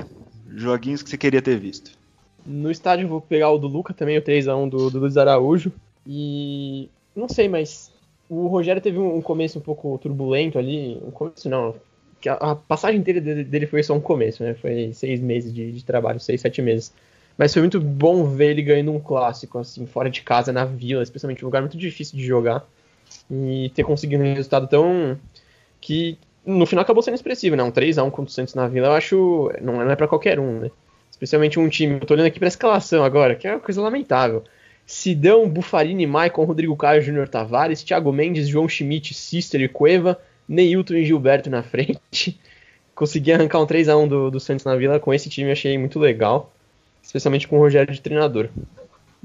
Joguinhos 0.56 1.02
que 1.02 1.10
você 1.10 1.18
queria 1.18 1.42
ter 1.42 1.60
visto. 1.60 1.98
No 2.48 2.72
estádio 2.72 3.08
vou 3.10 3.20
pegar 3.20 3.52
o 3.52 3.58
do 3.58 3.68
Luca 3.68 3.94
também, 3.94 4.18
o 4.18 4.22
3x1 4.22 4.70
do, 4.70 4.90
do 4.90 5.00
Luiz 5.00 5.18
Araújo. 5.18 5.72
E 6.06 6.90
não 7.14 7.28
sei, 7.28 7.50
mas 7.50 7.92
o 8.30 8.48
Rogério 8.48 8.82
teve 8.82 8.98
um, 8.98 9.22
começo 9.22 9.60
um 9.60 9.62
pouco 9.62 9.98
turbulento 9.98 10.58
ali. 10.58 10.98
Um 11.06 11.12
começo 11.12 11.50
não. 11.50 11.76
Que 12.22 12.30
a, 12.30 12.36
a 12.36 12.56
passagem 12.56 13.00
inteira 13.00 13.20
dele, 13.20 13.44
dele 13.44 13.68
foi 13.68 13.84
só 13.84 13.94
um 13.94 14.00
começo, 14.00 14.44
né? 14.44 14.54
Foi 14.54 14.94
seis 14.94 15.20
meses 15.20 15.54
de, 15.54 15.74
de 15.74 15.84
trabalho, 15.84 16.22
seis, 16.22 16.40
sete 16.40 16.62
meses. 16.62 16.94
Mas 17.38 17.52
foi 17.54 17.62
muito 17.62 17.82
bom 17.82 18.24
ver 18.24 18.52
ele 18.52 18.64
ganhando 18.64 18.94
um 18.94 19.00
clássico, 19.00 19.60
assim, 19.60 19.86
fora 19.86 20.10
de 20.10 20.22
casa, 20.22 20.52
na 20.54 20.66
vila, 20.66 21.04
especialmente 21.04 21.44
um 21.44 21.48
lugar 21.48 21.62
muito 21.62 21.78
difícil 21.78 22.18
de 22.18 22.26
jogar. 22.26 22.66
E 23.30 23.70
ter 23.76 23.84
conseguido 23.84 24.24
um 24.24 24.34
resultado 24.34 24.68
tão. 24.68 25.20
que 25.82 26.18
no 26.46 26.66
final 26.66 26.82
acabou 26.82 27.04
sendo 27.04 27.16
expressivo, 27.16 27.58
né? 27.58 27.64
Um 27.64 27.72
3x1 27.72 28.10
contra 28.10 28.30
o 28.30 28.34
Santos 28.34 28.56
na 28.56 28.70
vila, 28.70 28.88
eu 28.88 28.94
acho. 28.94 29.52
Não, 29.62 29.82
é 29.82 29.96
pra 29.98 30.08
qualquer 30.08 30.40
um, 30.40 30.62
né? 30.62 30.72
Especialmente 31.18 31.60
um 31.60 31.68
time. 31.68 31.96
Eu 31.96 32.06
tô 32.06 32.14
olhando 32.14 32.28
aqui 32.28 32.38
pra 32.38 32.48
escalação 32.48 33.04
agora, 33.04 33.34
que 33.34 33.48
é 33.48 33.52
uma 33.52 33.60
coisa 33.60 33.82
lamentável. 33.82 34.44
Sidão, 34.86 35.50
Bufarini, 35.50 36.06
Maicon, 36.06 36.46
Rodrigo 36.46 36.76
Caio, 36.78 37.02
Júnior 37.02 37.28
Tavares, 37.28 37.84
Thiago 37.84 38.14
Mendes, 38.14 38.48
João 38.48 38.70
Schmidt, 38.70 39.16
Cister 39.16 39.60
e 39.62 39.68
Cueva, 39.68 40.20
Neilton 40.48 40.94
e 40.94 41.06
Gilberto 41.06 41.50
na 41.50 41.64
frente. 41.64 42.40
Consegui 42.94 43.32
arrancar 43.32 43.60
um 43.60 43.66
3x1 43.66 44.08
do, 44.08 44.32
do 44.32 44.40
Santos 44.40 44.64
na 44.64 44.76
Vila 44.76 45.00
com 45.00 45.12
esse 45.12 45.28
time, 45.28 45.52
achei 45.52 45.76
muito 45.78 46.00
legal. 46.00 46.54
Especialmente 47.02 47.48
com 47.48 47.58
o 47.58 47.60
Rogério 47.60 47.94
de 47.94 48.00
treinador. 48.00 48.50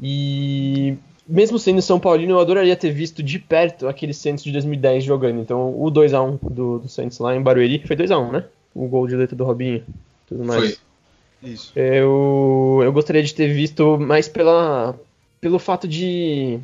E 0.03 0.97
mesmo 1.29 1.59
sendo 1.59 1.83
São 1.83 2.01
Paulino, 2.01 2.33
eu 2.33 2.41
adoraria 2.41 2.75
ter 2.75 2.91
visto 2.91 3.23
de 3.23 3.39
perto 3.39 3.87
aquele 3.87 4.15
Santos 4.15 4.43
de 4.43 4.53
2010 4.53 5.05
jogando. 5.05 5.41
Então 5.41 5.79
o 5.79 5.91
2x1 5.91 6.39
do, 6.43 6.79
do 6.79 6.89
Santos 6.89 7.19
lá 7.19 7.37
em 7.37 7.43
Barueri, 7.43 7.87
foi 7.87 7.97
2x1, 7.97 8.33
né? 8.33 8.45
O 8.75 8.89
gol 8.89 9.07
de 9.07 9.15
letra 9.15 9.37
do 9.37 9.45
Robinho, 9.45 9.85
tudo 10.27 10.43
mais. 10.43 10.77
Foi. 10.77 10.92
Isso. 11.43 11.73
Eu, 11.75 12.81
eu 12.83 12.93
gostaria 12.93 13.23
de 13.23 13.35
ter 13.35 13.49
visto 13.53 13.99
mais 13.99 14.29
pela, 14.29 14.99
pelo 15.41 15.59
fato 15.59 15.89
de 15.89 16.61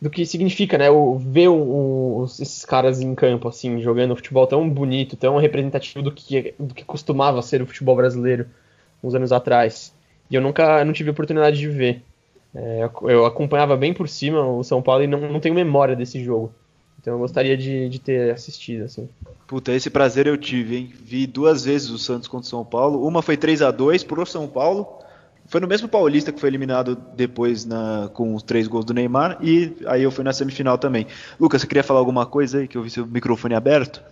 do 0.00 0.10
que 0.10 0.26
significa, 0.26 0.78
né? 0.78 0.90
O, 0.90 1.16
ver 1.18 1.48
os- 1.48 2.40
esses 2.40 2.64
caras 2.64 3.00
em 3.00 3.14
campo, 3.14 3.48
assim, 3.48 3.80
jogando 3.80 4.16
futebol 4.16 4.46
tão 4.46 4.68
bonito, 4.68 5.16
tão 5.16 5.38
representativo 5.38 6.02
do 6.02 6.12
que, 6.12 6.54
do 6.58 6.74
que 6.74 6.84
costumava 6.84 7.42
ser 7.42 7.62
o 7.62 7.66
futebol 7.66 7.96
brasileiro 7.96 8.48
uns 9.02 9.14
anos 9.14 9.32
atrás. 9.32 9.94
E 10.30 10.34
eu 10.36 10.42
nunca 10.42 10.84
não 10.84 10.92
tive 10.92 11.10
oportunidade 11.10 11.58
de 11.58 11.68
ver. 11.68 12.04
É, 12.54 12.84
eu- 12.84 13.10
eu 13.10 13.26
acompanhava 13.26 13.76
bem 13.76 13.94
por 13.94 14.08
cima 14.08 14.46
o 14.46 14.64
São 14.64 14.82
Paulo 14.82 15.04
e 15.04 15.06
não, 15.06 15.20
não 15.32 15.40
tenho 15.40 15.54
memória 15.54 15.96
desse 15.96 16.22
jogo. 16.24 16.54
Então 17.00 17.14
eu 17.14 17.18
gostaria 17.20 17.56
de, 17.56 17.88
de 17.88 18.00
ter 18.00 18.32
assistido, 18.34 18.84
assim. 18.84 19.08
Puta, 19.46 19.72
esse 19.72 19.88
prazer 19.90 20.26
eu 20.26 20.36
tive, 20.36 20.76
hein? 20.76 20.92
Vi 21.00 21.26
duas 21.26 21.64
vezes 21.64 21.88
o 21.90 21.98
Santos 21.98 22.26
contra 22.28 22.46
o 22.46 22.50
São 22.50 22.64
Paulo. 22.64 23.06
Uma 23.06 23.22
foi 23.22 23.36
3 23.36 23.62
a 23.62 23.70
2 23.70 24.02
pro 24.02 24.26
São 24.26 24.48
Paulo. 24.48 24.98
Foi 25.46 25.60
no 25.60 25.68
mesmo 25.68 25.88
Paulista 25.88 26.32
que 26.32 26.40
foi 26.40 26.48
eliminado 26.48 26.96
depois 27.14 27.64
na, 27.64 28.10
com 28.12 28.34
os 28.34 28.42
três 28.42 28.66
gols 28.66 28.84
do 28.84 28.92
Neymar. 28.92 29.38
E 29.40 29.76
aí 29.86 30.02
eu 30.02 30.10
fui 30.10 30.24
na 30.24 30.32
semifinal 30.32 30.76
também. 30.76 31.06
Lucas, 31.38 31.60
você 31.60 31.66
queria 31.68 31.84
falar 31.84 32.00
alguma 32.00 32.26
coisa 32.26 32.58
aí? 32.58 32.66
Que 32.66 32.76
eu 32.76 32.82
vi 32.82 32.90
seu 32.90 33.06
microfone 33.06 33.54
aberto? 33.54 34.02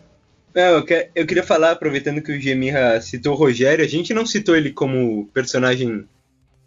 Não, 0.54 0.62
eu, 0.62 0.84
que- 0.84 1.10
eu 1.14 1.26
queria 1.26 1.42
falar, 1.42 1.72
aproveitando 1.72 2.22
que 2.22 2.30
o 2.30 2.40
Gemirra 2.40 3.00
citou 3.00 3.32
o 3.34 3.36
Rogério, 3.36 3.84
a 3.84 3.88
gente 3.88 4.14
não 4.14 4.24
citou 4.24 4.54
ele 4.54 4.70
como 4.72 5.26
personagem 5.34 6.08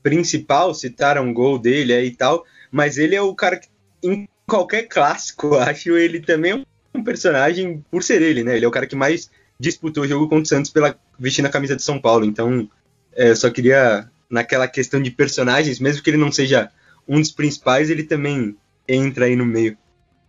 principal, 0.04 0.74
citaram 0.74 1.24
um 1.26 1.34
gol 1.34 1.58
dele 1.58 1.94
aí 1.94 2.08
e 2.08 2.16
tal, 2.16 2.46
mas 2.72 2.98
ele 2.98 3.16
é 3.16 3.22
o 3.22 3.34
cara 3.36 3.58
que, 3.58 3.68
em 4.04 4.28
qualquer 4.46 4.84
clássico, 4.84 5.56
acho 5.58 5.96
ele 5.98 6.20
também 6.20 6.54
um 6.56 6.66
personagem 7.04 7.84
por 7.90 8.04
ser 8.04 8.22
ele, 8.22 8.44
né? 8.44 8.56
Ele 8.56 8.66
é 8.66 8.68
o 8.68 8.72
cara 8.72 8.88
que 8.88 8.96
mais 8.96 9.30
disputou 9.60 10.04
o 10.04 10.08
jogo 10.08 10.28
contra 10.28 10.44
o 10.44 10.48
Santos 10.48 10.72
pela 10.72 10.96
vestindo 11.18 11.48
a 11.48 11.50
camisa 11.50 11.76
de 11.76 11.84
São 11.84 12.00
Paulo. 12.00 12.26
Então, 12.26 12.70
é, 13.16 13.30
eu 13.32 13.36
só 13.36 13.50
queria, 13.50 14.10
naquela 14.30 14.68
questão 14.68 15.02
de 15.02 15.12
personagens, 15.12 15.80
mesmo 15.80 16.04
que 16.04 16.10
ele 16.10 16.18
não 16.18 16.32
seja 16.32 16.72
um 17.08 17.20
dos 17.20 17.32
principais, 17.32 17.90
ele 17.90 18.04
também 18.04 18.56
entra 18.88 19.26
aí 19.26 19.36
no 19.36 19.46
meio. 19.46 19.78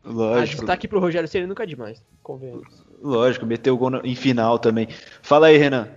Ah, 0.04 0.10
Lógico, 0.10 0.62
destaque 0.62 0.88
pro 0.88 1.00
Rogério 1.00 1.28
Ceni 1.28 1.46
nunca 1.46 1.64
é 1.64 1.66
demais, 1.66 2.02
convenhamos. 2.22 2.66
lógico, 3.02 3.44
meteu 3.44 3.74
o 3.74 3.76
gol 3.76 4.00
em 4.04 4.14
final 4.14 4.58
também. 4.58 4.88
Fala 5.22 5.48
aí, 5.48 5.58
Renan. 5.58 5.88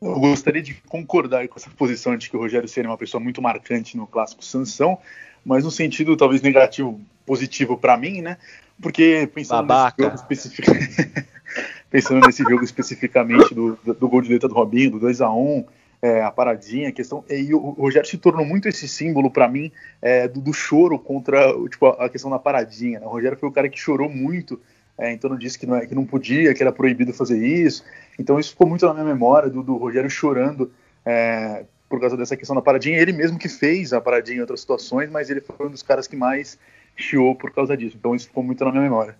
Eu 0.00 0.18
gostaria 0.18 0.60
de 0.60 0.74
concordar 0.88 1.46
com 1.46 1.56
essa 1.56 1.70
posição 1.70 2.16
de 2.16 2.28
que 2.28 2.36
o 2.36 2.40
Rogério 2.40 2.68
Ceni 2.68 2.86
é 2.86 2.90
uma 2.90 2.98
pessoa 2.98 3.22
muito 3.22 3.40
marcante 3.40 3.96
no 3.96 4.04
clássico 4.04 4.44
Sansão, 4.44 4.98
mas 5.44 5.64
no 5.64 5.70
sentido 5.70 6.16
talvez 6.16 6.42
negativo, 6.42 7.00
positivo 7.26 7.76
para 7.76 7.96
mim, 7.96 8.20
né? 8.20 8.36
Porque 8.80 9.28
pensando 9.34 9.66
Babaca. 9.66 9.96
nesse 9.96 10.02
jogo 10.02 10.14
especific- 10.16 11.26
pensando 11.90 12.26
nesse 12.26 12.42
jogo 12.42 12.64
especificamente 12.64 13.54
do, 13.54 13.78
do, 13.84 14.08
gol 14.08 14.22
de 14.22 14.30
letra 14.30 14.48
do 14.48 14.54
Robinho, 14.54 14.92
do 14.92 15.00
2 15.00 15.20
a 15.20 15.30
1 15.30 15.64
é, 16.02 16.22
a 16.22 16.30
paradinha, 16.30 16.88
a 16.88 16.92
questão. 16.92 17.24
E 17.30 17.54
o, 17.54 17.58
Rogério 17.58 18.08
se 18.08 18.18
tornou 18.18 18.44
muito 18.44 18.68
esse 18.68 18.88
símbolo 18.88 19.30
para 19.30 19.46
mim 19.46 19.70
é, 20.00 20.26
do, 20.26 20.40
do, 20.40 20.52
choro 20.52 20.98
contra 20.98 21.52
tipo, 21.68 21.86
a, 21.86 22.08
questão 22.08 22.30
da 22.30 22.38
paradinha. 22.38 22.98
Né? 22.98 23.06
O 23.06 23.10
Rogério 23.10 23.38
foi 23.38 23.48
o 23.48 23.52
cara 23.52 23.68
que 23.68 23.78
chorou 23.78 24.08
muito 24.08 24.60
é, 24.98 25.12
em 25.12 25.18
torno 25.18 25.38
disso, 25.38 25.58
que 25.58 25.66
não, 25.66 25.76
é, 25.76 25.86
que 25.86 25.94
não 25.94 26.04
podia, 26.04 26.52
que 26.54 26.62
era 26.62 26.72
proibido 26.72 27.12
fazer 27.12 27.46
isso. 27.46 27.84
Então 28.18 28.38
isso 28.38 28.50
ficou 28.50 28.66
muito 28.66 28.84
na 28.84 28.94
minha 28.94 29.06
memória, 29.06 29.48
do, 29.48 29.62
do 29.62 29.76
Rogério 29.76 30.10
chorando 30.10 30.72
é, 31.06 31.64
por 31.92 32.00
causa 32.00 32.16
dessa 32.16 32.34
questão 32.34 32.56
da 32.56 32.62
paradinha. 32.62 32.98
Ele 32.98 33.12
mesmo 33.12 33.38
que 33.38 33.50
fez 33.50 33.92
a 33.92 34.00
paradinha 34.00 34.38
em 34.38 34.40
outras 34.40 34.60
situações, 34.60 35.10
mas 35.10 35.28
ele 35.28 35.42
foi 35.42 35.66
um 35.66 35.70
dos 35.70 35.82
caras 35.82 36.06
que 36.06 36.16
mais 36.16 36.58
chiou 36.96 37.34
por 37.34 37.52
causa 37.52 37.76
disso. 37.76 37.96
Então 37.98 38.14
isso 38.14 38.28
ficou 38.28 38.42
muito 38.42 38.64
na 38.64 38.70
minha 38.70 38.82
memória. 38.82 39.14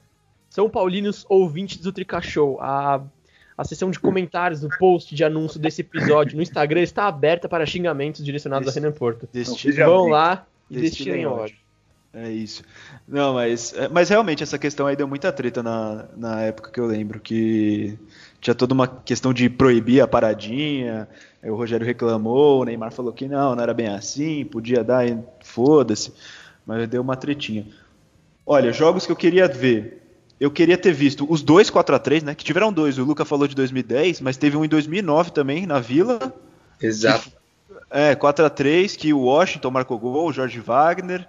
São 0.49 0.71
Paulinos 0.71 1.27
ouvintes 1.29 1.77
do 1.77 1.93
Trica 1.93 2.23
Show. 2.23 2.59
A, 2.63 3.03
a 3.59 3.65
sessão 3.65 3.91
de 3.91 4.01
comentários 4.01 4.63
do 4.63 4.71
post 4.79 5.15
de 5.15 5.23
anúncio 5.23 5.61
desse 5.61 5.83
episódio 5.83 6.35
no 6.35 6.43
Instagram 6.43 6.81
está 6.81 7.07
aberta 7.07 7.47
para 7.47 7.67
xingamentos 7.67 8.25
direcionados 8.25 8.65
Dest 8.65 8.79
a 8.79 8.81
Renan 8.81 8.93
Porto. 8.93 9.29
Vão 9.77 10.09
lá 10.09 10.47
e 10.71 10.81
destilem 10.81 11.27
ódio. 11.27 11.57
É 12.15 12.31
isso. 12.31 12.63
Não, 13.07 13.35
mas, 13.35 13.75
é, 13.75 13.89
mas 13.89 14.09
realmente 14.09 14.43
essa 14.43 14.59
questão 14.59 14.87
aí 14.87 14.97
deu 14.97 15.09
muita 15.09 15.31
treta 15.31 15.63
na, 15.63 16.07
na 16.17 16.41
época 16.43 16.71
que 16.71 16.81
eu 16.81 16.87
lembro, 16.87 17.21
que 17.21 17.99
tinha 18.41 18.55
toda 18.55 18.75
uma 18.75 18.87
questão 18.87 19.33
de 19.33 19.49
proibir 19.49 20.03
a 20.03 20.07
paradinha, 20.07 21.09
o 21.51 21.57
Rogério 21.57 21.87
reclamou, 21.87 22.61
o 22.61 22.65
Neymar 22.65 22.93
falou 22.93 23.13
que 23.13 23.27
não, 23.27 23.55
não 23.57 23.63
era 23.63 23.75
bem 23.75 23.89
assim, 23.89 24.45
podia 24.45 24.85
dar, 24.85 25.05
foda-se, 25.43 26.13
mas 26.65 26.89
deu 26.89 27.03
uma 27.03 27.17
tretinha. 27.17 27.67
Olha, 28.47 28.73
jogos 28.73 29.07
que 29.07 29.13
eu 29.13 29.17
queria 29.17 29.49
ver, 29.49 30.03
eu 30.43 30.51
queria 30.51 30.77
ter 30.77 30.93
visto 30.93 31.25
os 31.31 31.41
dois 31.41 31.71
4 31.71 31.95
a 31.95 31.99
3 32.01 32.25
né? 32.25 32.35
Que 32.35 32.43
tiveram 32.43 32.73
dois. 32.73 32.99
O 32.99 33.05
Luca 33.05 33.25
falou 33.25 33.47
de 33.47 33.55
2010, 33.55 34.21
mas 34.21 34.37
teve 34.37 34.57
um 34.57 34.65
em 34.65 34.69
2009 34.69 35.31
também, 35.31 35.67
na 35.67 35.79
Vila. 35.79 36.19
Exato. 36.81 37.31
Que, 37.31 37.37
é, 37.91 38.15
4 38.17 38.45
a 38.45 38.51
3 38.51 38.97
que 38.97 39.13
o 39.13 39.21
Washington 39.21 39.71
marcou 39.71 39.99
gol, 40.01 40.29
o 40.29 40.33
Jorge 40.33 40.59
Wagner. 40.59 41.29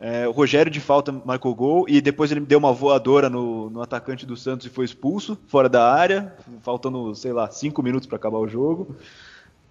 É, 0.00 0.26
o 0.26 0.32
Rogério 0.32 0.72
de 0.72 0.80
falta 0.80 1.12
marcou 1.12 1.54
gol 1.54 1.84
e 1.88 2.00
depois 2.00 2.30
ele 2.30 2.40
deu 2.40 2.58
uma 2.58 2.72
voadora 2.72 3.28
no, 3.28 3.68
no 3.68 3.82
atacante 3.82 4.24
do 4.24 4.36
Santos 4.36 4.66
e 4.66 4.70
foi 4.70 4.84
expulso 4.84 5.38
fora 5.46 5.68
da 5.68 5.92
área, 5.92 6.34
faltando, 6.62 7.14
sei 7.14 7.32
lá, 7.32 7.50
5 7.50 7.82
minutos 7.82 8.06
para 8.06 8.16
acabar 8.16 8.38
o 8.38 8.48
jogo. 8.48 8.96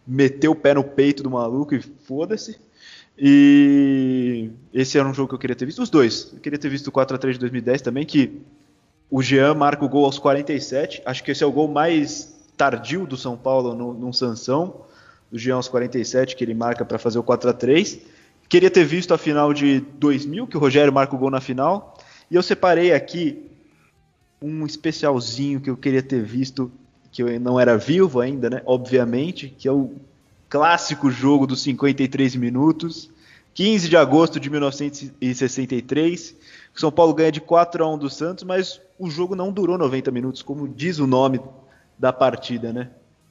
Meteu 0.06 0.52
o 0.52 0.56
pé 0.56 0.74
no 0.74 0.84
peito 0.84 1.24
do 1.24 1.30
maluco 1.30 1.74
e 1.76 1.82
foda-se. 1.82 2.58
E 3.18 4.50
esse 4.74 4.98
era 4.98 5.08
um 5.08 5.14
jogo 5.14 5.30
que 5.30 5.36
eu 5.36 5.40
queria 5.40 5.56
ter 5.56 5.66
visto. 5.66 5.82
Os 5.82 5.90
dois. 5.90 6.32
Eu 6.34 6.40
queria 6.40 6.60
ter 6.60 6.70
visto 6.70 6.88
o 6.88 6.92
4 6.92 7.16
a 7.16 7.20
3 7.20 7.36
de 7.36 7.40
2010 7.40 7.82
também, 7.82 8.06
que 8.06 8.42
o 9.10 9.22
Jean 9.22 9.54
marca 9.54 9.86
o 9.86 9.90
gol 9.90 10.06
aos 10.06 10.20
47. 10.20 11.02
Acho 11.06 11.24
que 11.24 11.32
esse 11.32 11.44
é 11.44 11.48
o 11.48 11.52
gol 11.52 11.68
mais 11.68 12.34
tardio 12.58 13.06
do 13.06 13.16
São 13.16 13.38
Paulo 13.38 13.74
no, 13.74 13.94
num 13.94 14.12
sanção. 14.12 14.82
O 15.32 15.38
Jean 15.38 15.56
aos 15.56 15.68
47, 15.68 16.36
que 16.36 16.44
ele 16.44 16.54
marca 16.54 16.84
para 16.84 17.00
fazer 17.00 17.20
o 17.20 17.24
4 17.24 17.50
a 17.50 17.54
3 17.54 18.00
Queria 18.54 18.70
ter 18.70 18.84
visto 18.84 19.14
a 19.16 19.18
final 19.18 19.52
de 19.52 19.80
2000, 19.80 20.46
que 20.46 20.58
o 20.58 20.60
Rogério 20.60 20.94
marca 20.94 21.16
o 21.16 21.18
gol 21.18 21.32
na 21.32 21.42
final. 21.42 21.98
E 22.30 22.36
eu 22.36 22.44
separei 22.44 22.94
aqui 22.94 23.50
um 24.40 24.64
especialzinho 24.66 25.60
que 25.60 25.72
eu 25.72 25.76
queria 25.76 26.04
ter 26.04 26.22
visto, 26.22 26.72
que 27.14 27.22
eu 27.22 27.40
não 27.40 27.60
era 27.60 27.78
vivo 27.78 28.20
ainda, 28.20 28.50
né? 28.50 28.62
Obviamente, 28.66 29.48
que 29.48 29.68
é 29.68 29.72
o 29.72 29.92
clássico 30.50 31.12
jogo 31.12 31.46
dos 31.46 31.62
53 31.62 32.36
minutos. 32.36 33.10
15 33.54 33.88
de 33.88 33.96
agosto 33.96 34.40
de 34.40 34.50
1963. 34.50 36.36
O 36.76 36.80
São 36.80 36.92
Paulo 36.92 37.14
ganha 37.14 37.32
de 37.32 37.40
4 37.40 37.84
a 37.84 37.94
1 37.94 37.98
do 38.00 38.10
Santos, 38.10 38.44
mas 38.44 38.82
o 38.98 39.12
jogo 39.12 39.36
não 39.36 39.52
durou 39.52 39.78
90 39.78 40.10
minutos, 40.10 40.42
como 40.42 40.68
diz 40.68 40.98
o 40.98 41.06
nome 41.06 41.40
da 42.00 42.12
partida, 42.12 42.74
né? 42.74 42.90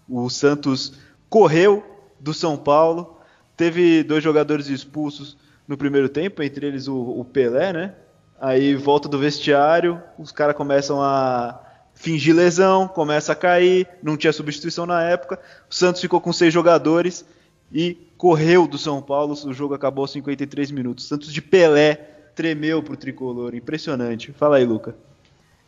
O 0.08 0.30
Santos 0.30 0.92
correu 1.28 1.84
do 2.20 2.32
São 2.32 2.56
Paulo, 2.56 3.18
teve 3.56 4.04
dois 4.04 4.22
jogadores 4.22 4.68
expulsos 4.68 5.36
no 5.66 5.76
primeiro 5.76 6.08
tempo, 6.08 6.40
entre 6.40 6.66
eles 6.66 6.86
o, 6.86 6.96
o 6.96 7.24
Pelé, 7.24 7.72
né? 7.72 7.94
Aí 8.40 8.76
volta 8.76 9.08
do 9.08 9.18
vestiário, 9.18 10.00
os 10.16 10.30
caras 10.30 10.54
começam 10.54 11.02
a 11.02 11.60
fingir 11.94 12.34
lesão, 12.34 12.88
começa 12.88 13.32
a 13.32 13.36
cair, 13.36 13.86
não 14.02 14.16
tinha 14.16 14.32
substituição 14.32 14.86
na 14.86 15.02
época. 15.02 15.38
O 15.70 15.74
Santos 15.74 16.00
ficou 16.00 16.20
com 16.20 16.32
seis 16.32 16.52
jogadores 16.52 17.24
e 17.72 17.96
correu 18.16 18.66
do 18.66 18.78
São 18.78 19.00
Paulo. 19.00 19.34
O 19.44 19.52
jogo 19.52 19.74
acabou 19.74 20.02
aos 20.02 20.12
53 20.12 20.70
minutos. 20.70 21.06
Santos 21.06 21.32
de 21.32 21.40
Pelé 21.40 21.94
tremeu 22.34 22.82
pro 22.82 22.96
tricolor. 22.96 23.54
Impressionante. 23.54 24.32
Fala 24.32 24.56
aí, 24.56 24.64
Luca. 24.64 24.94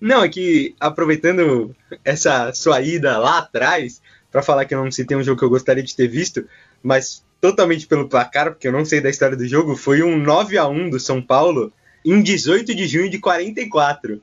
Não, 0.00 0.22
é 0.22 0.28
que 0.28 0.74
aproveitando 0.78 1.74
essa 2.04 2.52
sua 2.52 2.80
ida 2.80 3.16
lá 3.16 3.38
atrás, 3.38 4.02
para 4.30 4.42
falar 4.42 4.64
que 4.64 4.74
eu 4.74 4.82
não 4.82 4.90
citei 4.90 5.16
um 5.16 5.22
jogo 5.22 5.38
que 5.38 5.44
eu 5.44 5.50
gostaria 5.50 5.82
de 5.82 5.94
ter 5.94 6.08
visto, 6.08 6.46
mas 6.82 7.24
totalmente 7.40 7.86
pelo 7.86 8.08
placar, 8.08 8.50
porque 8.50 8.66
eu 8.66 8.72
não 8.72 8.84
sei 8.84 9.00
da 9.00 9.08
história 9.08 9.36
do 9.36 9.46
jogo, 9.46 9.76
foi 9.76 10.02
um 10.02 10.18
9 10.18 10.58
a 10.58 10.66
1 10.66 10.90
do 10.90 10.98
São 10.98 11.22
Paulo 11.22 11.72
em 12.04 12.22
18 12.22 12.74
de 12.74 12.86
junho 12.86 13.08
de 13.08 13.18
44. 13.18 14.20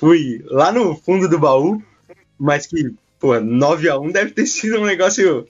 Fui 0.00 0.42
lá 0.46 0.72
no 0.72 0.96
fundo 0.96 1.28
do 1.28 1.38
baú, 1.38 1.82
mas 2.38 2.66
que, 2.66 2.94
pô, 3.18 3.38
9 3.38 3.90
a 3.90 3.98
1 3.98 4.12
deve 4.12 4.30
ter 4.30 4.46
sido 4.46 4.80
um 4.80 4.86
negócio 4.86 5.46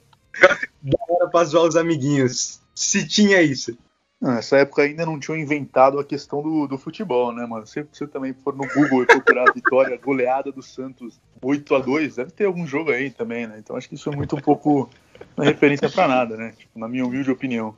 da 0.83 0.97
hora 1.07 1.29
pra 1.29 1.45
zoar 1.45 1.63
os 1.63 1.77
amiguinhos. 1.77 2.59
Se 2.75 3.07
tinha 3.07 3.41
isso. 3.41 3.77
Nessa 4.21 4.57
época 4.57 4.81
ainda 4.81 5.05
não 5.05 5.17
tinham 5.17 5.37
inventado 5.37 5.97
a 5.97 6.03
questão 6.03 6.43
do, 6.43 6.67
do 6.67 6.77
futebol, 6.77 7.33
né, 7.33 7.45
mano? 7.45 7.65
Se 7.65 7.81
você 7.89 8.05
também 8.05 8.33
for 8.33 8.53
no 8.53 8.67
Google 8.67 9.03
e 9.03 9.05
procurar 9.05 9.49
a 9.49 9.53
vitória 9.55 9.97
goleada 9.97 10.51
do 10.51 10.61
Santos 10.61 11.17
8 11.41 11.73
a 11.73 11.79
2 11.79 12.15
deve 12.17 12.31
ter 12.31 12.43
algum 12.43 12.67
jogo 12.67 12.91
aí 12.91 13.09
também, 13.09 13.47
né? 13.47 13.55
Então 13.57 13.77
acho 13.77 13.87
que 13.87 13.95
isso 13.95 14.09
é 14.09 14.15
muito 14.17 14.35
um 14.35 14.41
pouco 14.41 14.89
uma 15.37 15.45
referência 15.45 15.89
para 15.89 16.09
nada, 16.09 16.35
né? 16.35 16.53
Tipo, 16.57 16.77
na 16.77 16.89
minha 16.89 17.05
humilde 17.05 17.31
opinião. 17.31 17.73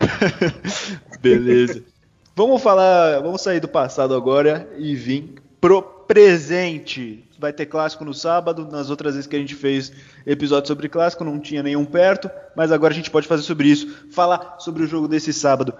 Beleza. 1.20 1.84
Vamos 2.34 2.62
falar, 2.62 3.20
vamos 3.20 3.42
sair 3.42 3.60
do 3.60 3.68
passado 3.68 4.14
agora 4.14 4.72
e 4.78 4.96
vir 4.96 5.34
pro 5.60 5.93
presente. 6.06 7.28
Vai 7.38 7.52
ter 7.52 7.66
clássico 7.66 8.04
no 8.04 8.14
sábado. 8.14 8.68
Nas 8.70 8.90
outras 8.90 9.14
vezes 9.14 9.28
que 9.28 9.36
a 9.36 9.38
gente 9.38 9.54
fez 9.54 9.92
episódio 10.26 10.68
sobre 10.68 10.88
clássico, 10.88 11.24
não 11.24 11.38
tinha 11.40 11.62
nenhum 11.62 11.84
perto, 11.84 12.30
mas 12.56 12.72
agora 12.72 12.92
a 12.92 12.96
gente 12.96 13.10
pode 13.10 13.26
fazer 13.26 13.42
sobre 13.42 13.68
isso. 13.68 14.08
Falar 14.10 14.56
sobre 14.58 14.82
o 14.82 14.86
jogo 14.86 15.08
desse 15.08 15.32
sábado. 15.32 15.74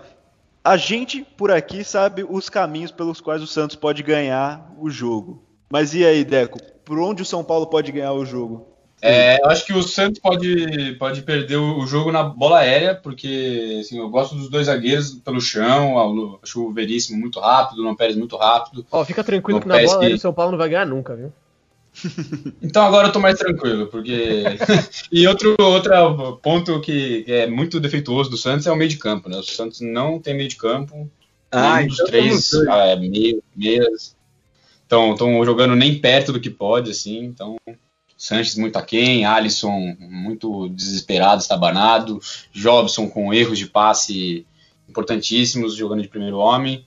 A 0.62 0.76
gente 0.76 1.22
por 1.36 1.50
aqui 1.50 1.84
sabe 1.84 2.24
os 2.28 2.48
caminhos 2.48 2.90
pelos 2.90 3.20
quais 3.20 3.42
o 3.42 3.46
Santos 3.46 3.76
pode 3.76 4.02
ganhar 4.02 4.72
o 4.78 4.88
jogo. 4.90 5.44
Mas 5.70 5.94
e 5.94 6.04
aí, 6.04 6.24
Deco? 6.24 6.58
Por 6.84 6.98
onde 6.98 7.22
o 7.22 7.26
São 7.26 7.44
Paulo 7.44 7.66
pode 7.66 7.92
ganhar 7.92 8.12
o 8.12 8.24
jogo? 8.24 8.73
É, 9.06 9.38
eu 9.44 9.50
acho 9.50 9.66
que 9.66 9.72
o 9.74 9.82
Santos 9.82 10.18
pode, 10.18 10.94
pode 10.98 11.20
perder 11.20 11.58
o 11.58 11.86
jogo 11.86 12.10
na 12.10 12.22
bola 12.22 12.60
aérea, 12.60 12.94
porque 12.94 13.76
assim, 13.78 13.98
eu 13.98 14.08
gosto 14.08 14.34
dos 14.34 14.48
dois 14.48 14.64
zagueiros 14.64 15.10
pelo 15.16 15.42
chão, 15.42 16.38
acho 16.42 16.66
o 16.66 16.72
Veríssimo 16.72 17.20
muito 17.20 17.38
rápido, 17.38 17.80
o 17.80 17.84
Não 17.84 17.94
Pérez 17.94 18.16
muito 18.16 18.34
rápido. 18.34 18.86
Ó, 18.90 19.04
fica 19.04 19.22
tranquilo 19.22 19.60
que 19.60 19.68
na 19.68 19.78
bola 19.78 20.00
aérea 20.00 20.16
o 20.16 20.18
São 20.18 20.32
Paulo 20.32 20.52
não 20.52 20.58
vai 20.58 20.70
ganhar 20.70 20.86
nunca, 20.86 21.14
viu? 21.14 21.30
Então 22.62 22.82
agora 22.82 23.08
eu 23.08 23.12
tô 23.12 23.20
mais 23.20 23.38
tranquilo, 23.38 23.88
porque. 23.88 24.42
e 25.12 25.28
outro, 25.28 25.54
outro 25.58 26.38
ponto 26.42 26.80
que 26.80 27.26
é 27.28 27.46
muito 27.46 27.78
defeituoso 27.78 28.30
do 28.30 28.38
Santos 28.38 28.66
é 28.66 28.72
o 28.72 28.76
meio 28.76 28.88
de 28.88 28.96
campo, 28.96 29.28
né? 29.28 29.36
O 29.36 29.42
Santos 29.42 29.82
não 29.82 30.18
tem 30.18 30.34
meio 30.34 30.48
de 30.48 30.56
campo. 30.56 31.10
Ah, 31.52 31.80
um 31.82 31.86
dos 31.86 31.96
então 31.96 32.06
três 32.06 32.54
ah, 32.70 32.86
é, 32.86 32.96
meio, 32.96 33.42
meias. 33.54 34.16
Então, 34.86 35.12
estão 35.12 35.44
jogando 35.44 35.76
nem 35.76 36.00
perto 36.00 36.32
do 36.32 36.40
que 36.40 36.48
pode, 36.48 36.90
assim, 36.90 37.18
então 37.18 37.56
Sanches 38.24 38.56
muito 38.56 38.78
aquém, 38.78 39.26
Alisson 39.26 39.94
muito 40.00 40.70
desesperado, 40.70 41.42
estabanado, 41.42 42.18
Jobson 42.54 43.06
com 43.06 43.34
erros 43.34 43.58
de 43.58 43.66
passe 43.66 44.46
importantíssimos, 44.88 45.74
jogando 45.74 46.00
de 46.00 46.08
primeiro 46.08 46.38
homem, 46.38 46.86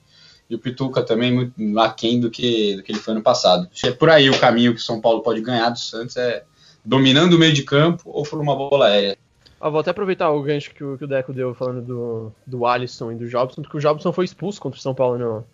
e 0.50 0.56
o 0.56 0.58
Pituca 0.58 1.00
também 1.00 1.32
muito 1.32 1.78
aquém 1.78 2.18
do 2.18 2.28
que, 2.28 2.74
do 2.74 2.82
que 2.82 2.90
ele 2.90 2.98
foi 2.98 3.14
no 3.14 3.22
passado. 3.22 3.68
É 3.84 3.92
por 3.92 4.10
aí 4.10 4.28
o 4.28 4.40
caminho 4.40 4.74
que 4.74 4.80
o 4.80 4.82
São 4.82 5.00
Paulo 5.00 5.20
pode 5.20 5.40
ganhar 5.40 5.70
do 5.70 5.78
Santos, 5.78 6.16
é 6.16 6.42
dominando 6.84 7.34
o 7.34 7.38
meio 7.38 7.52
de 7.52 7.62
campo 7.62 8.10
ou 8.10 8.24
por 8.24 8.40
uma 8.40 8.56
bola 8.56 8.86
aérea. 8.86 9.16
Ah, 9.60 9.68
vou 9.68 9.78
até 9.78 9.92
aproveitar 9.92 10.32
o 10.32 10.42
gancho 10.42 10.74
que 10.74 10.82
o, 10.82 10.98
que 10.98 11.04
o 11.04 11.08
Deco 11.08 11.32
deu 11.32 11.54
falando 11.54 11.82
do, 11.82 12.32
do 12.44 12.66
Alisson 12.66 13.12
e 13.12 13.14
do 13.14 13.28
Jobson, 13.28 13.62
porque 13.62 13.76
o 13.76 13.80
Jobson 13.80 14.12
foi 14.12 14.24
expulso 14.24 14.60
contra 14.60 14.78
o 14.78 14.82
São 14.82 14.94
Paulo 14.94 15.16
no, 15.16 15.44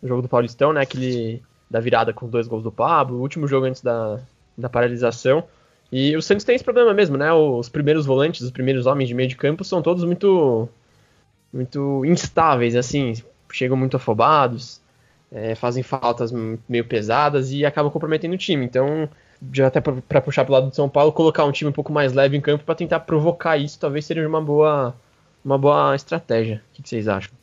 no 0.00 0.08
jogo 0.08 0.22
do 0.22 0.28
Paulistão, 0.28 0.72
né? 0.72 0.82
Aquele 0.82 1.42
da 1.68 1.80
virada 1.80 2.12
com 2.12 2.28
dois 2.28 2.46
gols 2.46 2.62
do 2.62 2.70
Pablo, 2.70 3.16
o 3.16 3.22
último 3.22 3.48
jogo 3.48 3.66
antes 3.66 3.82
da, 3.82 4.20
da 4.56 4.68
paralisação. 4.68 5.44
E 5.90 6.16
o 6.16 6.22
Santos 6.22 6.44
tem 6.44 6.54
esse 6.54 6.64
problema 6.64 6.94
mesmo, 6.94 7.16
né? 7.16 7.32
Os 7.32 7.68
primeiros 7.68 8.06
volantes, 8.06 8.40
os 8.40 8.50
primeiros 8.50 8.86
homens 8.86 9.08
de 9.08 9.14
meio 9.14 9.28
de 9.28 9.36
campo 9.36 9.64
são 9.64 9.82
todos 9.82 10.04
muito 10.04 10.68
muito 11.52 12.02
instáveis, 12.06 12.74
assim, 12.74 13.12
chegam 13.52 13.76
muito 13.76 13.96
afobados, 13.96 14.80
é, 15.30 15.54
fazem 15.54 15.82
faltas 15.82 16.32
meio 16.66 16.84
pesadas 16.86 17.52
e 17.52 17.64
acabam 17.64 17.92
comprometendo 17.92 18.32
o 18.32 18.38
time. 18.38 18.64
Então, 18.64 19.08
já 19.52 19.66
até 19.66 19.80
para 19.80 20.20
puxar 20.22 20.44
pro 20.44 20.54
lado 20.54 20.68
do 20.68 20.74
São 20.74 20.88
Paulo, 20.88 21.12
colocar 21.12 21.44
um 21.44 21.52
time 21.52 21.68
um 21.70 21.72
pouco 21.74 21.92
mais 21.92 22.12
leve 22.12 22.36
em 22.36 22.40
campo 22.40 22.64
para 22.64 22.74
tentar 22.74 23.00
provocar 23.00 23.58
isso, 23.58 23.78
talvez 23.78 24.06
seja 24.06 24.26
uma 24.26 24.40
boa 24.40 24.94
uma 25.44 25.58
boa 25.58 25.94
estratégia. 25.94 26.62
O 26.70 26.82
que 26.82 26.88
vocês 26.88 27.08
acham? 27.08 27.41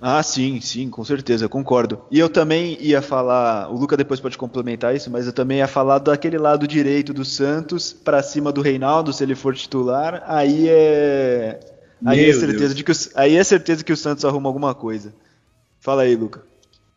Ah, 0.00 0.22
sim, 0.22 0.60
sim, 0.62 0.88
com 0.88 1.04
certeza, 1.04 1.46
concordo. 1.46 2.02
E 2.10 2.18
eu 2.18 2.30
também 2.30 2.78
ia 2.80 3.02
falar, 3.02 3.70
o 3.70 3.76
Luca 3.76 3.98
depois 3.98 4.18
pode 4.18 4.38
complementar 4.38 4.96
isso, 4.96 5.10
mas 5.10 5.26
eu 5.26 5.32
também 5.32 5.58
ia 5.58 5.68
falar 5.68 5.98
daquele 5.98 6.38
lado 6.38 6.66
direito 6.66 7.12
do 7.12 7.24
Santos 7.24 7.92
para 7.92 8.22
cima 8.22 8.50
do 8.50 8.62
Reinaldo, 8.62 9.12
se 9.12 9.22
ele 9.22 9.34
for 9.34 9.54
titular, 9.54 10.22
aí 10.26 10.68
é 10.70 11.60
aí 12.04 12.30
é 12.30 12.32
certeza 12.32 12.74
de 12.74 12.82
que 12.82 12.92
o, 12.92 12.94
aí 13.14 13.36
é 13.36 13.44
certeza 13.44 13.84
que 13.84 13.92
o 13.92 13.96
Santos 13.96 14.24
arruma 14.24 14.48
alguma 14.48 14.74
coisa. 14.74 15.12
Fala 15.80 16.02
aí, 16.02 16.16
Luca. 16.16 16.42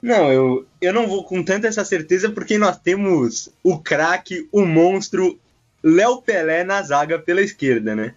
Não, 0.02 0.32
eu, 0.32 0.66
eu 0.82 0.94
não 0.94 1.08
vou 1.08 1.26
com 1.26 1.44
tanta 1.44 1.68
essa 1.68 1.84
certeza 1.84 2.30
porque 2.30 2.58
nós 2.58 2.78
temos 2.78 3.50
o 3.62 3.80
craque, 3.80 4.48
o 4.52 4.66
monstro 4.66 5.38
Léo 5.84 6.22
Pelé 6.22 6.64
na 6.64 6.82
zaga 6.82 7.20
pela 7.20 7.42
esquerda, 7.42 7.96
né? 7.96 8.16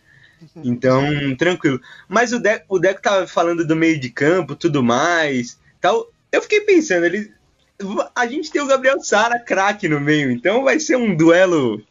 Então, 0.57 1.05
tranquilo. 1.37 1.81
Mas 2.09 2.33
o 2.33 2.39
Deco, 2.39 2.65
o 2.69 2.79
Deco 2.79 3.03
tava 3.03 3.27
falando 3.27 3.67
do 3.67 3.77
meio 3.77 3.99
de 3.99 4.11
campo, 4.11 4.55
tudo 4.55 4.83
mais, 4.83 5.59
tal. 5.81 6.11
Eu 6.31 6.43
fiquei 6.43 6.61
pensando, 6.61 7.07
ele, 7.07 7.33
a 8.15 8.27
gente 8.27 8.51
tem 8.51 8.61
o 8.61 8.67
Gabriel 8.67 9.01
Sara 9.01 9.39
craque 9.39 9.89
no 9.89 10.01
meio, 10.01 10.31
então 10.31 10.65
vai 10.65 10.79
ser 10.81 10.97
um 10.97 11.17
duelo 11.17 11.83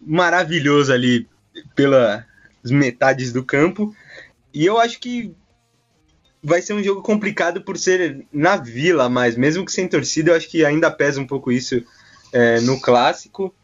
maravilhoso 0.00 0.92
ali 0.92 1.28
pelas 1.74 2.24
metades 2.64 3.32
do 3.32 3.44
campo. 3.44 3.94
E 4.52 4.64
eu 4.64 4.78
acho 4.78 5.00
que 5.00 5.34
vai 6.42 6.62
ser 6.62 6.72
um 6.74 6.82
jogo 6.82 7.02
complicado 7.02 7.60
por 7.62 7.76
ser 7.76 8.24
na 8.32 8.56
Vila, 8.56 9.08
mas 9.08 9.36
mesmo 9.36 9.64
que 9.64 9.72
sem 9.72 9.88
torcida, 9.88 10.30
eu 10.30 10.36
acho 10.36 10.48
que 10.48 10.64
ainda 10.64 10.90
pesa 10.90 11.20
um 11.20 11.26
pouco 11.26 11.50
isso 11.50 11.82
é, 12.32 12.60
no 12.60 12.80
clássico. 12.80 13.54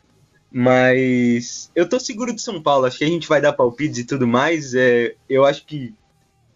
Mas 0.57 1.69
eu 1.75 1.89
tô 1.89 1.99
seguro 1.99 2.33
de 2.33 2.41
São 2.41 2.63
Paulo, 2.63 2.87
acho 2.87 2.99
que 2.99 3.05
a 3.05 3.09
gente 3.09 3.27
vai 3.27 3.41
dar 3.41 3.53
palpites 3.53 3.99
e 3.99 4.05
tudo 4.05 4.25
mais. 4.25 4.73
É, 4.73 5.17
eu 5.29 5.45
acho 5.45 5.67
que 5.67 5.93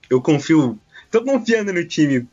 eu 0.09 0.23
confio, 0.23 0.79
tô 1.11 1.25
confiando 1.25 1.73
no 1.73 1.85
time. 1.85 2.25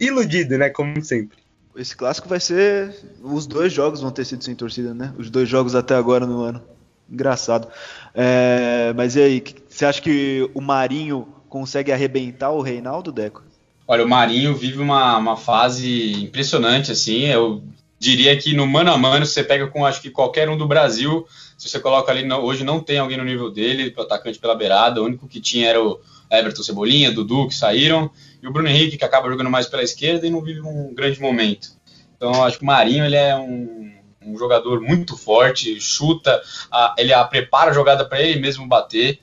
Iludido, 0.00 0.58
né? 0.58 0.70
Como 0.70 1.00
sempre. 1.04 1.38
Esse 1.76 1.96
clássico 1.96 2.28
vai 2.28 2.40
ser. 2.40 2.92
Os 3.22 3.46
dois 3.46 3.72
jogos 3.72 4.00
vão 4.00 4.10
ter 4.10 4.24
sido 4.24 4.42
sem 4.42 4.56
torcida, 4.56 4.92
né? 4.92 5.14
Os 5.16 5.30
dois 5.30 5.48
jogos 5.48 5.76
até 5.76 5.94
agora 5.94 6.26
no 6.26 6.40
ano. 6.40 6.60
Engraçado. 7.08 7.68
É, 8.12 8.92
mas 8.96 9.14
e 9.14 9.22
aí, 9.22 9.44
você 9.68 9.86
acha 9.86 10.02
que 10.02 10.50
o 10.52 10.60
Marinho 10.60 11.28
consegue 11.48 11.92
arrebentar 11.92 12.50
o 12.50 12.60
Reinaldo, 12.60 13.12
Deco? 13.12 13.44
Olha, 13.86 14.04
o 14.04 14.08
Marinho 14.08 14.56
vive 14.56 14.80
uma, 14.80 15.16
uma 15.16 15.36
fase 15.36 16.24
impressionante, 16.24 16.90
assim. 16.90 17.26
Eu 17.26 17.62
diria 18.04 18.36
que 18.36 18.54
no 18.54 18.66
mano 18.66 18.92
a 18.92 18.98
mano 18.98 19.24
você 19.24 19.42
pega 19.42 19.66
com 19.66 19.86
acho 19.86 20.02
que 20.02 20.10
qualquer 20.10 20.48
um 20.48 20.58
do 20.58 20.68
Brasil. 20.68 21.26
Se 21.56 21.68
você 21.68 21.80
coloca 21.80 22.12
ali, 22.12 22.24
não, 22.24 22.44
hoje 22.44 22.62
não 22.62 22.78
tem 22.78 22.98
alguém 22.98 23.16
no 23.16 23.24
nível 23.24 23.50
dele, 23.50 23.94
atacante 23.98 24.38
pela 24.38 24.54
beirada. 24.54 25.00
O 25.00 25.06
único 25.06 25.26
que 25.26 25.40
tinha 25.40 25.70
era 25.70 25.82
o 25.82 25.98
Everton 26.30 26.62
Cebolinha, 26.62 27.10
Dudu, 27.10 27.48
que 27.48 27.54
saíram. 27.54 28.10
E 28.42 28.46
o 28.46 28.52
Bruno 28.52 28.68
Henrique, 28.68 28.98
que 28.98 29.04
acaba 29.04 29.30
jogando 29.30 29.50
mais 29.50 29.66
pela 29.66 29.82
esquerda 29.82 30.26
e 30.26 30.30
não 30.30 30.42
vive 30.42 30.60
um 30.60 30.94
grande 30.94 31.18
momento. 31.20 31.68
Então 32.16 32.44
acho 32.44 32.58
que 32.58 32.64
o 32.64 32.66
Marinho 32.66 33.04
ele 33.04 33.16
é 33.16 33.34
um, 33.34 33.90
um 34.26 34.36
jogador 34.36 34.80
muito 34.80 35.16
forte, 35.16 35.80
chuta, 35.80 36.42
a, 36.70 36.94
ele 36.98 37.12
a, 37.12 37.24
prepara 37.24 37.70
a 37.70 37.74
jogada 37.74 38.04
para 38.04 38.20
ele 38.20 38.38
mesmo 38.38 38.66
bater. 38.66 39.20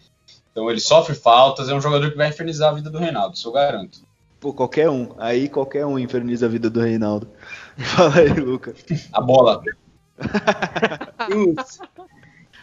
Então 0.52 0.70
ele 0.70 0.80
sofre 0.80 1.14
faltas, 1.14 1.70
é 1.70 1.74
um 1.74 1.82
jogador 1.82 2.10
que 2.10 2.18
vai 2.18 2.30
infernizar 2.30 2.72
a 2.72 2.76
vida 2.76 2.90
do 2.90 2.98
Reinaldo, 2.98 3.36
isso 3.36 3.48
eu 3.48 3.54
garanto. 3.54 4.00
Pô, 4.42 4.52
qualquer 4.52 4.90
um. 4.90 5.14
Aí 5.20 5.48
qualquer 5.48 5.86
um 5.86 6.00
inferniza 6.00 6.48
a 6.48 6.50
vida 6.50 6.68
do 6.68 6.80
Reinaldo. 6.80 7.30
Fala 7.96 8.20
aí, 8.20 8.34
Luca. 8.34 8.74
A 9.14 9.22
bola. 9.22 9.62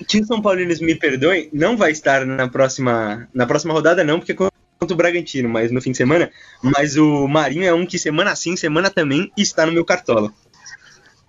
que 0.06 0.24
São 0.24 0.40
Paulinos 0.40 0.80
me 0.80 0.94
perdoem, 0.94 1.48
não 1.52 1.76
vai 1.76 1.90
estar 1.90 2.24
na 2.24 2.48
próxima, 2.48 3.28
na 3.34 3.46
próxima 3.46 3.74
rodada, 3.74 4.04
não, 4.04 4.18
porque 4.18 4.32
é 4.32 4.34
contra 4.34 4.94
o 4.94 4.96
Bragantino, 4.96 5.48
mas 5.48 5.72
no 5.72 5.80
fim 5.80 5.90
de 5.90 5.96
semana. 5.96 6.30
Mas 6.62 6.96
o 6.96 7.26
Marinho 7.26 7.64
é 7.64 7.74
um 7.74 7.84
que 7.84 7.98
semana 7.98 8.36
sim, 8.36 8.56
semana 8.56 8.90
também 8.90 9.32
está 9.36 9.66
no 9.66 9.72
meu 9.72 9.84
cartola. 9.84 10.32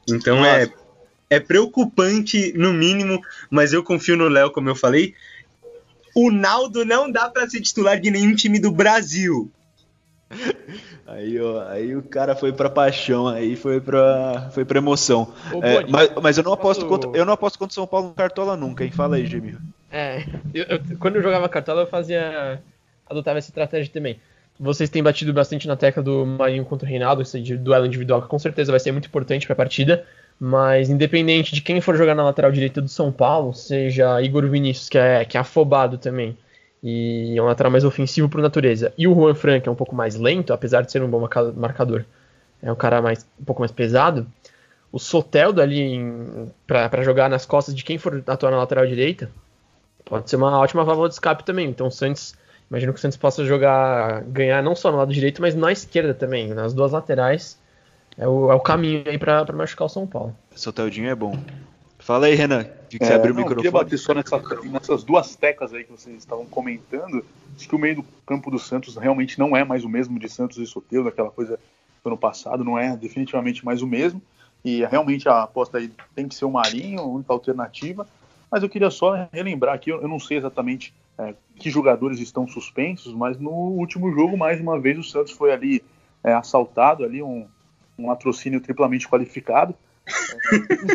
Então 0.07 0.45
é, 0.45 0.69
é 1.29 1.39
preocupante, 1.39 2.53
no 2.55 2.73
mínimo, 2.73 3.21
mas 3.49 3.73
eu 3.73 3.83
confio 3.83 4.17
no 4.17 4.27
Léo, 4.27 4.51
como 4.51 4.69
eu 4.69 4.75
falei. 4.75 5.13
O 6.15 6.31
Naldo 6.31 6.83
não 6.83 7.11
dá 7.11 7.29
para 7.29 7.49
ser 7.49 7.61
titular 7.61 7.99
de 7.99 8.11
nenhum 8.11 8.35
time 8.35 8.59
do 8.59 8.71
Brasil. 8.71 9.51
Aí, 11.07 11.41
ó, 11.41 11.63
aí 11.67 11.95
o 11.95 12.03
cara 12.03 12.35
foi 12.35 12.53
pra 12.53 12.69
paixão, 12.69 13.27
aí 13.27 13.55
foi 13.55 13.81
pra, 13.81 14.49
foi 14.51 14.63
pra 14.63 14.77
emoção. 14.77 15.33
É, 15.63 15.83
mas, 15.87 16.11
mas 16.21 16.37
eu 16.37 16.43
não 16.43 16.53
aposto 16.53 16.85
posso... 16.85 17.03
contra, 17.03 17.19
eu 17.19 17.25
não 17.25 17.33
aposto 17.33 17.57
contra 17.57 17.71
o 17.71 17.73
São 17.73 17.87
Paulo 17.87 18.09
no 18.09 18.13
Cartola 18.13 18.55
nunca, 18.55 18.83
hein? 18.83 18.91
Fala 18.91 19.15
aí, 19.15 19.25
Gemil. 19.25 19.57
É, 19.91 20.23
eu, 20.53 20.65
eu, 20.65 20.79
quando 20.99 21.15
eu 21.15 21.23
jogava 21.23 21.49
Cartola 21.49 21.81
eu 21.81 21.87
fazia, 21.87 22.61
adotava 23.09 23.39
essa 23.39 23.49
estratégia 23.49 23.91
também. 23.91 24.19
Vocês 24.59 24.89
têm 24.89 25.01
batido 25.01 25.33
bastante 25.33 25.67
na 25.67 25.75
tecla 25.75 26.03
do 26.03 26.25
Marinho 26.25 26.65
contra 26.65 26.85
o 26.85 26.89
Reinaldo, 26.89 27.23
esse 27.23 27.39
duelo 27.57 27.87
individual, 27.87 28.21
que 28.21 28.27
com 28.27 28.37
certeza 28.37 28.71
vai 28.71 28.79
ser 28.79 28.91
muito 28.91 29.07
importante 29.07 29.47
pra 29.47 29.55
partida. 29.55 30.05
Mas 30.39 30.89
independente 30.89 31.55
de 31.55 31.61
quem 31.61 31.81
for 31.81 31.97
jogar 31.97 32.13
na 32.13 32.23
lateral 32.23 32.51
direita 32.51 32.81
do 32.81 32.87
São 32.87 33.11
Paulo, 33.11 33.53
seja 33.53 34.21
Igor 34.21 34.47
Vinícius, 34.47 34.89
que 34.89 34.97
é, 34.97 35.25
que 35.25 35.37
é 35.37 35.39
afobado 35.39 35.97
também, 35.97 36.37
e 36.81 37.37
é 37.37 37.41
um 37.41 37.45
lateral 37.45 37.71
mais 37.71 37.83
ofensivo 37.83 38.29
por 38.29 38.41
natureza. 38.41 38.93
E 38.97 39.07
o 39.07 39.13
Juan 39.13 39.35
Frank 39.35 39.67
é 39.67 39.71
um 39.71 39.75
pouco 39.75 39.95
mais 39.95 40.15
lento, 40.15 40.53
apesar 40.53 40.81
de 40.81 40.91
ser 40.91 41.01
um 41.01 41.09
bom 41.09 41.19
marcador. 41.55 42.05
É 42.61 42.71
um 42.71 42.75
cara 42.75 43.01
mais, 43.01 43.25
um 43.39 43.43
pouco 43.43 43.61
mais 43.61 43.71
pesado. 43.71 44.27
O 44.91 44.99
Soteldo 44.99 45.61
ali 45.61 45.99
para 46.65 47.03
jogar 47.03 47.29
nas 47.29 47.45
costas 47.45 47.75
de 47.75 47.83
quem 47.83 47.97
for 47.97 48.23
atuar 48.25 48.51
na 48.51 48.57
lateral 48.57 48.87
direita 48.87 49.29
pode 50.05 50.29
ser 50.29 50.37
uma 50.37 50.57
ótima 50.57 50.83
válvula 50.83 51.07
de 51.07 51.13
escape 51.13 51.43
também. 51.43 51.69
Então 51.69 51.87
o 51.87 51.91
Santos, 51.91 52.33
imagino 52.69 52.91
que 52.91 52.99
o 52.99 53.01
Santos 53.01 53.17
possa 53.17 53.45
jogar, 53.45 54.23
ganhar 54.23 54.63
não 54.63 54.75
só 54.75 54.91
no 54.91 54.97
lado 54.97 55.13
direito, 55.13 55.41
mas 55.41 55.53
na 55.53 55.71
esquerda 55.71 56.13
também, 56.13 56.47
nas 56.47 56.73
duas 56.73 56.91
laterais. 56.91 57.57
É 58.17 58.27
o, 58.27 58.51
é 58.51 58.55
o 58.55 58.59
caminho 58.59 59.03
aí 59.05 59.17
para 59.17 59.45
machucar 59.53 59.85
o 59.85 59.89
São 59.89 60.07
Paulo. 60.07 60.35
Soteldinho 60.55 61.09
é 61.09 61.15
bom. 61.15 61.37
Fala 61.99 62.25
aí, 62.25 62.35
Renan. 62.35 62.65
Que 62.89 62.97
que 62.97 63.03
é, 63.03 63.07
você 63.07 63.13
abriu 63.13 63.33
não, 63.33 63.41
o 63.41 63.43
microfone. 63.43 63.67
Eu 63.67 63.71
queria 63.71 63.83
bater 63.83 63.97
só 63.97 64.13
nessa, 64.13 64.41
nessas 64.65 65.03
duas 65.03 65.35
teclas 65.35 65.73
aí 65.73 65.83
que 65.83 65.91
vocês 65.91 66.17
estavam 66.17 66.45
comentando. 66.45 67.23
Acho 67.55 67.69
que 67.69 67.75
o 67.75 67.79
meio 67.79 67.97
do 67.97 68.05
campo 68.25 68.49
do 68.49 68.57
Santos 68.57 68.95
realmente 68.95 69.37
não 69.37 69.55
é 69.55 69.63
mais 69.63 69.83
o 69.83 69.89
mesmo 69.89 70.17
de 70.17 70.27
Santos 70.27 70.57
e 70.57 70.65
Soteldo, 70.65 71.09
aquela 71.09 71.29
coisa 71.29 71.59
do 72.03 72.07
ano 72.07 72.17
passado, 72.17 72.63
não 72.63 72.77
é 72.77 72.97
definitivamente 72.97 73.63
mais 73.63 73.81
o 73.81 73.87
mesmo. 73.87 74.21
E 74.65 74.83
realmente 74.85 75.29
a 75.29 75.43
aposta 75.43 75.77
aí 75.77 75.91
tem 76.15 76.27
que 76.27 76.35
ser 76.35 76.45
o 76.45 76.51
Marinho, 76.51 76.99
a 76.99 77.05
única 77.05 77.31
alternativa. 77.31 78.07
Mas 78.51 78.63
eu 78.63 78.69
queria 78.69 78.89
só 78.89 79.29
relembrar 79.31 79.75
aqui, 79.75 79.91
eu 79.91 80.07
não 80.07 80.19
sei 80.19 80.37
exatamente 80.37 80.93
é, 81.17 81.35
que 81.55 81.69
jogadores 81.69 82.19
estão 82.19 82.47
suspensos, 82.47 83.13
mas 83.13 83.37
no 83.37 83.51
último 83.51 84.11
jogo, 84.11 84.35
mais 84.35 84.59
uma 84.59 84.79
vez, 84.79 84.97
o 84.97 85.03
Santos 85.03 85.33
foi 85.33 85.51
ali 85.51 85.83
é, 86.23 86.33
assaltado, 86.33 87.03
ali 87.03 87.21
um, 87.21 87.47
um 87.97 88.07
latrocínio 88.07 88.59
triplamente 88.59 89.07
qualificado 89.07 89.75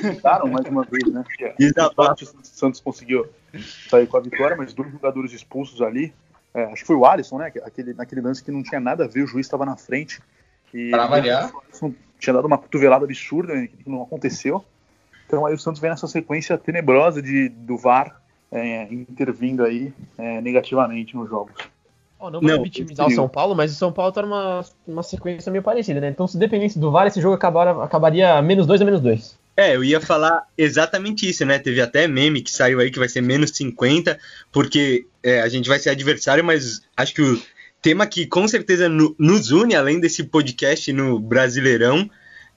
tentaram 0.01 0.49
mais 0.49 0.67
uma 0.67 0.85
vez, 0.85 1.05
né? 1.13 1.25
o 2.23 2.45
Santos 2.45 2.81
conseguiu 2.81 3.27
sair 3.89 4.07
com 4.07 4.17
a 4.17 4.21
vitória, 4.21 4.57
mas 4.57 4.73
dois 4.73 4.91
jogadores 4.91 5.33
expulsos 5.33 5.81
ali. 5.83 6.13
É, 6.53 6.65
acho 6.65 6.83
que 6.83 6.87
foi 6.87 6.97
o 6.97 7.05
Alisson, 7.05 7.39
né? 7.39 7.53
Aquele, 7.65 7.95
naquele 7.95 8.21
lance 8.21 8.43
que 8.43 8.51
não 8.51 8.63
tinha 8.63 8.81
nada 8.81 9.05
a 9.05 9.09
ver, 9.09 9.23
o 9.23 9.27
juiz 9.27 9.47
estava 9.47 9.67
na 9.67 9.77
frente. 9.77 10.21
E 10.73 10.91
para 10.91 11.07
variar. 11.07 11.53
tinha 12.19 12.35
dado 12.35 12.47
uma 12.47 12.59
cotovelada 12.59 13.05
absurda, 13.05 13.55
né, 13.55 13.69
que 13.69 13.89
não 13.89 14.03
aconteceu. 14.03 14.65
Então 15.27 15.47
aí 15.47 15.55
o 15.55 15.59
Santos 15.59 15.81
vem 15.81 15.91
nessa 15.91 16.07
sequência 16.07 16.57
tenebrosa 16.59 17.23
de, 17.23 17.49
do 17.49 17.77
VAR 17.77 18.21
é, 18.53 18.85
intervindo 18.93 19.65
aí 19.65 19.93
é, 20.17 20.41
negativamente 20.41 21.17
nos 21.17 21.29
jogos. 21.29 21.55
Oh, 22.25 22.31
não 22.31 22.41
vou 22.41 22.63
vitimizar 22.63 23.07
o 23.07 23.11
São 23.11 23.29
Paulo, 23.29 23.55
mas 23.55 23.71
o 23.71 23.75
São 23.75 23.93
Paulo 23.93 24.11
tá 24.11 24.23
numa 24.23 24.65
uma 24.87 25.03
sequência 25.03 25.53
meio 25.53 25.63
parecida, 25.63 26.01
né? 26.01 26.09
Então, 26.09 26.27
se 26.27 26.39
dependesse 26.39 26.79
do 26.79 26.91
VAR, 26.91 27.07
esse 27.07 27.21
jogo 27.21 27.35
acabar, 27.35 27.69
acabaria 27.83 28.41
menos 28.41 28.67
2 28.67 28.81
a 28.81 28.85
menos 28.87 29.03
2. 29.03 29.39
É, 29.55 29.77
eu 29.77 29.85
ia 29.85 30.01
falar 30.01 30.47
exatamente 30.57 31.29
isso, 31.29 31.45
né? 31.45 31.59
Teve 31.59 31.83
até 31.83 32.09
meme 32.09 32.41
que 32.41 32.51
saiu 32.51 32.81
aí 32.81 32.91
que 32.91 32.99
vai 32.99 33.11
ser 33.11 33.21
menos 33.21 33.51
50, 33.51 34.19
porque 34.51 35.07
é, 35.23 35.43
a 35.43 35.49
gente 35.49 35.69
vai 35.69 35.79
ser 35.79 35.91
adversário, 35.91 36.43
mas 36.43 36.81
acho 36.97 37.13
que 37.13 37.21
o 37.21 37.43
tema 37.83 38.07
que 38.07 38.27
com 38.27 38.49
certeza 38.49 38.89
no, 38.89 39.15
nos 39.19 39.51
une, 39.51 39.75
além 39.75 40.01
desse 40.01 40.25
podcast 40.25 40.91
no 40.95 41.21
Brasileirão, 41.21 42.09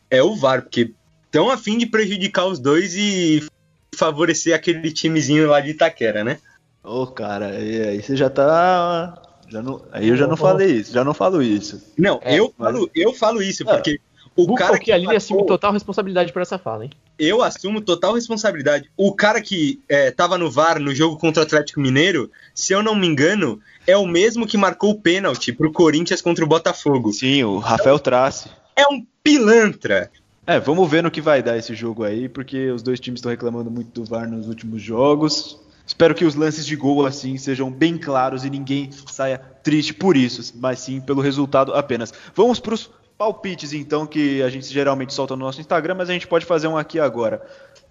é 0.10 0.24
o 0.24 0.34
VAR, 0.34 0.62
porque 0.62 0.94
estão 1.26 1.50
a 1.50 1.58
fim 1.58 1.78
de 1.78 1.86
prejudicar 1.86 2.46
os 2.46 2.58
dois 2.58 2.96
e 2.96 3.46
favorecer 3.94 4.56
aquele 4.56 4.94
timezinho 4.94 5.50
lá 5.50 5.60
de 5.60 5.72
Itaquera, 5.72 6.24
né? 6.24 6.38
Ô, 6.82 7.02
oh, 7.02 7.08
cara, 7.08 7.48
aí 7.48 8.02
você 8.02 8.16
já 8.16 8.30
tá 8.30 9.27
já 9.48 9.62
não, 9.62 9.82
aí 9.92 10.08
eu 10.08 10.18
já 10.18 10.28
não 10.28 10.38
falei 10.38 10.72
isso, 10.72 10.94
já 10.94 11.04
não 11.04 11.14
falo 11.14 11.42
isso. 11.42 11.82
Não, 11.98 12.20
é, 12.24 12.40
eu, 12.40 12.54
mas... 12.58 12.72
falo, 12.72 12.92
eu 12.94 13.14
falo 13.14 13.42
isso, 13.42 13.64
é. 13.64 13.66
porque 13.66 14.00
o 14.38 14.54
cara 14.54 14.78
que 14.78 14.92
ali 14.92 15.16
assume 15.16 15.46
total 15.48 15.72
responsabilidade 15.72 16.32
por 16.32 16.42
essa 16.42 16.60
fala, 16.60 16.86
hein? 16.86 16.92
Eu 17.18 17.42
assumo 17.42 17.82
total 17.82 18.14
responsabilidade. 18.14 18.90
O 18.96 19.12
cara 19.16 19.42
que 19.42 19.82
é, 19.90 20.12
tava 20.12 20.38
no 20.38 20.52
VAR 20.52 20.80
no 20.80 20.94
jogo 20.94 21.18
contra 21.18 21.42
o 21.42 21.46
Atlético 21.46 21.80
Mineiro, 21.80 22.30
se 22.54 22.72
eu 22.72 22.84
não 22.84 22.96
me 22.96 23.08
engano, 23.08 23.60
é 23.88 23.98
o 23.98 24.06
mesmo 24.06 24.46
que 24.46 24.56
marcou 24.56 24.92
o 24.92 25.02
pênalti 25.02 25.52
pro 25.52 25.72
Corinthians 25.72 26.22
contra 26.22 26.46
o 26.46 26.48
Botafogo. 26.48 27.12
Sim, 27.12 27.44
o 27.44 27.58
Rafael 27.58 27.98
Trace. 27.98 28.50
É 28.76 28.86
um 28.88 29.04
pilantra. 29.24 30.12
É, 30.46 30.60
vamos 30.60 30.90
ver 30.90 31.02
no 31.02 31.10
que 31.10 31.20
vai 31.20 31.42
dar 31.42 31.58
esse 31.58 31.74
jogo 31.74 32.04
aí, 32.04 32.30
porque 32.30 32.70
os 32.70 32.84
dois 32.84 33.00
times 33.00 33.18
estão 33.18 33.32
reclamando 33.32 33.72
muito 33.72 33.90
do 33.90 34.08
VAR 34.08 34.30
nos 34.30 34.48
últimos 34.48 34.82
jogos. 34.82 35.60
Espero 35.88 36.14
que 36.14 36.26
os 36.26 36.36
lances 36.36 36.66
de 36.66 36.76
gol 36.76 37.06
assim 37.06 37.38
sejam 37.38 37.72
bem 37.72 37.98
claros 37.98 38.44
e 38.44 38.50
ninguém 38.50 38.90
saia 39.10 39.38
triste 39.64 39.94
por 39.94 40.18
isso, 40.18 40.54
mas 40.58 40.82
sim 40.82 41.00
pelo 41.00 41.22
resultado 41.22 41.74
apenas. 41.74 42.14
Vamos 42.36 42.60
para 42.60 42.74
os 42.74 42.92
palpites 43.18 43.72
então 43.72 44.06
que 44.06 44.44
a 44.44 44.50
gente 44.50 44.68
geralmente 44.68 45.14
solta 45.14 45.36
no 45.36 45.46
nosso 45.46 45.62
Instagram, 45.62 45.96
mas 45.96 46.10
a 46.10 46.14
gente 46.14 46.28
pode 46.28 46.46
fazer 46.46 46.68
um 46.68 46.78
aqui 46.78 47.00
agora. 47.00 47.42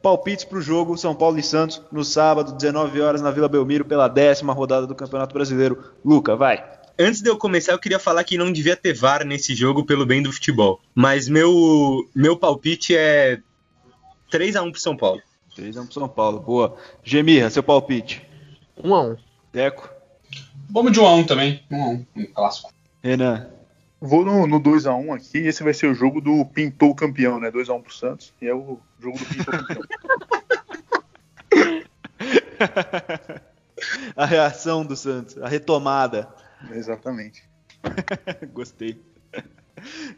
Palpites 0.02 0.44
para 0.44 0.58
o 0.58 0.62
jogo 0.62 0.96
São 0.98 1.14
Paulo 1.14 1.38
e 1.38 1.42
Santos 1.42 1.80
no 1.90 2.04
sábado, 2.04 2.52
19 2.52 3.00
horas 3.00 3.22
na 3.22 3.30
Vila 3.30 3.48
Belmiro 3.48 3.84
pela 3.84 4.08
décima 4.08 4.52
rodada 4.52 4.86
do 4.86 4.94
Campeonato 4.94 5.32
Brasileiro. 5.32 5.82
Luca, 6.04 6.36
vai. 6.36 6.62
Antes 6.98 7.20
de 7.20 7.28
eu 7.28 7.36
começar, 7.36 7.72
eu 7.72 7.78
queria 7.78 7.98
falar 7.98 8.24
que 8.24 8.38
não 8.38 8.52
devia 8.52 8.76
ter 8.76 8.94
VAR 8.94 9.24
nesse 9.24 9.54
jogo 9.54 9.84
pelo 9.84 10.06
bem 10.06 10.22
do 10.22 10.32
futebol. 10.32 10.80
Mas 10.94 11.28
meu 11.28 12.06
meu 12.14 12.36
palpite 12.36 12.94
é 12.94 13.40
3 14.30 14.56
a 14.56 14.62
1 14.62 14.70
pro 14.70 14.80
São 14.80 14.96
Paulo. 14.96 15.20
3x1 15.56 15.84
pro 15.84 15.94
São 15.94 16.08
Paulo, 16.08 16.40
boa. 16.40 16.76
Gemirra, 17.02 17.50
seu 17.50 17.62
palpite. 17.62 18.26
1x1. 18.78 19.18
Deco. 19.52 19.90
Vamos 20.68 20.92
de 20.92 21.00
1x1 21.00 21.26
também. 21.26 21.62
1x1, 21.70 22.06
um 22.16 22.26
clássico. 22.26 22.72
Renan. 23.02 23.48
Vou 24.00 24.24
no, 24.24 24.46
no 24.46 24.60
2x1 24.60 25.16
aqui. 25.16 25.38
Esse 25.38 25.62
vai 25.64 25.72
ser 25.72 25.86
o 25.86 25.94
jogo 25.94 26.20
do 26.20 26.44
Pintou 26.44 26.94
campeão, 26.94 27.40
né? 27.40 27.50
2x1 27.50 27.82
pro 27.82 27.94
Santos. 27.94 28.32
E 28.40 28.46
é 28.46 28.54
o 28.54 28.78
jogo 29.00 29.18
do 29.18 29.24
Pintou 29.24 29.52
campeão. 29.52 29.82
a 34.16 34.26
reação 34.26 34.84
do 34.84 34.96
Santos, 34.96 35.38
a 35.38 35.48
retomada. 35.48 36.28
Exatamente. 36.72 37.44
Gostei. 38.52 39.00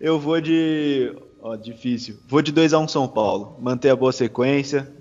Eu 0.00 0.18
vou 0.18 0.40
de. 0.40 1.14
Ó, 1.40 1.56
difícil. 1.56 2.18
Vou 2.26 2.42
de 2.42 2.52
2x1 2.52 2.88
São 2.88 3.08
Paulo. 3.08 3.56
Manter 3.60 3.90
a 3.90 3.96
boa 3.96 4.12
sequência. 4.12 4.92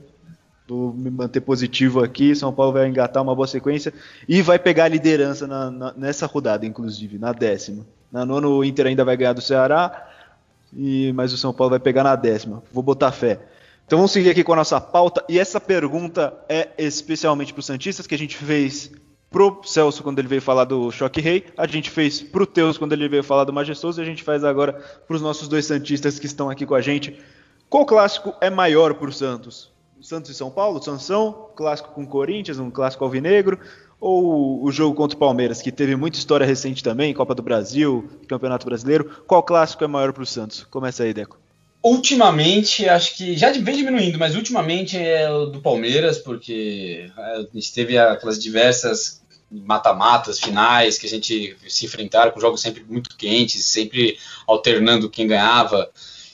Vou 0.68 0.94
me 0.94 1.10
manter 1.10 1.42
positivo 1.42 2.04
aqui. 2.04 2.36
São 2.36 2.54
Paulo 2.54 2.74
vai 2.74 2.88
engatar 2.88 3.24
uma 3.24 3.36
boa 3.36 3.48
sequência 3.48 3.94
e 4.28 4.42
vai 4.42 4.60
pegar 4.60 4.86
a 4.86 4.90
liderança 4.90 5.48
na, 5.48 5.72
na, 5.72 5.94
nessa 5.96 6.26
rodada, 6.26 6.66
inclusive, 6.66 7.18
na 7.18 7.32
décima. 7.32 7.86
Na 8.12 8.26
nona, 8.26 8.48
o 8.48 8.64
Inter 8.64 8.88
ainda 8.88 9.06
vai 9.06 9.16
ganhar 9.16 9.34
do 9.34 9.42
Ceará, 9.42 10.08
e, 10.74 11.12
mas 11.14 11.32
o 11.34 11.38
São 11.38 11.54
Paulo 11.54 11.72
vai 11.72 11.80
pegar 11.80 12.04
na 12.04 12.16
décima. 12.16 12.62
Vou 12.72 12.84
botar 12.84 13.12
fé. 13.12 13.40
Então 13.86 13.98
vamos 13.98 14.12
seguir 14.12 14.30
aqui 14.30 14.44
com 14.44 14.52
a 14.52 14.58
nossa 14.58 14.82
pauta. 14.82 15.24
E 15.30 15.40
essa 15.40 15.62
pergunta 15.62 16.34
é 16.50 16.70
especialmente 16.78 17.54
para 17.54 17.62
os 17.62 17.66
Santistas, 17.66 18.06
que 18.06 18.16
a 18.16 18.18
gente 18.18 18.36
fez 18.36 18.92
pro 19.30 19.62
Celso 19.64 20.04
quando 20.04 20.20
ele 20.20 20.28
veio 20.28 20.42
falar 20.42 20.66
do 20.66 20.92
Choque 20.92 21.22
Rei, 21.22 21.46
a 21.58 21.68
gente 21.68 21.90
fez 21.90 22.22
pro 22.22 22.46
Teus 22.46 22.78
quando 22.78 22.94
ele 22.94 23.08
veio 23.08 23.24
falar 23.24 23.44
do 23.44 23.54
Majestoso, 23.54 24.02
e 24.02 24.04
a 24.04 24.06
gente 24.06 24.24
faz 24.24 24.44
agora 24.44 24.74
para 24.74 25.16
os 25.16 25.22
nossos 25.22 25.48
dois 25.48 25.66
Santistas 25.66 26.20
que 26.20 26.26
estão 26.26 26.50
aqui 26.50 26.66
com 26.66 26.76
a 26.76 26.82
gente. 26.82 27.18
Qual 27.70 27.86
clássico 27.86 28.34
é 28.42 28.50
maior 28.50 28.94
para 28.96 29.10
o 29.10 29.14
Santos? 29.14 29.72
Santos 30.08 30.32
e 30.32 30.34
São 30.34 30.50
Paulo, 30.50 30.82
Sansão, 30.82 31.50
clássico 31.54 31.92
com 31.92 32.08
Corinthians, 32.08 32.60
um 32.60 32.72
clássico 32.72 33.04
alvinegro, 33.04 33.60
ou 34.00 34.64
o 34.64 34.72
jogo 34.72 34.96
contra 34.96 35.18
o 35.18 35.20
Palmeiras, 35.20 35.62
que 35.62 35.70
teve 35.70 35.98
muita 35.98 36.18
história 36.18 36.46
recente 36.46 36.82
também, 36.82 37.14
Copa 37.14 37.36
do 37.36 37.42
Brasil, 37.42 38.10
Campeonato 38.26 38.66
Brasileiro. 38.66 39.24
Qual 39.28 39.44
clássico 39.44 39.84
é 39.84 39.88
maior 39.88 40.14
para 40.14 40.24
o 40.24 40.26
Santos? 40.26 40.64
Começa 40.72 41.04
aí, 41.04 41.14
Deco. 41.14 41.38
Ultimamente, 41.84 42.88
acho 42.88 43.18
que 43.18 43.36
já 43.36 43.52
vem 43.52 43.76
diminuindo, 43.76 44.18
mas 44.18 44.34
ultimamente 44.34 44.98
é 44.98 45.30
o 45.30 45.48
do 45.48 45.60
Palmeiras, 45.60 46.18
porque 46.18 47.12
a 47.18 47.46
gente 47.54 47.74
teve 47.74 47.98
aquelas 47.98 48.42
diversas 48.42 49.22
mata-matas 49.52 50.40
finais 50.40 50.98
que 50.98 51.06
a 51.06 51.10
gente 51.10 51.58
se 51.68 51.86
enfrentaram 51.86 52.32
com 52.32 52.40
jogos 52.40 52.62
sempre 52.62 52.82
muito 52.88 53.16
quentes, 53.18 53.66
sempre 53.66 54.18
alternando 54.48 55.10
quem 55.10 55.28
ganhava 55.28 55.90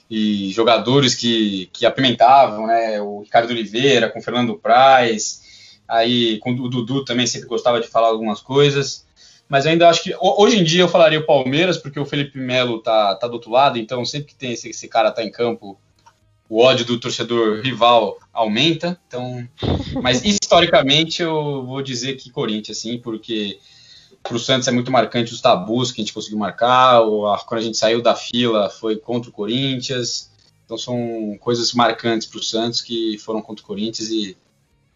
e 0.09 0.51
jogadores 0.51 1.15
que, 1.15 1.69
que 1.73 1.85
apimentavam, 1.85 2.67
né? 2.67 3.01
O 3.01 3.21
Ricardo 3.21 3.51
Oliveira 3.51 4.09
com 4.09 4.19
o 4.19 4.21
Fernando 4.21 4.55
Praz, 4.55 5.79
aí 5.87 6.37
com 6.39 6.51
o 6.51 6.69
Dudu 6.69 7.03
também 7.03 7.25
sempre 7.25 7.47
gostava 7.47 7.81
de 7.81 7.87
falar 7.87 8.07
algumas 8.07 8.39
coisas. 8.39 9.05
Mas 9.47 9.65
ainda 9.65 9.89
acho 9.89 10.03
que 10.03 10.15
hoje 10.19 10.59
em 10.59 10.63
dia 10.63 10.81
eu 10.81 10.87
falaria 10.87 11.19
o 11.19 11.25
Palmeiras, 11.25 11.77
porque 11.77 11.99
o 11.99 12.05
Felipe 12.05 12.39
Melo 12.39 12.79
tá, 12.79 13.15
tá 13.15 13.27
do 13.27 13.33
outro 13.33 13.51
lado, 13.51 13.77
então 13.77 14.03
sempre 14.05 14.29
que 14.29 14.35
tem 14.35 14.53
esse, 14.53 14.69
esse 14.69 14.87
cara 14.87 15.11
tá 15.11 15.23
em 15.23 15.29
campo, 15.29 15.77
o 16.49 16.59
ódio 16.59 16.85
do 16.85 16.99
torcedor 16.99 17.61
rival 17.61 18.17
aumenta. 18.31 18.99
Então, 19.07 19.47
mas 20.01 20.23
historicamente 20.23 21.21
eu 21.21 21.65
vou 21.65 21.81
dizer 21.81 22.15
que 22.15 22.29
Corinthians, 22.29 22.79
sim, 22.79 22.97
porque 22.97 23.59
para 24.23 24.35
o 24.35 24.39
Santos 24.39 24.67
é 24.67 24.71
muito 24.71 24.91
marcante 24.91 25.33
os 25.33 25.41
tabus 25.41 25.91
que 25.91 26.01
a 26.01 26.03
gente 26.03 26.13
conseguiu 26.13 26.39
marcar, 26.39 27.01
ou 27.01 27.27
a, 27.27 27.37
quando 27.39 27.59
a 27.59 27.63
gente 27.63 27.77
saiu 27.77 28.01
da 28.01 28.15
fila 28.15 28.69
foi 28.69 28.95
contra 28.95 29.29
o 29.29 29.33
Corinthians. 29.33 30.31
Então 30.65 30.77
são 30.77 31.37
coisas 31.41 31.73
marcantes 31.73 32.25
para 32.25 32.39
o 32.39 32.43
Santos 32.43 32.81
que 32.81 33.17
foram 33.19 33.41
contra 33.41 33.63
o 33.63 33.67
Corinthians 33.67 34.09
e, 34.09 34.37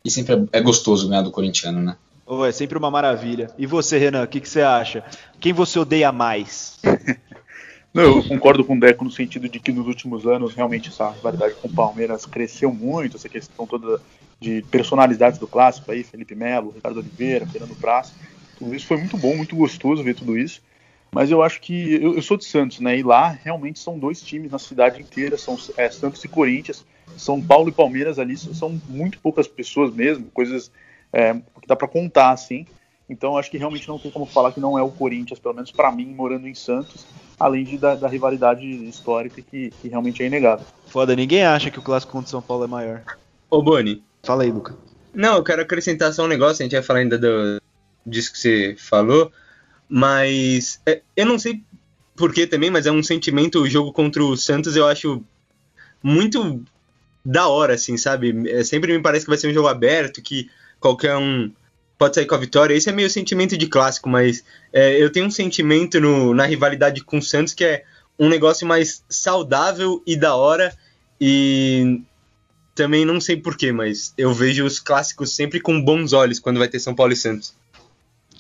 e 0.04 0.10
sempre 0.10 0.34
é, 0.34 0.60
é 0.60 0.62
gostoso 0.62 1.10
ganhar 1.10 1.22
do 1.22 1.32
corintiano, 1.32 1.82
né? 1.82 1.98
Oh, 2.26 2.46
é 2.46 2.52
sempre 2.52 2.78
uma 2.78 2.90
maravilha. 2.90 3.50
E 3.58 3.66
você, 3.66 3.98
Renan, 3.98 4.24
o 4.24 4.28
que, 4.28 4.42
que 4.42 4.50
você 4.50 4.62
acha? 4.62 5.04
Quem 5.40 5.54
você 5.54 5.78
odeia 5.78 6.12
mais? 6.12 6.80
Não, 7.94 8.04
eu 8.04 8.24
concordo 8.24 8.64
com 8.64 8.76
o 8.76 8.80
Deco 8.80 9.04
no 9.04 9.12
sentido 9.12 9.48
de 9.50 9.60
que 9.60 9.72
nos 9.72 9.88
últimos 9.88 10.26
anos 10.26 10.54
realmente 10.54 10.90
essa 10.90 11.10
rivalidade 11.10 11.56
com 11.56 11.68
o 11.68 11.74
Palmeiras 11.74 12.26
cresceu 12.26 12.72
muito, 12.72 13.18
essa 13.18 13.30
questão 13.30 13.66
toda 13.66 14.02
de 14.40 14.62
personalidades 14.70 15.40
do 15.40 15.48
clássico 15.48 15.92
aí, 15.92 16.04
Felipe 16.04 16.36
Melo, 16.36 16.72
Ricardo 16.72 17.00
Oliveira, 17.00 17.48
Fernando 17.48 17.76
Praça. 17.76 18.14
Tudo 18.58 18.76
isso 18.76 18.88
foi 18.88 18.98
muito 18.98 19.18
bom, 19.18 19.36
muito 19.36 19.56
gostoso 19.56 20.04
ver 20.04 20.16
tudo 20.16 20.38
isso. 20.38 20.62
Mas 21.12 21.32
eu 21.32 21.42
acho 21.42 21.62
que 21.62 21.96
eu, 21.96 22.16
eu, 22.16 22.22
sou 22.22 22.38
de 22.38 22.46
Santos, 22.46 22.80
né? 22.80 22.98
E 22.98 23.04
lá 23.04 23.30
realmente 23.30 23.80
são 23.80 23.98
dois 23.98 24.22
times 24.22 24.52
na 24.52 24.60
cidade 24.60 25.02
inteira, 25.02 25.38
são 25.38 25.58
é, 25.78 25.90
Santos 25.90 26.24
e 26.24 26.28
Corinthians. 26.28 26.86
São 27.16 27.42
Paulo 27.42 27.70
e 27.70 27.72
Palmeiras 27.72 28.20
ali 28.20 28.38
são 28.38 28.80
muito 28.90 29.18
poucas 29.20 29.48
pessoas 29.48 29.94
mesmo, 29.94 30.26
coisas 30.34 30.70
é, 31.12 31.34
que 31.34 31.68
dá 31.68 31.76
para 31.76 31.88
contar 31.88 32.32
assim. 32.32 32.66
Então 33.10 33.38
acho 33.38 33.50
que 33.50 33.58
realmente 33.58 33.88
não 33.88 33.98
tem 33.98 34.12
como 34.12 34.26
falar 34.26 34.52
que 34.52 34.60
não 34.60 34.78
é 34.78 34.84
o 34.84 34.92
Corinthians, 34.92 35.40
pelo 35.40 35.54
menos 35.54 35.72
para 35.72 35.92
mim, 35.92 36.08
morando 36.08 36.48
em 36.48 36.54
Santos, 36.54 37.06
além 37.40 37.64
de, 37.64 37.78
da, 37.78 37.96
da 37.96 38.08
rivalidade 38.08 38.66
histórica 38.66 39.42
que, 39.42 39.72
que, 39.82 39.88
realmente 39.88 40.22
é 40.22 40.26
inegável. 40.26 40.66
Foda, 40.88 41.16
ninguém 41.16 41.46
acha 41.46 41.72
que 41.72 41.80
o 41.80 41.82
clássico 41.82 42.12
contra 42.12 42.30
São 42.30 42.42
Paulo 42.42 42.66
é 42.66 42.68
maior. 42.68 43.04
Ô 43.50 43.62
Boni. 43.62 44.04
Fala 44.24 44.44
aí, 44.44 44.52
Luca. 44.52 44.76
Não, 45.14 45.38
eu 45.38 45.44
quero 45.44 45.62
acrescentar 45.62 46.12
só 46.12 46.26
um 46.26 46.28
negócio, 46.28 46.62
a 46.62 46.66
gente 46.66 46.76
vai 46.76 46.84
falar 46.84 47.00
ainda 47.00 47.18
do, 47.18 47.62
disso 48.08 48.32
que 48.32 48.40
você 48.40 48.76
falou, 48.78 49.32
mas 49.90 50.82
é, 50.86 51.02
eu 51.16 51.26
não 51.26 51.38
sei 51.38 51.62
porquê 52.16 52.48
também, 52.48 52.72
mas 52.72 52.86
é 52.86 52.92
um 52.92 53.04
sentimento, 53.04 53.62
o 53.62 53.70
jogo 53.70 53.92
contra 53.92 54.24
o 54.24 54.36
Santos 54.36 54.76
eu 54.76 54.88
acho 54.88 55.24
muito 56.02 56.64
da 57.24 57.48
hora, 57.48 57.74
assim, 57.74 57.98
sabe? 57.98 58.50
É, 58.50 58.64
sempre 58.64 58.96
me 58.96 59.04
parece 59.04 59.26
que 59.26 59.30
vai 59.30 59.38
ser 59.38 59.50
um 59.50 59.54
jogo 59.54 59.68
aberto, 59.68 60.22
que 60.22 60.50
qualquer 60.80 61.16
um 61.18 61.52
pode 61.98 62.16
sair 62.16 62.26
com 62.26 62.36
a 62.36 62.40
vitória. 62.40 62.74
Esse 62.74 62.90
é 62.90 62.94
meio 62.94 63.10
sentimento 63.10 63.58
de 63.58 63.68
clássico, 63.68 64.08
mas 64.08 64.44
é, 64.72 65.02
eu 65.02 65.12
tenho 65.12 65.26
um 65.26 65.32
sentimento 65.32 66.00
no, 66.00 66.34
na 66.34 66.46
rivalidade 66.46 67.04
com 67.04 67.18
o 67.18 67.22
Santos 67.22 67.54
que 67.54 67.66
é 67.66 67.84
um 68.20 68.30
negócio 68.30 68.68
mais 68.68 69.04
saudável 69.10 70.02
e 70.06 70.16
da 70.16 70.36
hora. 70.36 70.76
E 71.20 72.02
também 72.76 73.04
não 73.04 73.20
sei 73.20 73.36
porquê, 73.36 73.72
mas 73.72 74.14
eu 74.18 74.34
vejo 74.34 74.64
os 74.64 74.80
clássicos 74.80 75.36
sempre 75.36 75.60
com 75.60 75.82
bons 75.82 76.14
olhos 76.14 76.40
quando 76.40 76.60
vai 76.60 76.68
ter 76.68 76.80
São 76.80 76.96
Paulo 76.96 77.12
e 77.12 77.16
Santos. 77.16 77.56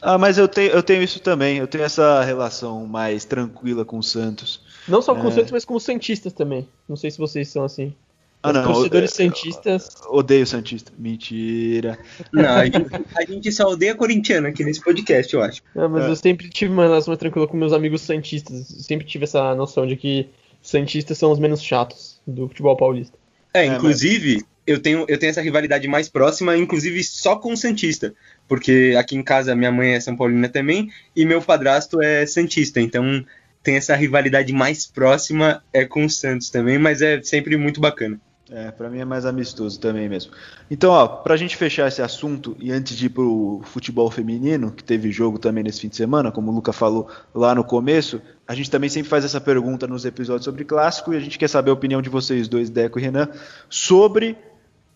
Ah, 0.02 0.18
mas 0.18 0.38
eu 0.38 0.48
tenho, 0.48 0.72
eu 0.72 0.84
tenho 0.84 1.02
isso 1.02 1.20
também. 1.20 1.58
Eu 1.58 1.68
tenho 1.68 1.84
essa 1.84 2.24
relação 2.24 2.86
mais 2.86 3.26
tranquila 3.26 3.84
com 3.84 3.98
o 3.98 4.04
Santos. 4.04 4.62
Não 4.88 5.02
só 5.02 5.16
com 5.16 5.24
é... 5.24 5.28
o 5.28 5.32
Santos, 5.32 5.52
mas 5.52 5.66
com 5.66 5.76
os 5.76 5.84
Santistas 5.84 6.34
também. 6.34 6.68
Não 6.88 6.96
sei 6.96 7.12
se 7.12 7.18
vocês 7.18 7.48
são 7.50 7.64
assim. 7.64 7.94
Ah, 8.42 8.54
não, 8.54 8.64
torcedores 8.64 9.12
Santistas. 9.12 9.90
Odeio 10.08 10.46
Santista. 10.46 10.92
Mentira. 10.98 11.98
Não, 12.32 12.50
a 12.50 12.66
gente, 12.66 12.78
a 13.16 13.26
gente 13.26 13.52
só 13.52 13.68
odeia 13.68 13.96
corintiano 13.96 14.48
aqui 14.48 14.64
nesse 14.64 14.82
podcast, 14.82 15.34
eu 15.34 15.42
acho. 15.42 15.62
Não, 15.76 15.90
mas 15.90 16.06
é. 16.06 16.10
eu 16.10 16.16
sempre 16.16 16.50
tive 16.50 16.72
uma 16.72 16.84
relação 16.84 17.12
mais 17.12 17.20
tranquila 17.20 17.48
com 17.48 17.58
meus 17.58 17.74
amigos 17.74 18.02
Santistas. 18.02 18.72
Eu 18.72 18.84
sempre 18.84 19.06
tive 19.08 19.24
essa 19.24 19.56
noção 19.56 19.88
de 19.88 19.96
que 19.96 20.30
Santistas 20.62 21.18
são 21.18 21.32
os 21.32 21.40
menos 21.40 21.62
chatos 21.62 22.22
do 22.26 22.48
futebol 22.48 22.78
paulista. 22.78 23.18
É, 23.54 23.66
inclusive, 23.66 24.34
é, 24.34 24.36
mas... 24.36 24.46
eu, 24.68 24.80
tenho, 24.80 25.06
eu 25.08 25.18
tenho 25.18 25.30
essa 25.30 25.42
rivalidade 25.42 25.88
mais 25.88 26.10
próxima, 26.10 26.58
inclusive 26.58 27.02
só 27.04 27.38
com 27.38 27.54
o 27.54 27.58
Santista. 27.58 28.14
Porque 28.48 28.94
aqui 29.00 29.16
em 29.16 29.24
casa 29.24 29.56
minha 29.56 29.72
mãe 29.72 29.94
é 29.94 30.00
São 30.00 30.16
Paulina 30.16 30.50
também 30.50 30.92
e 31.16 31.26
meu 31.26 31.42
padrasto 31.42 32.02
é 32.02 32.26
Santista. 32.26 32.82
Então 32.82 33.26
tem 33.64 33.78
essa 33.78 33.96
rivalidade 33.96 34.52
mais 34.54 34.86
próxima 34.86 35.64
é 35.74 35.86
com 35.86 36.06
o 36.06 36.10
Santos 36.10 36.50
também, 36.50 36.78
mas 36.78 37.02
é 37.02 37.22
sempre 37.24 37.56
muito 37.58 37.80
bacana. 37.80 38.20
É, 38.50 38.72
para 38.72 38.90
mim 38.90 39.00
é 39.00 39.06
mais 39.06 39.26
amistoso 39.26 39.78
também 39.78 40.08
mesmo. 40.08 40.32
Então, 40.72 40.92
ó, 40.92 41.06
pra 41.06 41.36
gente 41.36 41.58
fechar 41.58 41.86
esse 41.88 42.02
assunto 42.02 42.56
e 42.62 42.72
antes 42.72 42.96
de 42.96 43.08
ir 43.08 43.10
pro 43.10 43.60
futebol 43.66 44.10
feminino, 44.10 44.72
que 44.72 44.84
teve 44.84 45.12
jogo 45.12 45.38
também 45.38 45.66
nesse 45.66 45.82
fim 45.82 45.90
de 45.90 45.98
semana, 45.98 46.32
como 46.32 46.50
o 46.50 46.56
Luca 46.56 46.72
falou 46.72 47.10
lá 47.36 47.54
no 47.54 47.64
começo, 47.64 48.22
a 48.48 48.56
gente 48.56 48.72
também 48.72 48.90
sempre 48.90 49.10
faz 49.10 49.26
essa 49.26 49.42
pergunta 49.42 49.86
nos 49.86 50.06
episódios 50.06 50.46
sobre 50.46 50.64
clássico 50.64 51.14
e 51.14 51.18
a 51.18 51.20
gente 51.20 51.38
quer 51.38 51.50
saber 51.50 51.72
a 51.72 51.74
opinião 51.74 52.02
de 52.02 52.10
vocês 52.10 52.48
dois, 52.48 52.70
Deco 52.70 53.00
e 53.00 53.02
Renan, 53.02 53.28
sobre 53.70 54.38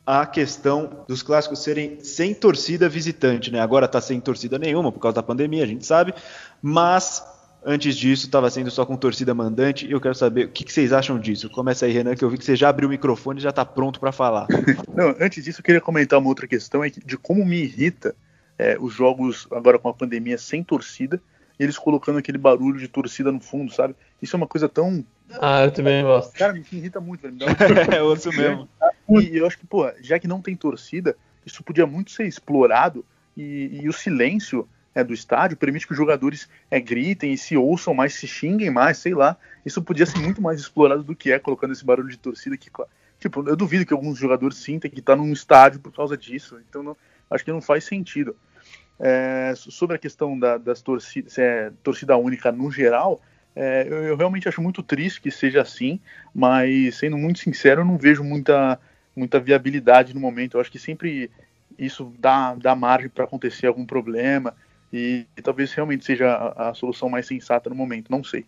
a 0.06 0.26
questão 0.26 1.06
dos 1.08 1.22
clássicos 1.22 1.60
serem 1.60 2.00
sem 2.04 2.34
torcida 2.34 2.90
visitante, 2.90 3.52
né? 3.52 3.60
Agora 3.60 3.88
tá 3.88 4.02
sem 4.02 4.20
torcida 4.20 4.58
nenhuma 4.58 4.92
por 4.92 5.00
causa 5.00 5.16
da 5.16 5.24
pandemia, 5.24 5.64
a 5.64 5.68
gente 5.68 5.86
sabe, 5.86 6.14
mas 6.62 7.24
Antes 7.64 7.96
disso, 7.96 8.26
estava 8.26 8.50
sendo 8.50 8.72
só 8.72 8.86
com 8.88 8.98
torcida 8.98 9.36
mandante. 9.36 9.86
E 9.86 9.92
eu 9.92 10.02
quero 10.02 10.16
saber 10.16 10.46
o 10.46 10.50
que, 10.50 10.64
que, 10.64 10.74
vocês 10.74 10.92
acham 10.92 11.20
disso. 11.20 11.48
Começa 11.48 11.86
aí, 11.86 11.92
Renan, 11.92 12.16
que 12.16 12.26
eu 12.26 12.30
vi 12.30 12.38
que 12.38 12.44
você 12.44 12.56
já 12.56 12.70
abriu 12.70 12.88
o 12.88 12.92
microfone 12.92 13.40
e 13.40 13.44
já 13.44 13.52
está 13.52 13.64
pronto 13.64 14.00
para 14.00 14.12
falar. 14.12 14.48
Não, 14.96 15.16
antes 15.20 15.44
disso, 15.44 15.60
eu 15.60 15.64
queria 15.64 15.80
comentar 15.80 16.18
uma 16.18 16.28
outra 16.28 16.48
questão 16.48 16.84
é 16.84 16.90
de 16.90 17.18
como 17.18 17.46
me 17.46 17.58
irrita 17.58 18.16
é, 18.58 18.78
os 18.80 18.94
jogos 18.94 19.48
agora 19.52 19.78
com 19.78 19.90
a 19.90 19.94
pandemia 19.94 20.40
sem 20.40 20.64
torcida, 20.64 21.22
eles 21.64 21.78
colocando 21.78 22.18
aquele 22.18 22.38
barulho 22.38 22.80
de 22.80 22.88
torcida 22.88 23.32
no 23.32 23.40
fundo, 23.40 23.72
sabe? 23.72 23.96
Isso 24.22 24.36
é 24.36 24.38
uma 24.38 24.48
coisa 24.48 24.68
tão. 24.68 25.06
Ah, 25.40 25.64
eu 25.66 25.72
também 25.72 26.04
gosto. 26.04 26.34
Cara, 26.34 26.54
me 26.54 26.66
irrita 26.72 27.00
muito, 27.00 27.22
velho. 27.22 27.38
é 27.94 28.02
osso 28.02 28.30
mesmo. 28.30 28.68
E 29.10 29.38
eu 29.38 29.46
acho 29.46 29.58
que, 29.58 29.66
pô, 29.66 29.92
já 30.02 30.18
que 30.18 30.28
não 30.28 30.42
tem 30.42 30.56
torcida, 30.56 31.16
isso 31.46 31.64
podia 31.64 31.86
muito 31.86 32.12
ser 32.12 32.26
explorado 32.26 33.06
e, 33.38 33.82
e 33.84 33.90
o 33.90 33.94
silêncio 33.94 34.68
é, 34.96 35.04
do 35.04 35.14
estádio 35.14 35.56
permite 35.56 35.86
que 35.86 35.94
os 35.94 35.98
jogadores 35.98 36.50
é, 36.70 36.80
gritem 36.80 37.34
e 37.34 37.38
se 37.38 37.56
ouçam 37.56 37.94
mais, 37.94 38.16
se 38.16 38.28
xinguem 38.28 38.70
mais, 38.70 38.98
sei 38.98 39.14
lá. 39.14 39.38
Isso 39.66 39.82
podia 39.82 40.06
ser 40.06 40.20
muito 40.20 40.42
mais 40.42 40.60
explorado 40.60 41.04
do 41.04 41.16
que 41.16 41.32
é 41.32 41.40
colocando 41.40 41.74
esse 41.74 41.86
barulho 41.86 42.10
de 42.10 42.18
torcida 42.18 42.58
que, 42.58 42.70
tipo, 43.20 43.48
eu 43.48 43.56
duvido 43.56 43.86
que 43.86 43.94
alguns 43.94 44.18
jogadores 44.18 44.58
sintam 44.58 44.90
que 44.90 45.02
tá 45.02 45.16
num 45.16 45.32
estádio 45.32 45.80
por 45.80 45.94
causa 45.94 46.18
disso. 46.18 46.60
Então, 46.68 46.82
não, 46.82 46.98
acho 47.30 47.46
que 47.46 47.52
não 47.52 47.62
faz 47.62 47.84
sentido. 47.84 48.36
É, 49.04 49.54
sobre 49.56 49.96
a 49.96 50.00
questão 50.00 50.38
da, 50.38 50.60
das 50.60 50.82
torcidas, 50.82 51.36
é, 51.40 51.72
torcida 51.82 52.16
única 52.16 52.52
no 52.52 52.70
geral, 52.70 53.20
é, 53.56 53.86
eu, 53.88 54.04
eu, 54.04 54.16
realmente 54.16 54.48
acho 54.48 54.62
muito 54.62 54.84
triste 54.84 55.20
que 55.20 55.32
seja 55.32 55.62
assim, 55.62 56.00
mas 56.34 56.98
sendo 56.98 57.18
muito 57.18 57.40
sincero, 57.40 57.82
eu 57.82 57.86
não 57.86 57.98
vejo 57.98 58.24
muita, 58.24 58.80
muita 59.16 59.40
viabilidade 59.40 60.14
no 60.14 60.20
momento. 60.20 60.56
Eu 60.56 60.62
acho 60.62 60.72
que 60.72 60.80
sempre 60.80 61.32
isso 61.78 62.14
dá, 62.20 62.54
dá 62.56 62.76
margem 62.76 63.10
para 63.10 63.24
acontecer 63.24 63.66
algum 63.66 63.86
problema 63.86 64.56
e, 64.94 65.26
e, 65.36 65.42
talvez 65.42 65.74
realmente 65.74 66.06
seja 66.06 66.32
a, 66.32 66.70
a, 66.70 66.74
solução 66.74 67.10
mais 67.10 67.26
sensata 67.26 67.70
no 67.70 67.76
momento, 67.76 68.12
não 68.12 68.24
sei. 68.24 68.46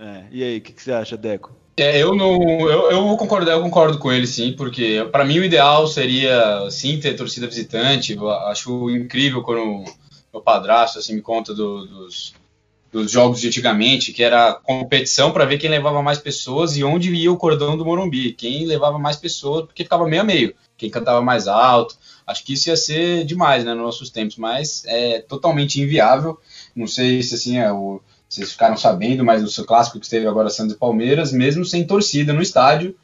É, 0.00 0.24
e 0.30 0.42
aí, 0.42 0.56
o 0.56 0.60
que, 0.62 0.72
que, 0.72 0.82
você 0.82 0.92
acha, 0.92 1.14
Deco? 1.14 1.54
É, 1.76 2.02
eu 2.02 2.14
não, 2.14 2.40
eu, 2.42 2.90
eu 2.90 3.16
concordo, 3.18 3.50
eu 3.50 3.62
concordo 3.62 3.98
com 3.98 4.10
ele 4.10 4.26
sim, 4.26 4.52
porque 4.52 5.06
para 5.12 5.26
mim 5.26 5.38
o 5.38 5.44
ideal 5.44 5.86
seria 5.86 6.68
sim 6.70 6.98
ter 6.98 7.14
torcida 7.14 7.46
visitante. 7.46 8.14
Eu 8.14 8.30
acho 8.30 8.88
incrível 8.90 9.42
quando 9.42 9.84
meu 10.32 10.40
padrasto 10.42 10.98
assim 10.98 11.14
me 11.14 11.20
conta 11.20 11.54
do, 11.54 11.86
dos, 11.86 12.34
dos 12.90 13.10
jogos 13.10 13.40
de 13.40 13.48
antigamente, 13.48 14.12
que 14.12 14.22
era 14.22 14.54
competição 14.54 15.32
para 15.32 15.44
ver 15.44 15.58
quem 15.58 15.68
levava 15.68 16.02
mais 16.02 16.18
pessoas 16.18 16.76
e 16.76 16.84
onde 16.84 17.14
ia 17.14 17.30
o 17.30 17.36
cordão 17.36 17.76
do 17.76 17.84
Morumbi, 17.84 18.32
quem 18.32 18.64
levava 18.64 18.98
mais 18.98 19.16
pessoas, 19.16 19.66
porque 19.66 19.84
ficava 19.84 20.08
meio 20.08 20.22
a 20.22 20.24
meio, 20.24 20.54
quem 20.78 20.88
cantava 20.88 21.20
mais 21.20 21.46
alto. 21.46 21.96
Acho 22.26 22.44
que 22.44 22.54
isso 22.54 22.70
ia 22.70 22.76
ser 22.76 23.24
demais, 23.24 23.64
né, 23.64 23.74
nos 23.74 23.84
nossos 23.84 24.08
tempos, 24.08 24.36
mas 24.36 24.82
é 24.86 25.20
totalmente 25.20 25.80
inviável. 25.80 26.38
Não 26.74 26.86
sei 26.86 27.22
se 27.22 27.34
assim 27.34 27.58
é 27.58 27.70
o, 27.72 28.00
vocês 28.30 28.52
ficaram 28.52 28.76
sabendo, 28.76 29.24
mas 29.24 29.42
o 29.42 29.48
seu 29.48 29.64
clássico 29.64 29.98
que 29.98 30.04
esteve 30.04 30.26
agora 30.26 30.48
Santos 30.48 30.74
e 30.74 30.78
Palmeiras, 30.78 31.32
mesmo 31.32 31.64
sem 31.64 31.84
torcida 31.84 32.32
no 32.32 32.40
estádio, 32.40 32.96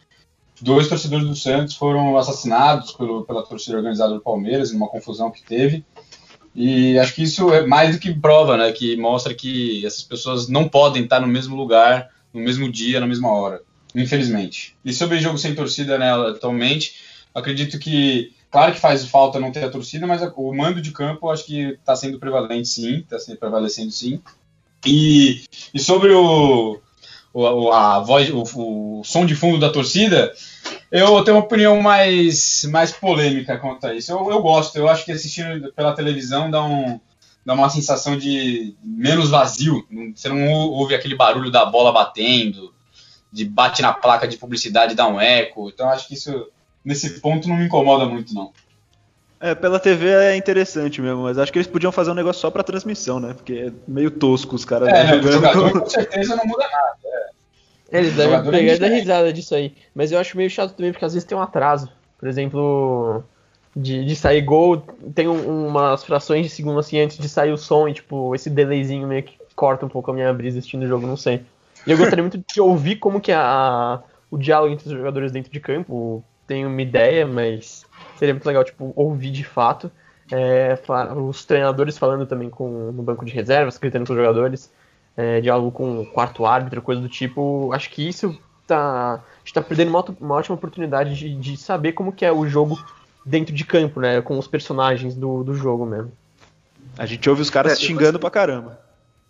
dois 0.63 0.89
torcedores 0.89 1.27
do 1.27 1.35
Santos 1.35 1.75
foram 1.75 2.17
assassinados 2.17 2.93
pelo, 2.93 3.25
pela 3.25 3.43
torcida 3.43 3.77
organizada 3.77 4.15
do 4.15 4.21
Palmeiras, 4.21 4.73
numa 4.73 4.89
confusão 4.89 5.31
que 5.31 5.43
teve. 5.43 5.85
E 6.55 6.99
acho 6.99 7.15
que 7.15 7.25
isso 7.25 7.53
é 7.53 7.67
mais 7.67 7.95
do 7.95 8.01
que 8.01 8.15
prova, 8.15 8.57
né? 8.57 8.73
Que 8.73 8.97
mostra 8.97 9.35
que 9.35 9.85
essas 9.85 10.03
pessoas 10.03 10.49
não 10.49 10.69
podem 10.69 11.03
estar 11.03 11.21
no 11.21 11.27
mesmo 11.27 11.57
lugar, 11.57 12.09
no 12.33 12.41
mesmo 12.41 12.71
dia, 12.71 13.01
na 13.01 13.07
mesma 13.07 13.31
hora. 13.31 13.61
Infelizmente. 13.95 14.77
E 14.85 14.93
sobre 14.93 15.21
jogo 15.21 15.37
sem 15.37 15.55
torcida, 15.55 15.99
né, 15.99 16.11
atualmente, 16.13 16.95
acredito 17.35 17.79
que 17.79 18.33
Claro 18.51 18.73
que 18.73 18.81
faz 18.81 19.05
falta 19.05 19.39
não 19.39 19.53
ter 19.53 19.65
a 19.65 19.69
torcida, 19.69 20.07
mas 20.07 20.23
o 20.35 20.55
mando 20.55 20.81
de 20.81 20.91
campo 20.91 21.29
acho 21.29 21.45
que 21.45 21.73
está 21.73 21.95
sendo 21.95 22.19
prevalente 22.19 22.69
sim, 22.69 23.01
está 23.01 23.19
sendo 23.19 23.37
prevalecendo 23.37 23.91
sim. 23.91 24.19
E, 24.85 25.45
e 25.73 25.79
sobre 25.79 26.13
o, 26.13 26.81
o, 27.33 27.73
a 27.73 28.01
voz, 28.01 28.31
o, 28.31 28.43
o, 28.57 29.05
som 29.05 29.27
de 29.27 29.35
fundo 29.35 29.59
da 29.59 29.71
torcida, 29.71 30.33
eu 30.91 31.23
tenho 31.23 31.37
uma 31.37 31.45
opinião 31.45 31.81
mais, 31.83 32.65
mais 32.71 32.93
polêmica 32.93 33.59
quanto 33.59 33.87
a 33.87 33.95
isso. 33.95 34.11
Eu, 34.11 34.31
eu 34.31 34.41
gosto, 34.41 34.77
eu 34.77 34.89
acho 34.89 35.05
que 35.05 35.13
assistindo 35.13 35.73
pela 35.73 35.95
televisão 35.95 36.51
dá, 36.51 36.63
um, 36.65 37.01
dá 37.45 37.55
uma 37.55 37.69
sensação 37.69 38.17
de 38.17 38.75
menos 38.83 39.31
vazio. 39.31 39.87
Você 40.15 40.29
não 40.29 40.49
ouve 40.49 40.95
aquele 40.95 41.15
barulho 41.15 41.51
da 41.51 41.65
bola 41.65 41.93
batendo, 41.93 42.73
de 43.33 43.45
bate 43.45 43.83
na 43.83 43.93
placa 43.93 44.27
de 44.27 44.37
publicidade 44.37 44.95
dá 44.95 45.07
um 45.07 45.21
eco. 45.21 45.69
Então 45.69 45.89
acho 45.91 46.09
que 46.09 46.15
isso 46.15 46.49
nesse 46.85 47.21
ponto 47.21 47.49
não 47.49 47.57
me 47.57 47.67
incomoda 47.67 48.07
muito, 48.07 48.33
não. 48.33 48.53
É, 49.39 49.55
pela 49.55 49.79
TV 49.79 50.09
é 50.09 50.37
interessante 50.37 51.01
mesmo, 51.03 51.23
mas 51.23 51.39
acho 51.39 51.53
que 51.53 51.59
eles 51.59 51.67
podiam 51.67 51.93
fazer 51.93 52.11
um 52.11 52.15
negócio 52.15 52.41
só 52.41 52.51
pra 52.51 52.63
transmissão, 52.63 53.21
né? 53.21 53.35
Porque 53.35 53.53
é 53.69 53.73
meio 53.87 54.11
tosco 54.11 54.57
os 54.57 54.65
caras 54.65 54.89
é, 54.89 55.07
jogando. 55.09 55.33
Jogador, 55.33 55.81
com 55.81 55.91
certeza 55.91 56.37
não 56.37 56.47
muda 56.47 56.65
nada. 56.65 56.97
É. 57.05 57.99
Eles 57.99 58.15
devem 58.15 58.51
pegar 58.51 58.75
e 58.75 58.79
dar 58.79 58.89
risada 58.89 59.33
disso 59.33 59.55
aí. 59.55 59.75
Mas 59.95 60.11
eu 60.11 60.19
acho 60.19 60.37
meio 60.37 60.49
chato 60.49 60.75
também, 60.75 60.91
porque 60.91 61.05
às 61.05 61.13
vezes 61.13 61.29
tem 61.29 61.37
um 61.37 61.43
atraso. 61.43 61.91
Por 62.19 62.29
exemplo, 62.29 63.23
de, 63.77 64.05
de 64.05 64.17
sair 64.17 64.41
gol, 64.41 64.79
tem 65.15 65.29
um, 65.29 65.69
umas 65.69 66.03
frações 66.03 66.47
de 66.47 66.49
segundo 66.51 66.81
assim 66.81 66.99
antes 66.99 67.19
de 67.19 67.29
sair 67.29 67.53
o 67.53 67.59
som, 67.59 67.87
e 67.87 67.93
tipo, 67.93 68.35
esse 68.35 68.49
delayzinho 68.49 69.07
meio 69.07 69.23
que 69.23 69.37
corta 69.55 69.85
um 69.85 69.89
pouco 69.89 70.11
a 70.11 70.15
minha 70.15 70.33
brisa 70.33 70.59
assistindo 70.59 70.85
o 70.85 70.89
jogo, 70.89 71.07
não 71.07 71.17
sei. 71.17 71.43
E 71.87 71.91
eu 71.91 71.99
gostaria 71.99 72.23
muito 72.23 72.39
de 72.39 72.61
ouvir 72.61 72.97
como 72.97 73.21
que 73.21 73.31
é 73.31 73.37
a, 73.37 74.01
o 74.31 74.39
diálogo 74.39 74.73
entre 74.73 74.89
os 74.89 74.93
jogadores 74.93 75.31
dentro 75.31 75.53
de 75.53 75.61
campo, 75.61 76.25
tenho 76.47 76.69
uma 76.69 76.83
ideia, 76.83 77.27
mas 77.27 77.85
seria 78.19 78.35
muito 78.35 78.47
legal, 78.47 78.65
tipo, 78.65 78.93
ouvir 78.97 79.31
de 79.31 79.45
fato. 79.45 79.91
É, 80.31 80.79
os 81.17 81.45
treinadores 81.45 81.97
falando 81.97 82.27
também 82.27 82.51
com, 82.51 82.91
no 82.93 83.03
banco 83.03 83.25
de 83.25 83.33
reservas, 83.33 83.79
gritando 83.79 84.07
com 84.07 84.13
os 84.13 84.19
jogadores, 84.19 84.73
é, 85.17 85.41
diálogo 85.41 85.71
com 85.71 86.01
o 86.01 86.07
quarto 86.07 86.45
árbitro, 86.45 86.83
coisa 86.83 87.01
do 87.01 87.09
tipo. 87.09 87.71
Acho 87.73 87.91
que 87.91 88.07
isso 88.07 88.37
tá. 88.67 89.15
A 89.15 89.21
gente 89.45 89.55
tá 89.55 89.63
perdendo 89.63 89.89
uma, 89.89 90.05
uma 90.21 90.35
ótima 90.35 90.57
oportunidade 90.57 91.15
de, 91.15 91.35
de, 91.35 91.57
saber 91.57 91.93
como 91.93 92.13
que 92.13 92.25
é 92.25 92.33
o 92.33 92.47
jogo 92.49 92.79
dentro 93.25 93.55
de 93.55 93.65
campo, 93.65 94.01
né? 94.01 94.21
Com 94.21 94.39
os 94.39 94.49
personagens 94.49 95.15
do, 95.15 95.45
do 95.45 95.55
jogo 95.55 95.87
mesmo. 95.87 96.13
A 96.99 97.07
gente 97.07 97.29
ouve 97.29 97.43
os 97.43 97.51
caras 97.51 97.73
é, 97.73 97.77
xingando 97.77 98.19
pra 98.19 98.31
caramba. 98.31 98.86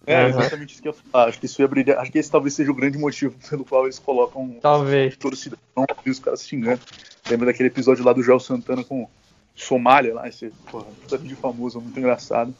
É, 0.07 0.23
uhum. 0.23 0.29
exatamente 0.29 0.73
isso 0.73 0.83
que 0.83 0.89
eu 0.89 0.93
falar. 0.93 1.29
Acho 1.29 1.41
que 1.41 1.47
isso 1.47 1.61
ia 1.61 1.67
brilhar. 1.67 1.99
Acho 1.99 2.13
que 2.13 2.19
esse 2.19 2.31
talvez 2.31 2.55
seja 2.55 2.71
o 2.71 2.75
grande 2.75 2.97
motivo 2.97 3.35
pelo 3.51 3.65
qual 3.65 3.85
eles 3.85 3.99
colocam 3.99 4.57
talvez. 4.63 5.17
torcida 5.17 5.59
não 5.77 5.85
e 6.05 6.11
os 6.11 6.21
caras 6.21 6.47
xingando. 6.47 6.81
Lembra 7.29 7.47
daquele 7.47 7.69
episódio 7.69 8.05
lá 8.05 8.13
do 8.13 8.23
Joel 8.23 8.39
Santana 8.39 8.85
com 8.85 9.09
Somália 9.55 10.15
lá, 10.15 10.29
esse 10.29 10.53
porra, 10.71 10.85
puta 11.03 11.19
vídeo 11.19 11.37
famoso, 11.37 11.81
muito 11.81 11.99
engraçado. 11.99 12.55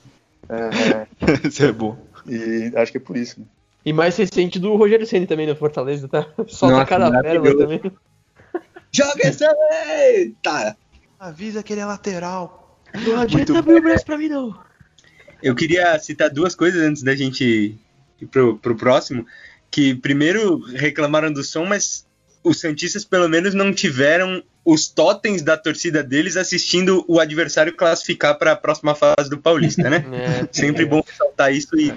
É, 0.49 1.07
isso 1.47 1.65
é 1.65 1.71
bom. 1.71 1.97
E 2.27 2.73
acho 2.75 2.91
que 2.91 2.99
é 2.99 3.01
por 3.01 3.17
isso, 3.17 3.39
né? 3.39 3.47
E 3.85 3.93
mais 3.93 4.17
recente 4.17 4.59
do 4.59 4.75
Rogério 4.75 5.07
Ceni 5.07 5.29
também 5.29 5.47
no 5.47 5.55
Fortaleza, 5.55 6.09
tá? 6.09 6.27
Solta 6.49 6.85
cada 6.85 7.23
pérola 7.23 7.57
também. 7.57 7.81
Joga 8.91 9.29
essa 9.29 9.49
aí! 9.71 10.35
Tá. 10.43 10.75
Avisa 11.21 11.63
que 11.63 11.73
ele 11.73 11.83
é 11.83 11.87
lateral. 11.87 12.81
Não 13.07 13.21
adianta 13.21 13.57
abrir 13.59 13.77
o 13.77 13.83
braço 13.83 14.05
pra 14.05 14.19
mim, 14.19 14.29
não. 14.29 14.59
Eu 15.43 15.55
queria 15.55 15.99
citar 15.99 16.31
duas 16.31 16.55
coisas 16.55 16.83
antes 16.83 17.03
da 17.03 17.15
gente 17.15 17.79
ir 18.21 18.27
pro, 18.27 18.59
pro 18.59 18.77
próximo. 18.77 19.27
Que 19.71 19.95
primeiro 19.95 20.59
reclamaram 20.59 21.33
do 21.33 21.43
som, 21.43 21.67
mas 21.67 22.07
os 22.43 22.61
Santistas 22.61 23.05
pelo 23.05 23.29
menos 23.29 23.55
não 23.55 23.73
tiveram 23.73 24.43
os 24.65 24.89
totens 24.89 25.43
da 25.43 25.57
torcida 25.57 26.03
deles 26.03 26.37
assistindo 26.37 27.05
o 27.07 27.21
adversário 27.21 27.75
classificar 27.75 28.37
para 28.39 28.53
a 28.53 28.57
próxima 28.57 28.95
fase 28.95 29.29
do 29.31 29.39
Paulista, 29.39 29.89
né? 29.89 30.05
É, 30.13 30.49
Sempre 30.51 30.85
é. 30.85 30.87
bom 30.87 31.03
ressaltar 31.07 31.53
isso 31.53 31.79
e 31.79 31.93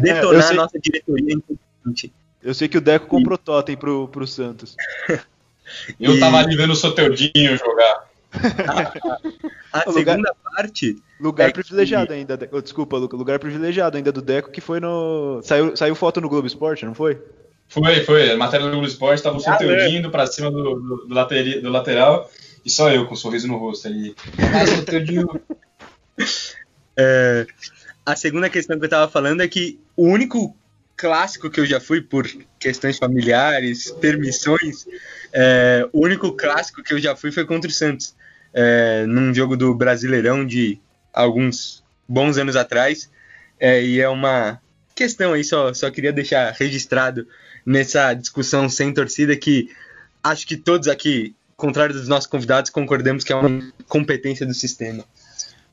detonar 0.00 0.48
é, 0.48 0.50
a 0.50 0.54
nossa 0.54 0.78
diretoria. 0.78 1.36
Eu 2.42 2.54
sei 2.54 2.68
que 2.68 2.78
o 2.78 2.80
Deco 2.80 3.06
comprou 3.06 3.36
e... 3.36 3.44
totem 3.44 3.76
pro, 3.76 4.08
pro 4.08 4.26
Santos. 4.26 4.76
Eu 5.98 6.16
e... 6.16 6.20
tava 6.20 6.38
ali 6.38 6.56
vendo 6.56 6.72
o 6.72 6.76
Soteudinho 6.76 7.56
jogar. 7.56 8.08
a, 9.72 9.80
a 9.80 9.92
segunda 9.92 10.34
parte 10.54 10.96
Lugar 11.20 11.50
é 11.50 11.52
privilegiado 11.52 12.08
que... 12.08 12.12
ainda. 12.14 12.48
Oh, 12.50 12.62
desculpa, 12.62 12.96
lugar 12.96 13.38
privilegiado 13.38 13.96
ainda 13.96 14.10
do 14.10 14.22
Deco, 14.22 14.50
que 14.50 14.60
foi 14.60 14.80
no. 14.80 15.40
Saiu, 15.42 15.76
saiu 15.76 15.94
foto 15.94 16.20
no 16.20 16.28
Globo 16.28 16.46
Esporte, 16.46 16.86
não 16.86 16.94
foi? 16.94 17.20
Foi, 17.68 18.00
foi. 18.04 18.30
A 18.30 18.36
matéria 18.36 18.66
do 18.66 18.72
Globo 18.72 18.86
Esporte 18.86 19.22
tava 19.22 19.36
o 19.36 19.38
ah, 19.40 19.52
Soteudinho 19.52 19.98
indo 19.98 20.10
pra 20.10 20.26
cima 20.26 20.50
do, 20.50 20.62
do, 20.62 20.96
do, 21.06 21.14
lateri, 21.14 21.60
do, 21.60 21.68
lateral 21.68 22.30
e 22.64 22.70
só 22.70 22.90
eu 22.90 23.06
com 23.06 23.12
um 23.12 23.16
sorriso 23.16 23.46
no 23.46 23.58
rosto 23.58 23.86
ali. 23.86 24.16
Ah, 24.38 24.64
é, 26.96 27.46
a 28.04 28.16
segunda 28.16 28.48
questão 28.48 28.78
que 28.78 28.86
eu 28.86 28.90
tava 28.90 29.10
falando 29.10 29.42
é 29.42 29.48
que 29.48 29.78
o 29.94 30.08
único 30.08 30.56
clássico 30.96 31.50
que 31.50 31.60
eu 31.60 31.66
já 31.66 31.80
fui 31.80 32.00
por 32.00 32.26
questões 32.58 32.98
familiares, 32.98 33.90
permissões, 33.90 34.86
é, 35.32 35.86
o 35.92 36.04
único 36.04 36.32
clássico 36.32 36.82
que 36.82 36.94
eu 36.94 36.98
já 36.98 37.14
fui 37.14 37.30
foi 37.30 37.44
contra 37.44 37.70
o 37.70 37.72
Santos. 37.72 38.14
É, 38.52 39.04
num 39.06 39.32
jogo 39.32 39.56
do 39.56 39.72
Brasileirão 39.72 40.44
de 40.44 40.80
alguns 41.12 41.82
bons 42.08 42.38
anos 42.38 42.56
atrás. 42.56 43.10
É, 43.58 43.82
e 43.82 44.00
é 44.00 44.08
uma 44.08 44.60
questão 44.94 45.32
aí, 45.32 45.44
só, 45.44 45.72
só 45.72 45.90
queria 45.90 46.12
deixar 46.12 46.52
registrado 46.52 47.26
nessa 47.64 48.14
discussão 48.14 48.68
sem 48.68 48.92
torcida 48.92 49.36
que 49.36 49.70
acho 50.22 50.46
que 50.46 50.56
todos 50.56 50.88
aqui, 50.88 51.34
contrário 51.56 51.94
dos 51.94 52.08
nossos 52.08 52.28
convidados, 52.28 52.70
concordamos 52.70 53.24
que 53.24 53.32
é 53.32 53.36
uma 53.36 53.72
competência 53.88 54.46
do 54.46 54.54
sistema. 54.54 55.04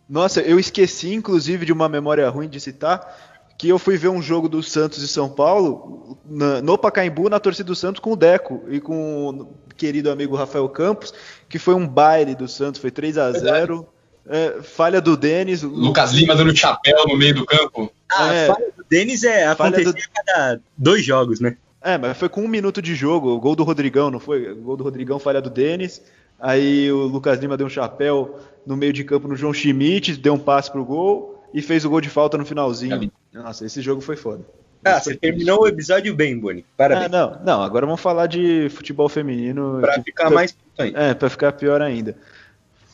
Nossa, 0.10 0.42
eu 0.42 0.60
esqueci 0.60 1.14
inclusive 1.14 1.66
de 1.66 1.74
uma 1.74 1.90
memória 1.90 2.30
ruim 2.30 2.48
de 2.48 2.60
citar 2.60 3.36
que 3.58 3.68
eu 3.68 3.80
fui 3.80 3.98
ver 3.98 4.10
um 4.10 4.22
jogo 4.22 4.48
do 4.48 4.62
Santos 4.62 5.02
e 5.02 5.08
São 5.08 5.28
Paulo 5.28 6.18
na, 6.24 6.62
no 6.62 6.78
Pacaembu, 6.78 7.28
na 7.28 7.40
torcida 7.40 7.66
do 7.66 7.76
Santos, 7.76 8.00
com 8.00 8.12
o 8.12 8.16
Deco 8.16 8.64
e 8.70 8.80
com 8.80 9.30
o 9.30 9.48
querido 9.76 10.12
amigo 10.12 10.36
Rafael 10.36 10.70
Campos, 10.70 11.14
que 11.50 11.58
foi 11.58 11.74
um 11.74 11.88
baile 11.88 12.36
do 12.36 12.48
Santos, 12.48 12.80
foi 12.80 12.92
3 12.92 13.18
a 13.18 13.32
0 13.32 13.88
é, 14.30 14.62
falha 14.62 15.02
do 15.02 15.16
Denis. 15.16 15.64
Lucas 15.64 16.12
Lima 16.12 16.36
dando 16.36 16.56
chapéu 16.56 17.06
no 17.08 17.18
meio 17.18 17.36
do 17.36 17.46
campo. 17.46 17.92
Ah, 18.12 18.34
é, 18.34 18.48
falha 18.48 18.72
do 18.76 18.86
Denis 18.90 19.24
é 19.24 19.48
acontecia 19.48 19.92
do... 19.92 19.98
a 19.98 20.24
cada 20.24 20.62
dois 20.78 21.04
jogos, 21.04 21.40
né? 21.40 21.58
É, 21.82 21.98
mas 21.98 22.18
foi 22.18 22.28
com 22.28 22.42
um 22.42 22.48
minuto 22.48 22.82
de 22.82 22.96
jogo, 22.96 23.30
o 23.30 23.40
gol 23.40 23.56
do 23.56 23.64
Rodrigão, 23.64 24.12
não 24.12 24.20
foi? 24.20 24.52
O 24.52 24.56
gol 24.58 24.78
do 24.78 24.84
Rodrigão, 24.84 25.20
falha 25.20 25.42
do 25.42 25.50
Denis. 25.50 26.02
Aí 26.40 26.92
o 26.92 27.04
Lucas 27.04 27.40
Lima 27.40 27.58
deu 27.58 27.68
um 27.68 27.70
chapéu 27.70 28.40
no 28.66 28.76
meio 28.76 28.94
de 28.94 29.04
campo 29.04 29.28
no 29.28 29.36
João 29.36 29.54
Schmidt, 29.54 30.18
deu 30.18 30.34
um 30.34 30.40
passe 30.40 30.72
pro 30.72 30.84
gol 30.84 31.42
e 31.54 31.62
fez 31.62 31.86
o 31.86 31.90
gol 31.90 32.02
de 32.02 32.10
falta 32.10 32.38
no 32.38 32.46
finalzinho. 32.46 33.12
Nossa, 33.34 33.66
esse 33.66 33.82
jogo 33.82 34.02
foi 34.02 34.16
foda. 34.16 34.44
Ah, 34.84 35.00
você 35.00 35.16
terminou 35.16 35.62
o 35.62 35.68
episódio 35.68 36.16
bem, 36.16 36.38
Boni. 36.38 36.64
Parabéns. 36.76 37.08
Ah, 37.08 37.10
não, 37.10 37.40
não, 37.44 37.62
agora 37.64 37.86
vamos 37.86 38.02
falar 38.02 38.28
de 38.28 38.70
futebol 38.70 39.10
feminino. 39.10 39.80
Pra 39.82 40.02
ficar 40.02 40.30
mais 40.30 40.56
ainda. 40.78 41.00
É, 41.00 41.14
pra 41.14 41.30
ficar 41.30 41.52
pior 41.54 41.82
ainda. 41.82 42.16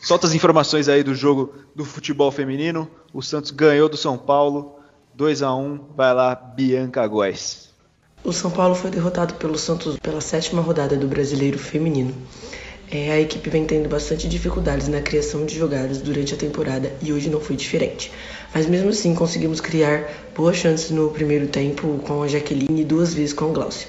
Solta 0.04 0.28
as 0.28 0.34
informações 0.34 0.90
aí 0.90 1.02
do 1.02 1.16
jogo 1.16 1.54
do 1.74 1.86
futebol 1.86 2.30
feminino. 2.30 2.90
O 3.14 3.22
Santos 3.22 3.52
ganhou 3.52 3.88
do 3.88 3.96
São 3.96 4.18
Paulo, 4.18 4.76
2 5.16 5.42
a 5.42 5.56
1 5.56 5.80
Vai 5.96 6.14
lá, 6.14 6.36
Bianca 6.36 7.08
Góes. 7.08 7.70
O 8.22 8.34
São 8.34 8.52
Paulo 8.52 8.76
foi 8.76 8.92
derrotado 8.92 9.36
pelo 9.36 9.58
Santos 9.58 9.98
pela 10.00 10.20
sétima 10.20 10.62
rodada 10.62 10.98
do 10.98 11.08
Brasileiro 11.08 11.58
Feminino. 11.58 12.14
É, 12.92 13.14
a 13.14 13.20
equipe 13.22 13.50
vem 13.50 13.66
tendo 13.66 13.88
bastante 13.88 14.28
dificuldades 14.28 14.90
na 14.90 15.00
criação 15.00 15.46
de 15.46 15.58
jogadas 15.58 16.02
durante 16.02 16.34
a 16.34 16.38
temporada 16.38 16.92
e 17.02 17.14
hoje 17.14 17.30
não 17.30 17.40
foi 17.40 17.56
diferente. 17.56 18.12
Mas 18.54 18.66
mesmo 18.66 18.90
assim 18.90 19.16
conseguimos 19.16 19.62
criar 19.62 20.06
boas 20.36 20.58
chances 20.58 20.92
no 20.92 21.12
primeiro 21.12 21.48
tempo 21.48 21.98
com 22.06 22.22
a 22.22 22.28
Jaqueline 22.28 22.82
e 22.82 22.86
duas 22.86 23.14
vezes 23.14 23.32
com 23.32 23.46
o 23.46 23.54
Glaucio. 23.54 23.88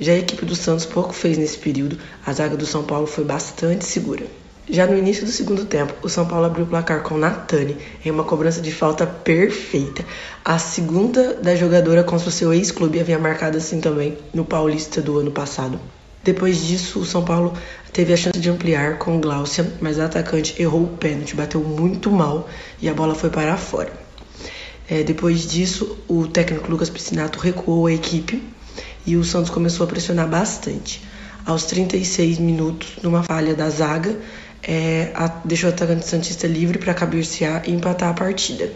Já 0.00 0.12
a 0.12 0.18
equipe 0.18 0.46
do 0.46 0.56
Santos 0.56 0.86
pouco 0.86 1.12
fez 1.12 1.36
nesse 1.36 1.58
período, 1.58 1.98
a 2.24 2.32
zaga 2.32 2.56
do 2.56 2.64
São 2.64 2.82
Paulo 2.84 3.06
foi 3.06 3.24
bastante 3.24 3.84
segura. 3.84 4.24
Já 4.70 4.86
no 4.86 4.96
início 4.96 5.24
do 5.24 5.32
segundo 5.32 5.64
tempo, 5.64 5.92
o 6.02 6.08
São 6.08 6.24
Paulo 6.24 6.46
abriu 6.46 6.64
o 6.64 6.68
placar 6.68 7.02
com 7.02 7.18
Natani 7.18 7.76
em 8.04 8.10
uma 8.12 8.22
cobrança 8.22 8.60
de 8.60 8.70
falta 8.70 9.04
perfeita. 9.04 10.04
A 10.44 10.56
segunda 10.56 11.34
da 11.34 11.56
jogadora 11.56 12.04
contra 12.04 12.28
o 12.28 12.32
seu 12.32 12.54
ex-clube 12.54 13.00
havia 13.00 13.18
marcado 13.18 13.58
assim 13.58 13.80
também 13.80 14.16
no 14.32 14.44
Paulista 14.44 15.02
do 15.02 15.18
ano 15.18 15.32
passado. 15.32 15.80
Depois 16.22 16.64
disso, 16.64 17.00
o 17.00 17.04
São 17.04 17.24
Paulo 17.24 17.52
teve 17.92 18.12
a 18.12 18.16
chance 18.16 18.38
de 18.38 18.48
ampliar 18.48 18.98
com 18.98 19.20
Glaucia, 19.20 19.68
mas 19.80 19.98
a 19.98 20.04
atacante 20.04 20.54
errou 20.62 20.84
o 20.84 20.96
pênalti, 20.96 21.34
bateu 21.34 21.60
muito 21.60 22.08
mal 22.12 22.48
e 22.80 22.88
a 22.88 22.94
bola 22.94 23.16
foi 23.16 23.30
para 23.30 23.56
fora. 23.56 23.92
É, 24.88 25.02
depois 25.02 25.50
disso, 25.50 25.98
o 26.06 26.28
técnico 26.28 26.70
Lucas 26.70 26.88
Piscinato 26.88 27.40
recuou 27.40 27.88
a 27.88 27.92
equipe 27.92 28.40
e 29.04 29.16
o 29.16 29.24
Santos 29.24 29.50
começou 29.50 29.84
a 29.84 29.88
pressionar 29.88 30.28
bastante. 30.28 31.02
Aos 31.44 31.64
36 31.64 32.38
minutos, 32.38 32.98
numa 33.02 33.24
falha 33.24 33.52
da 33.52 33.68
zaga, 33.68 34.16
é, 34.62 35.10
a, 35.14 35.28
deixou 35.44 35.70
o 35.70 35.72
atacante 35.72 36.06
Santista 36.06 36.46
livre 36.46 36.78
para 36.78 36.94
cabecear 36.94 37.62
e 37.68 37.72
empatar 37.72 38.10
a 38.10 38.14
partida. 38.14 38.70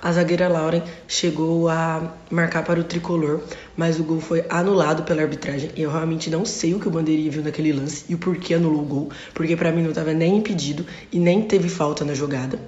A 0.00 0.12
zagueira 0.12 0.46
Lauren 0.46 0.82
chegou 1.08 1.68
a 1.68 2.14
marcar 2.30 2.64
para 2.64 2.78
o 2.78 2.84
tricolor, 2.84 3.40
mas 3.76 3.98
o 3.98 4.04
gol 4.04 4.20
foi 4.20 4.44
anulado 4.48 5.02
pela 5.02 5.22
arbitragem. 5.22 5.70
Eu 5.76 5.90
realmente 5.90 6.30
não 6.30 6.44
sei 6.44 6.72
o 6.72 6.78
que 6.78 6.86
o 6.86 6.90
Bandeirinha 6.90 7.30
viu 7.30 7.42
naquele 7.42 7.72
lance 7.72 8.04
e 8.08 8.14
o 8.14 8.18
porquê 8.18 8.54
anulou 8.54 8.82
o 8.82 8.86
gol, 8.86 9.10
porque 9.34 9.56
para 9.56 9.72
mim 9.72 9.82
não 9.82 9.90
estava 9.90 10.12
nem 10.12 10.36
impedido 10.36 10.86
e 11.10 11.18
nem 11.18 11.42
teve 11.42 11.68
falta 11.68 12.04
na 12.04 12.14
jogada. 12.14 12.60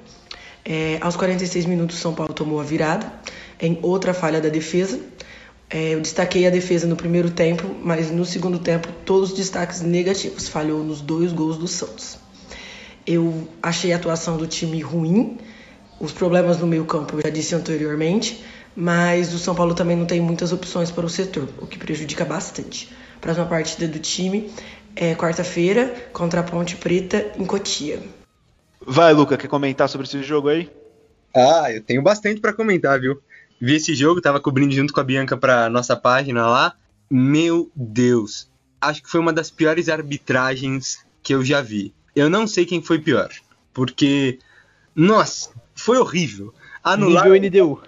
É, 0.65 0.99
aos 1.01 1.15
46 1.15 1.67
minutos, 1.67 1.99
São 1.99 2.15
Paulo 2.15 2.35
tomou 2.35 2.61
a 2.61 2.65
virada 2.65 3.11
em 3.61 3.79
outra 3.81 4.13
falha 4.13 4.41
da 4.41 4.49
defesa. 4.49 4.99
É, 5.69 5.95
eu 5.95 6.01
destaquei 6.01 6.49
a 6.49 6.51
defesa 6.51 6.85
no 6.89 6.97
primeiro 6.97 7.31
tempo, 7.31 7.65
mas 7.81 8.11
no 8.11 8.25
segundo 8.25 8.59
tempo 8.59 8.89
todos 9.05 9.31
os 9.31 9.37
destaques 9.37 9.83
negativos. 9.83 10.49
Falhou 10.49 10.83
nos 10.83 11.01
dois 11.01 11.33
gols 11.33 11.57
do 11.57 11.69
Santos. 11.69 12.19
Eu 13.11 13.49
achei 13.63 13.93
a 13.93 13.97
atuação 13.97 14.37
do 14.37 14.47
time 14.47 14.81
ruim 14.81 15.39
os 16.01 16.13
problemas 16.13 16.59
no 16.59 16.67
meio 16.67 16.87
campo 16.87 17.17
eu 17.17 17.21
já 17.23 17.29
disse 17.29 17.55
anteriormente, 17.55 18.43
mas 18.75 19.35
o 19.35 19.39
São 19.39 19.55
Paulo 19.55 19.75
também 19.75 19.95
não 19.95 20.07
tem 20.07 20.19
muitas 20.19 20.51
opções 20.51 20.91
para 20.91 21.05
o 21.05 21.11
setor, 21.11 21.47
o 21.59 21.67
que 21.67 21.79
prejudica 21.79 22.25
bastante. 22.25 22.91
Próxima 23.21 23.45
partida 23.45 23.87
do 23.87 23.99
time 23.99 24.51
é 24.97 25.15
quarta-feira 25.15 25.95
contra 26.15 26.41
a 26.41 26.43
Ponte 26.43 26.75
Preta 26.77 27.33
em 27.39 27.45
Cotia. 27.45 28.03
Vai, 28.81 29.13
Luca, 29.13 29.37
quer 29.37 29.47
comentar 29.47 29.91
sobre 29.91 30.07
esse 30.07 30.23
jogo 30.23 30.49
aí? 30.49 30.71
Ah, 31.37 31.71
eu 31.71 31.83
tenho 31.83 32.03
bastante 32.03 32.41
para 32.41 32.55
comentar, 32.55 32.99
viu? 32.99 33.21
Vi 33.61 33.75
esse 33.75 33.95
jogo, 33.95 34.23
tava 34.23 34.41
cobrindo 34.41 34.75
junto 34.75 34.95
com 34.95 35.01
a 35.01 35.05
Bianca 35.05 35.37
para 35.37 35.69
nossa 35.69 35.95
página 35.95 36.49
lá. 36.49 36.73
Meu 37.11 37.71
Deus, 37.77 38.49
acho 38.81 39.03
que 39.03 39.11
foi 39.11 39.21
uma 39.21 39.35
das 39.35 39.51
piores 39.51 39.91
arbitragens 39.91 41.05
que 41.23 41.35
eu 41.35 41.45
já 41.45 41.61
vi. 41.61 41.93
Eu 42.15 42.29
não 42.29 42.47
sei 42.47 42.65
quem 42.65 42.83
foi 42.83 42.99
pior, 42.99 43.31
porque 43.73 44.39
nossa, 44.95 45.51
foi 45.75 45.99
horrível. 45.99 46.53
Anularam, 46.83 47.33
Nível 47.33 47.51
NDU. 47.51 47.83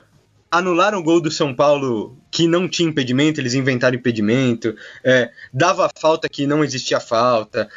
Anularam 0.51 0.99
o 0.99 1.03
gol 1.03 1.21
do 1.21 1.31
São 1.31 1.55
Paulo 1.55 2.17
que 2.31 2.47
não 2.47 2.69
tinha 2.69 2.89
impedimento, 2.89 3.41
eles 3.41 3.55
inventaram 3.55 3.97
impedimento. 3.97 4.75
É, 5.05 5.31
dava 5.53 5.91
falta 5.99 6.29
que 6.29 6.47
não 6.47 6.63
existia 6.65 7.01
falta. 7.01 7.69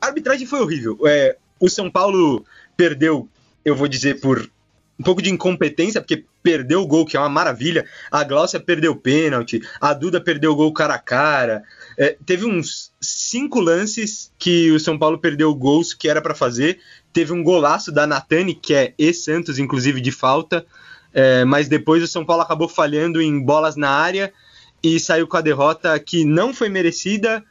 A 0.00 0.06
arbitragem 0.06 0.46
foi 0.46 0.60
horrível. 0.60 0.98
É, 1.06 1.36
o 1.58 1.68
São 1.68 1.90
Paulo 1.90 2.44
perdeu, 2.76 3.28
eu 3.64 3.76
vou 3.76 3.86
dizer, 3.86 4.20
por 4.20 4.50
um 5.00 5.02
pouco 5.02 5.22
de 5.22 5.30
incompetência, 5.30 5.98
porque 5.98 6.26
perdeu 6.42 6.82
o 6.82 6.86
gol, 6.86 7.06
que 7.06 7.16
é 7.16 7.20
uma 7.20 7.28
maravilha. 7.30 7.86
A 8.10 8.22
Glaucia 8.22 8.60
perdeu 8.60 8.92
o 8.92 8.96
pênalti, 8.96 9.62
a 9.80 9.94
Duda 9.94 10.20
perdeu 10.20 10.52
o 10.52 10.54
gol 10.54 10.74
cara 10.74 10.92
a 10.92 10.98
cara. 10.98 11.62
É, 11.96 12.18
teve 12.26 12.44
uns 12.44 12.92
cinco 13.00 13.60
lances 13.60 14.30
que 14.38 14.70
o 14.70 14.78
São 14.78 14.98
Paulo 14.98 15.16
perdeu 15.16 15.54
gols 15.54 15.94
que 15.94 16.06
era 16.06 16.20
para 16.20 16.34
fazer. 16.34 16.80
Teve 17.14 17.32
um 17.32 17.42
golaço 17.42 17.90
da 17.90 18.06
Natani, 18.06 18.54
que 18.54 18.74
é 18.74 18.92
ex-Santos, 18.98 19.58
inclusive 19.58 20.02
de 20.02 20.12
falta. 20.12 20.66
É, 21.14 21.46
mas 21.46 21.66
depois 21.66 22.02
o 22.02 22.06
São 22.06 22.22
Paulo 22.22 22.42
acabou 22.42 22.68
falhando 22.68 23.22
em 23.22 23.42
bolas 23.42 23.76
na 23.76 23.88
área 23.88 24.30
e 24.82 25.00
saiu 25.00 25.26
com 25.26 25.38
a 25.38 25.40
derrota 25.40 25.98
que 25.98 26.26
não 26.26 26.52
foi 26.52 26.68
merecida. 26.68 27.42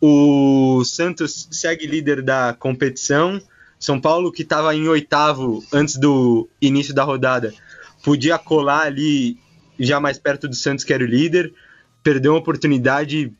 O 0.00 0.82
Santos 0.84 1.46
segue 1.52 1.86
líder 1.86 2.20
da 2.20 2.52
competição. 2.52 3.40
São 3.78 4.00
Paulo, 4.00 4.32
que 4.32 4.42
estava 4.42 4.74
em 4.74 4.88
oitavo 4.88 5.62
antes 5.72 5.96
do 5.96 6.48
início 6.60 6.94
da 6.94 7.04
rodada, 7.04 7.52
podia 8.02 8.38
colar 8.38 8.86
ali 8.86 9.38
já 9.78 10.00
mais 10.00 10.18
perto 10.18 10.48
do 10.48 10.54
Santos, 10.54 10.84
que 10.84 10.92
era 10.92 11.04
o 11.04 11.06
líder. 11.06 11.52
Perdeu 12.02 12.32
uma 12.32 12.38
oportunidade 12.38 13.32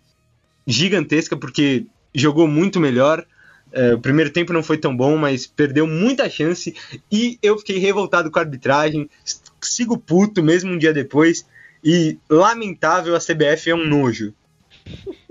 gigantesca 0.66 1.36
porque 1.36 1.86
jogou 2.14 2.46
muito 2.46 2.80
melhor. 2.80 3.24
É, 3.72 3.94
o 3.94 4.00
primeiro 4.00 4.30
tempo 4.30 4.52
não 4.52 4.62
foi 4.62 4.78
tão 4.78 4.96
bom, 4.96 5.16
mas 5.16 5.46
perdeu 5.46 5.86
muita 5.86 6.28
chance 6.30 6.74
e 7.10 7.38
eu 7.42 7.58
fiquei 7.58 7.78
revoltado 7.78 8.30
com 8.30 8.38
a 8.38 8.42
arbitragem. 8.42 9.08
Sigo 9.60 9.98
puto 9.98 10.42
mesmo 10.42 10.72
um 10.72 10.78
dia 10.78 10.92
depois 10.92 11.46
e 11.82 12.18
lamentável 12.28 13.14
a 13.14 13.20
CBF 13.20 13.70
é 13.70 13.74
um 13.74 13.86
nojo. 13.86 14.34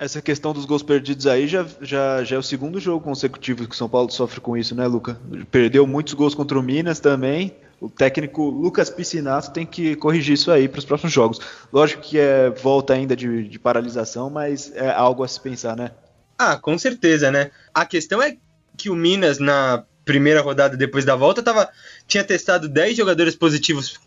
Essa 0.00 0.22
questão 0.22 0.54
dos 0.54 0.64
gols 0.64 0.82
perdidos 0.82 1.26
aí 1.26 1.46
já, 1.46 1.66
já, 1.82 2.24
já 2.24 2.36
é 2.36 2.38
o 2.38 2.42
segundo 2.42 2.80
jogo 2.80 3.04
consecutivo 3.04 3.68
que 3.68 3.74
o 3.74 3.76
São 3.76 3.86
Paulo 3.86 4.10
sofre 4.10 4.40
com 4.40 4.56
isso, 4.56 4.74
né, 4.74 4.86
Luca? 4.86 5.20
Perdeu 5.50 5.86
muitos 5.86 6.14
gols 6.14 6.34
contra 6.34 6.58
o 6.58 6.62
Minas 6.62 7.00
também, 7.00 7.54
o 7.78 7.88
técnico 7.88 8.48
Lucas 8.48 8.88
Piscinato 8.88 9.50
tem 9.50 9.66
que 9.66 9.96
corrigir 9.96 10.34
isso 10.34 10.50
aí 10.50 10.68
para 10.68 10.78
os 10.78 10.86
próximos 10.86 11.12
jogos. 11.12 11.38
Lógico 11.70 12.02
que 12.02 12.18
é 12.18 12.48
volta 12.48 12.94
ainda 12.94 13.14
de, 13.14 13.46
de, 13.46 13.58
paralisação, 13.58 14.30
mas 14.30 14.70
é 14.74 14.90
algo 14.90 15.22
a 15.22 15.28
se 15.28 15.38
pensar, 15.38 15.76
né? 15.76 15.90
Ah, 16.38 16.56
com 16.56 16.78
certeza, 16.78 17.30
né? 17.30 17.50
A 17.74 17.84
questão 17.84 18.22
é 18.22 18.38
que 18.78 18.88
o 18.88 18.96
Minas, 18.96 19.38
na 19.38 19.84
primeira 20.04 20.40
rodada 20.40 20.78
depois 20.78 21.04
da 21.04 21.14
volta, 21.14 21.42
tava, 21.42 21.68
tinha 22.06 22.24
testado 22.24 22.68
10 22.68 22.96
jogadores 22.96 23.34
positivos 23.34 23.98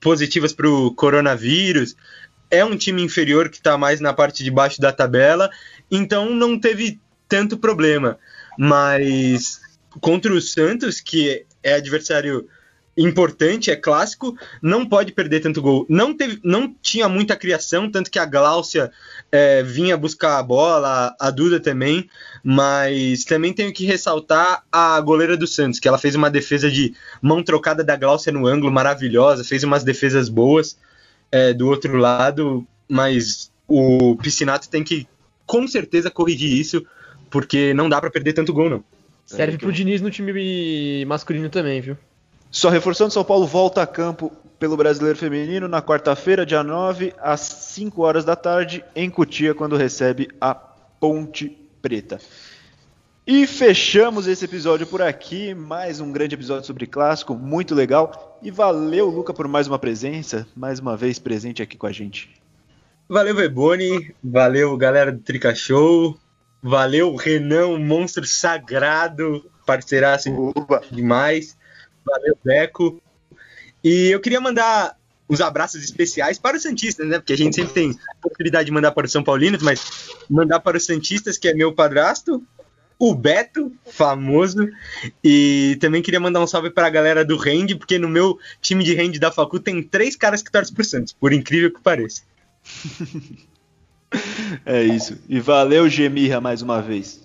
positivas 0.00 0.52
para 0.52 0.68
o 0.68 0.94
coronavírus. 0.94 1.96
É 2.54 2.64
um 2.64 2.76
time 2.76 3.02
inferior 3.02 3.48
que 3.48 3.56
está 3.56 3.76
mais 3.76 4.00
na 4.00 4.12
parte 4.12 4.44
de 4.44 4.50
baixo 4.50 4.80
da 4.80 4.92
tabela, 4.92 5.50
então 5.90 6.30
não 6.30 6.56
teve 6.56 7.00
tanto 7.28 7.58
problema. 7.58 8.16
Mas 8.56 9.60
contra 10.00 10.32
o 10.32 10.40
Santos, 10.40 11.00
que 11.00 11.44
é 11.64 11.74
adversário 11.74 12.48
importante, 12.96 13.72
é 13.72 13.76
clássico, 13.76 14.38
não 14.62 14.86
pode 14.86 15.10
perder 15.10 15.40
tanto 15.40 15.60
gol. 15.60 15.84
Não, 15.88 16.16
teve, 16.16 16.38
não 16.44 16.72
tinha 16.80 17.08
muita 17.08 17.34
criação, 17.34 17.90
tanto 17.90 18.08
que 18.08 18.20
a 18.20 18.24
Gláucia 18.24 18.92
é, 19.32 19.64
vinha 19.64 19.96
buscar 19.96 20.38
a 20.38 20.42
bola, 20.44 21.12
a 21.18 21.30
Duda 21.32 21.58
também, 21.58 22.08
mas 22.44 23.24
também 23.24 23.52
tenho 23.52 23.72
que 23.72 23.84
ressaltar 23.84 24.62
a 24.70 25.00
goleira 25.00 25.36
do 25.36 25.48
Santos, 25.48 25.80
que 25.80 25.88
ela 25.88 25.98
fez 25.98 26.14
uma 26.14 26.30
defesa 26.30 26.70
de 26.70 26.94
mão 27.20 27.42
trocada 27.42 27.82
da 27.82 27.96
Gláucia 27.96 28.30
no 28.30 28.46
ângulo 28.46 28.70
maravilhosa, 28.72 29.42
fez 29.42 29.64
umas 29.64 29.82
defesas 29.82 30.28
boas 30.28 30.78
é, 31.34 31.52
do 31.52 31.68
outro 31.68 31.96
lado, 31.96 32.64
mas 32.88 33.50
o 33.66 34.14
Piscinato 34.14 34.68
tem 34.68 34.84
que 34.84 35.04
com 35.44 35.66
certeza 35.66 36.08
corrigir 36.08 36.52
isso, 36.52 36.86
porque 37.28 37.74
não 37.74 37.88
dá 37.88 38.00
para 38.00 38.08
perder 38.08 38.34
tanto 38.34 38.54
gol, 38.54 38.70
não. 38.70 38.84
Serve 39.26 39.58
pro 39.58 39.72
Diniz 39.72 40.00
no 40.00 40.12
time 40.12 41.04
masculino 41.04 41.50
também, 41.50 41.80
viu? 41.80 41.98
Só 42.52 42.68
reforçando, 42.68 43.12
São 43.12 43.24
Paulo 43.24 43.48
volta 43.48 43.82
a 43.82 43.86
campo 43.86 44.30
pelo 44.60 44.76
Brasileiro 44.76 45.18
Feminino 45.18 45.66
na 45.66 45.82
quarta-feira, 45.82 46.46
dia 46.46 46.62
9, 46.62 47.12
às 47.20 47.40
5 47.40 48.00
horas 48.00 48.24
da 48.24 48.36
tarde, 48.36 48.84
em 48.94 49.10
Cotia, 49.10 49.56
quando 49.56 49.76
recebe 49.76 50.28
a 50.40 50.54
Ponte 50.54 51.48
Preta. 51.82 52.20
E 53.26 53.46
fechamos 53.46 54.26
esse 54.26 54.44
episódio 54.44 54.86
por 54.86 55.00
aqui. 55.00 55.54
Mais 55.54 55.98
um 55.98 56.12
grande 56.12 56.34
episódio 56.34 56.66
sobre 56.66 56.86
clássico, 56.86 57.34
muito 57.34 57.74
legal. 57.74 58.38
E 58.42 58.50
valeu, 58.50 59.08
Luca, 59.08 59.32
por 59.32 59.48
mais 59.48 59.66
uma 59.66 59.78
presença, 59.78 60.46
mais 60.54 60.78
uma 60.78 60.94
vez 60.94 61.18
presente 61.18 61.62
aqui 61.62 61.74
com 61.74 61.86
a 61.86 61.92
gente. 61.92 62.28
Valeu, 63.08 63.34
Beboni. 63.34 64.14
Valeu, 64.22 64.76
galera 64.76 65.10
do 65.10 65.20
Trica 65.20 65.54
Show. 65.54 66.20
Valeu, 66.62 67.16
Renan, 67.16 67.68
um 67.68 67.78
monstro 67.78 68.26
sagrado, 68.26 69.50
parceiraço 69.64 70.28
demais. 70.90 71.56
Valeu, 72.04 72.36
Deco. 72.44 73.00
E 73.82 74.10
eu 74.10 74.20
queria 74.20 74.40
mandar 74.40 74.98
uns 75.30 75.40
abraços 75.40 75.82
especiais 75.82 76.38
para 76.38 76.58
os 76.58 76.62
Santistas, 76.62 77.08
né? 77.08 77.18
Porque 77.18 77.32
a 77.32 77.38
gente 77.38 77.56
sempre 77.56 77.72
tem 77.72 77.90
a 77.90 78.28
possibilidade 78.28 78.66
de 78.66 78.72
mandar 78.72 78.92
para 78.92 79.06
os 79.06 79.12
São 79.12 79.24
Paulinos, 79.24 79.62
mas 79.62 80.10
mandar 80.28 80.60
para 80.60 80.76
os 80.76 80.84
Santistas, 80.84 81.38
que 81.38 81.48
é 81.48 81.54
meu 81.54 81.72
padrasto, 81.72 82.46
o 82.98 83.14
Beto, 83.14 83.72
famoso. 83.86 84.68
E 85.22 85.76
também 85.80 86.02
queria 86.02 86.20
mandar 86.20 86.40
um 86.40 86.46
salve 86.46 86.70
para 86.70 86.86
a 86.86 86.90
galera 86.90 87.24
do 87.24 87.36
Rende, 87.36 87.74
porque 87.74 87.98
no 87.98 88.08
meu 88.08 88.38
time 88.60 88.84
de 88.84 88.94
Rende 88.94 89.18
da 89.18 89.32
Facu 89.32 89.60
tem 89.60 89.82
três 89.82 90.16
caras 90.16 90.42
que 90.42 90.50
torcem 90.50 90.74
por 90.74 90.84
Santos, 90.84 91.12
por 91.12 91.32
incrível 91.32 91.72
que 91.72 91.80
pareça. 91.80 92.22
é 94.64 94.82
isso. 94.82 95.18
E 95.28 95.40
valeu, 95.40 95.88
Gemirra, 95.88 96.40
mais 96.40 96.62
uma 96.62 96.80
vez. 96.80 97.22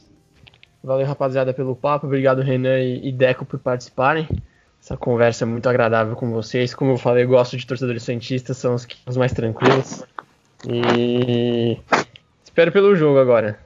Valeu, 0.84 1.05
rapaziada, 1.05 1.53
pelo 1.53 1.76
papo. 1.76 2.07
Obrigado, 2.07 2.41
Renan 2.41 2.80
e 2.80 3.11
Deco, 3.11 3.45
por 3.45 3.59
participarem. 3.59 4.28
Essa 4.82 4.95
conversa 4.95 5.43
é 5.43 5.47
muito 5.47 5.67
agradável 5.67 6.15
com 6.15 6.32
vocês. 6.32 6.74
Como 6.74 6.91
eu 6.91 6.97
falei, 6.97 7.26
eu 7.26 7.28
gosto 7.28 7.57
de 7.57 7.67
torcedores 7.67 8.03
santistas, 8.03 8.57
são 8.57 8.76
os, 8.76 8.88
os 9.05 9.17
mais 9.17 9.34
tranquilos. 9.34 10.03
E 10.67 11.78
espero 12.43 12.72
pelo 12.72 12.95
jogo 12.95 13.20
agora. 13.20 13.59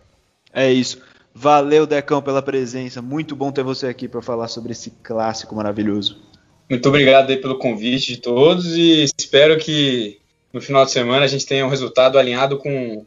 É 0.52 0.72
isso. 0.72 1.02
Valeu, 1.34 1.88
Decão, 1.88 2.22
pela 2.22 2.42
presença. 2.42 3.02
Muito 3.02 3.36
bom 3.36 3.52
ter 3.52 3.64
você 3.64 3.88
aqui 3.88 4.08
para 4.08 4.22
falar 4.22 4.48
sobre 4.48 4.72
esse 4.72 4.92
clássico 4.92 5.56
maravilhoso. 5.56 6.22
Muito 6.70 6.88
obrigado 6.88 7.30
aí 7.30 7.38
pelo 7.38 7.58
convite 7.58 8.14
de 8.14 8.18
todos 8.22 8.78
e 8.78 9.04
espero 9.04 9.58
que 9.58 10.20
no 10.54 10.62
final 10.62 10.86
de 10.86 10.92
semana 10.92 11.26
a 11.26 11.28
gente 11.28 11.46
tenha 11.46 11.66
um 11.66 11.70
resultado 11.70 12.18
alinhado 12.20 12.58
com, 12.58 13.06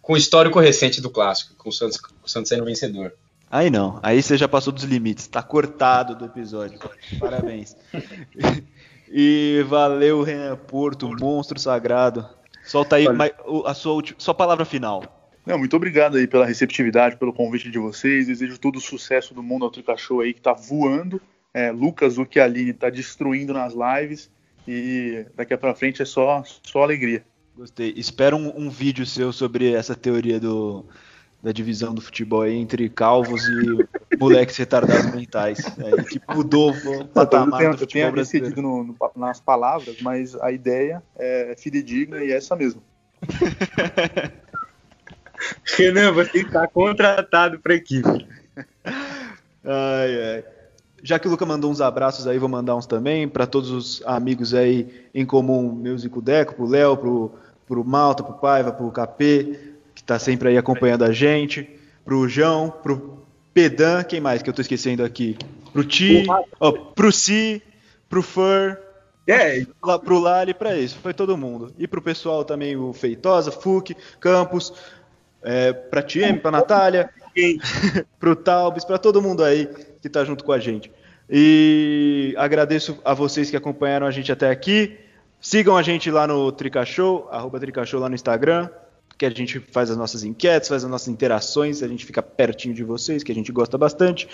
com 0.00 0.14
o 0.14 0.16
histórico 0.16 0.58
recente 0.58 1.00
do 1.00 1.10
clássico, 1.10 1.54
com 1.56 1.68
o 1.68 1.72
Santos, 1.72 1.98
o 2.24 2.28
Santos 2.28 2.48
sendo 2.48 2.64
vencedor. 2.64 3.12
Aí 3.50 3.70
não, 3.70 3.98
aí 4.02 4.22
você 4.22 4.36
já 4.36 4.48
passou 4.48 4.72
dos 4.72 4.84
limites, 4.84 5.26
tá 5.26 5.42
cortado 5.42 6.14
do 6.14 6.24
episódio. 6.24 6.78
Parabéns. 7.18 7.76
e 9.10 9.64
valeu, 9.68 10.22
Renan 10.22 10.56
Porto, 10.56 11.08
monstro 11.20 11.58
sagrado. 11.58 12.26
Solta 12.64 12.96
aí 12.96 13.06
a 13.64 13.74
sua, 13.74 14.02
sua 14.18 14.34
palavra 14.34 14.64
final. 14.64 15.17
Não, 15.48 15.56
muito 15.56 15.74
obrigado 15.74 16.18
aí 16.18 16.26
pela 16.26 16.44
receptividade, 16.44 17.16
pelo 17.16 17.32
convite 17.32 17.70
de 17.70 17.78
vocês. 17.78 18.26
Desejo 18.26 18.58
todo 18.58 18.76
o 18.76 18.80
sucesso 18.82 19.32
do 19.32 19.42
Mundo 19.42 19.64
Altrica 19.64 19.96
Show 19.96 20.20
aí, 20.20 20.34
que 20.34 20.42
tá 20.42 20.52
voando. 20.52 21.22
É, 21.54 21.72
Lucas 21.72 22.18
Uchialini 22.18 22.74
tá 22.74 22.90
destruindo 22.90 23.54
nas 23.54 23.72
lives. 23.72 24.30
E 24.68 25.24
daqui 25.34 25.56
para 25.56 25.74
frente 25.74 26.02
é 26.02 26.04
só, 26.04 26.42
só 26.44 26.82
alegria. 26.82 27.24
Gostei. 27.56 27.94
Espero 27.96 28.36
um, 28.36 28.66
um 28.66 28.68
vídeo 28.68 29.06
seu 29.06 29.32
sobre 29.32 29.72
essa 29.72 29.94
teoria 29.94 30.38
do, 30.38 30.84
da 31.42 31.50
divisão 31.50 31.94
do 31.94 32.02
futebol 32.02 32.46
entre 32.46 32.90
calvos 32.90 33.42
e 33.48 33.88
moleques 34.20 34.54
retardados 34.54 35.14
mentais. 35.14 35.60
É, 35.78 36.02
que 36.02 36.20
mudou 36.28 36.72
o 36.72 37.08
patamar 37.08 37.60
tenho, 37.60 37.72
do 37.72 37.78
futebol 37.78 38.18
eu 38.18 38.26
tenho 38.26 38.62
no, 38.62 38.84
no, 38.84 38.96
nas 39.16 39.40
palavras, 39.40 39.96
mas 40.02 40.34
a 40.42 40.52
ideia 40.52 41.02
é 41.16 41.54
fidedigna 41.56 42.22
e 42.22 42.32
é 42.32 42.36
essa 42.36 42.54
mesmo. 42.54 42.82
Renan, 45.76 46.12
você 46.12 46.38
está 46.38 46.66
contratado 46.66 47.58
para 47.58 47.74
equipe. 47.74 48.26
Ai, 49.64 50.34
ai. 50.34 50.44
Já 51.02 51.18
que 51.18 51.28
o 51.28 51.30
Luca 51.30 51.46
mandou 51.46 51.70
uns 51.70 51.80
abraços 51.80 52.26
aí, 52.26 52.38
vou 52.38 52.48
mandar 52.48 52.74
uns 52.74 52.86
também 52.86 53.28
para 53.28 53.46
todos 53.46 53.70
os 53.70 54.02
amigos 54.04 54.52
aí 54.52 55.06
em 55.14 55.24
comum, 55.24 55.72
meus 55.72 56.04
e 56.04 56.08
Deco, 56.08 56.54
pro 56.54 56.66
Léo, 56.66 56.96
pro, 56.96 57.32
pro 57.66 57.84
Malta, 57.84 58.22
pro 58.22 58.34
Paiva, 58.34 58.72
pro 58.72 58.90
KP, 58.90 59.76
tá 60.04 60.18
sempre 60.18 60.48
aí 60.48 60.58
acompanhando 60.58 61.04
a 61.04 61.12
gente, 61.12 61.68
pro 62.04 62.28
João, 62.28 62.70
pro 62.70 63.22
Pedan, 63.54 64.02
quem 64.02 64.20
mais 64.20 64.42
que 64.42 64.50
eu 64.50 64.54
tô 64.54 64.60
esquecendo 64.60 65.04
aqui? 65.04 65.36
Pro 65.72 65.84
Ti, 65.84 66.24
oh, 66.58 66.72
pro 66.72 67.12
Si, 67.12 67.62
pro 68.08 68.22
Fur, 68.22 68.76
é, 69.28 69.66
lá, 69.84 69.98
pro 69.98 70.18
Lali, 70.18 70.54
pra 70.54 70.74
isso, 70.74 70.96
foi 71.02 71.12
todo 71.12 71.36
mundo. 71.36 71.70
E 71.78 71.86
pro 71.86 72.00
pessoal 72.00 72.46
também, 72.46 72.76
o 72.76 72.94
Feitosa, 72.94 73.52
Fuc, 73.52 73.94
Campos, 74.18 74.72
é, 75.42 75.72
pra 75.72 76.02
TM, 76.02 76.38
pra 76.38 76.50
Natália, 76.50 77.10
pro 78.18 78.34
Talbis, 78.34 78.84
pra 78.84 78.98
todo 78.98 79.22
mundo 79.22 79.44
aí 79.44 79.68
que 80.00 80.08
tá 80.08 80.24
junto 80.24 80.44
com 80.44 80.52
a 80.52 80.58
gente. 80.58 80.90
E 81.30 82.34
agradeço 82.38 82.98
a 83.04 83.14
vocês 83.14 83.50
que 83.50 83.56
acompanharam 83.56 84.06
a 84.06 84.10
gente 84.10 84.32
até 84.32 84.50
aqui. 84.50 84.98
Sigam 85.40 85.76
a 85.76 85.82
gente 85.82 86.10
lá 86.10 86.26
no 86.26 86.50
Tricashow, 86.50 87.28
arroba 87.30 87.60
Tricashow 87.60 88.00
lá 88.00 88.08
no 88.08 88.14
Instagram 88.14 88.68
que 89.18 89.26
a 89.26 89.30
gente 89.30 89.58
faz 89.58 89.90
as 89.90 89.96
nossas 89.96 90.22
enquetes, 90.22 90.68
faz 90.68 90.84
as 90.84 90.90
nossas 90.90 91.08
interações, 91.08 91.82
a 91.82 91.88
gente 91.88 92.06
fica 92.06 92.22
pertinho 92.22 92.72
de 92.72 92.84
vocês, 92.84 93.24
que 93.24 93.32
a 93.32 93.34
gente 93.34 93.50
gosta 93.50 93.76
bastante. 93.76 94.28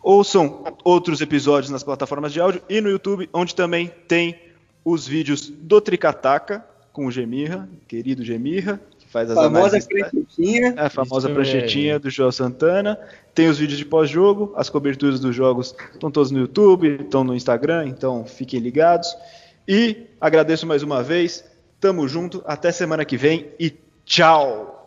Ouçam 0.00 0.64
outros 0.84 1.20
episódios 1.20 1.70
nas 1.70 1.82
plataformas 1.82 2.32
de 2.32 2.40
áudio 2.40 2.62
e 2.68 2.80
no 2.80 2.88
YouTube, 2.88 3.28
onde 3.32 3.52
também 3.52 3.92
tem 4.06 4.40
os 4.84 5.06
vídeos 5.08 5.50
do 5.50 5.80
Tricataca 5.80 6.64
com 6.92 7.06
o 7.06 7.10
Gemirra, 7.10 7.68
querido 7.88 8.24
Gemirra, 8.24 8.80
faz 9.10 9.30
as 9.30 9.36
famosa 9.36 9.76
análises. 9.76 9.86
Pranchetinha. 9.86 10.74
É, 10.76 10.86
a 10.86 10.90
famosa 10.90 11.28
Isso 11.28 11.34
pranchetinha 11.34 11.94
é. 11.94 11.98
do 11.98 12.08
João 12.08 12.32
Santana. 12.32 12.98
Tem 13.34 13.48
os 13.48 13.58
vídeos 13.58 13.78
de 13.78 13.84
pós-jogo, 13.84 14.52
as 14.56 14.70
coberturas 14.70 15.20
dos 15.20 15.34
jogos 15.34 15.74
estão 15.92 16.10
todos 16.10 16.30
no 16.30 16.38
YouTube, 16.38 17.00
estão 17.02 17.22
no 17.22 17.34
Instagram, 17.34 17.86
então 17.86 18.24
fiquem 18.24 18.60
ligados. 18.60 19.14
E 19.68 20.06
agradeço 20.20 20.66
mais 20.66 20.82
uma 20.82 21.02
vez 21.02 21.44
Tamo 21.80 22.06
junto, 22.06 22.42
até 22.44 22.70
semana 22.70 23.06
que 23.06 23.16
vem 23.16 23.52
e 23.58 23.74
tchau! 24.04 24.79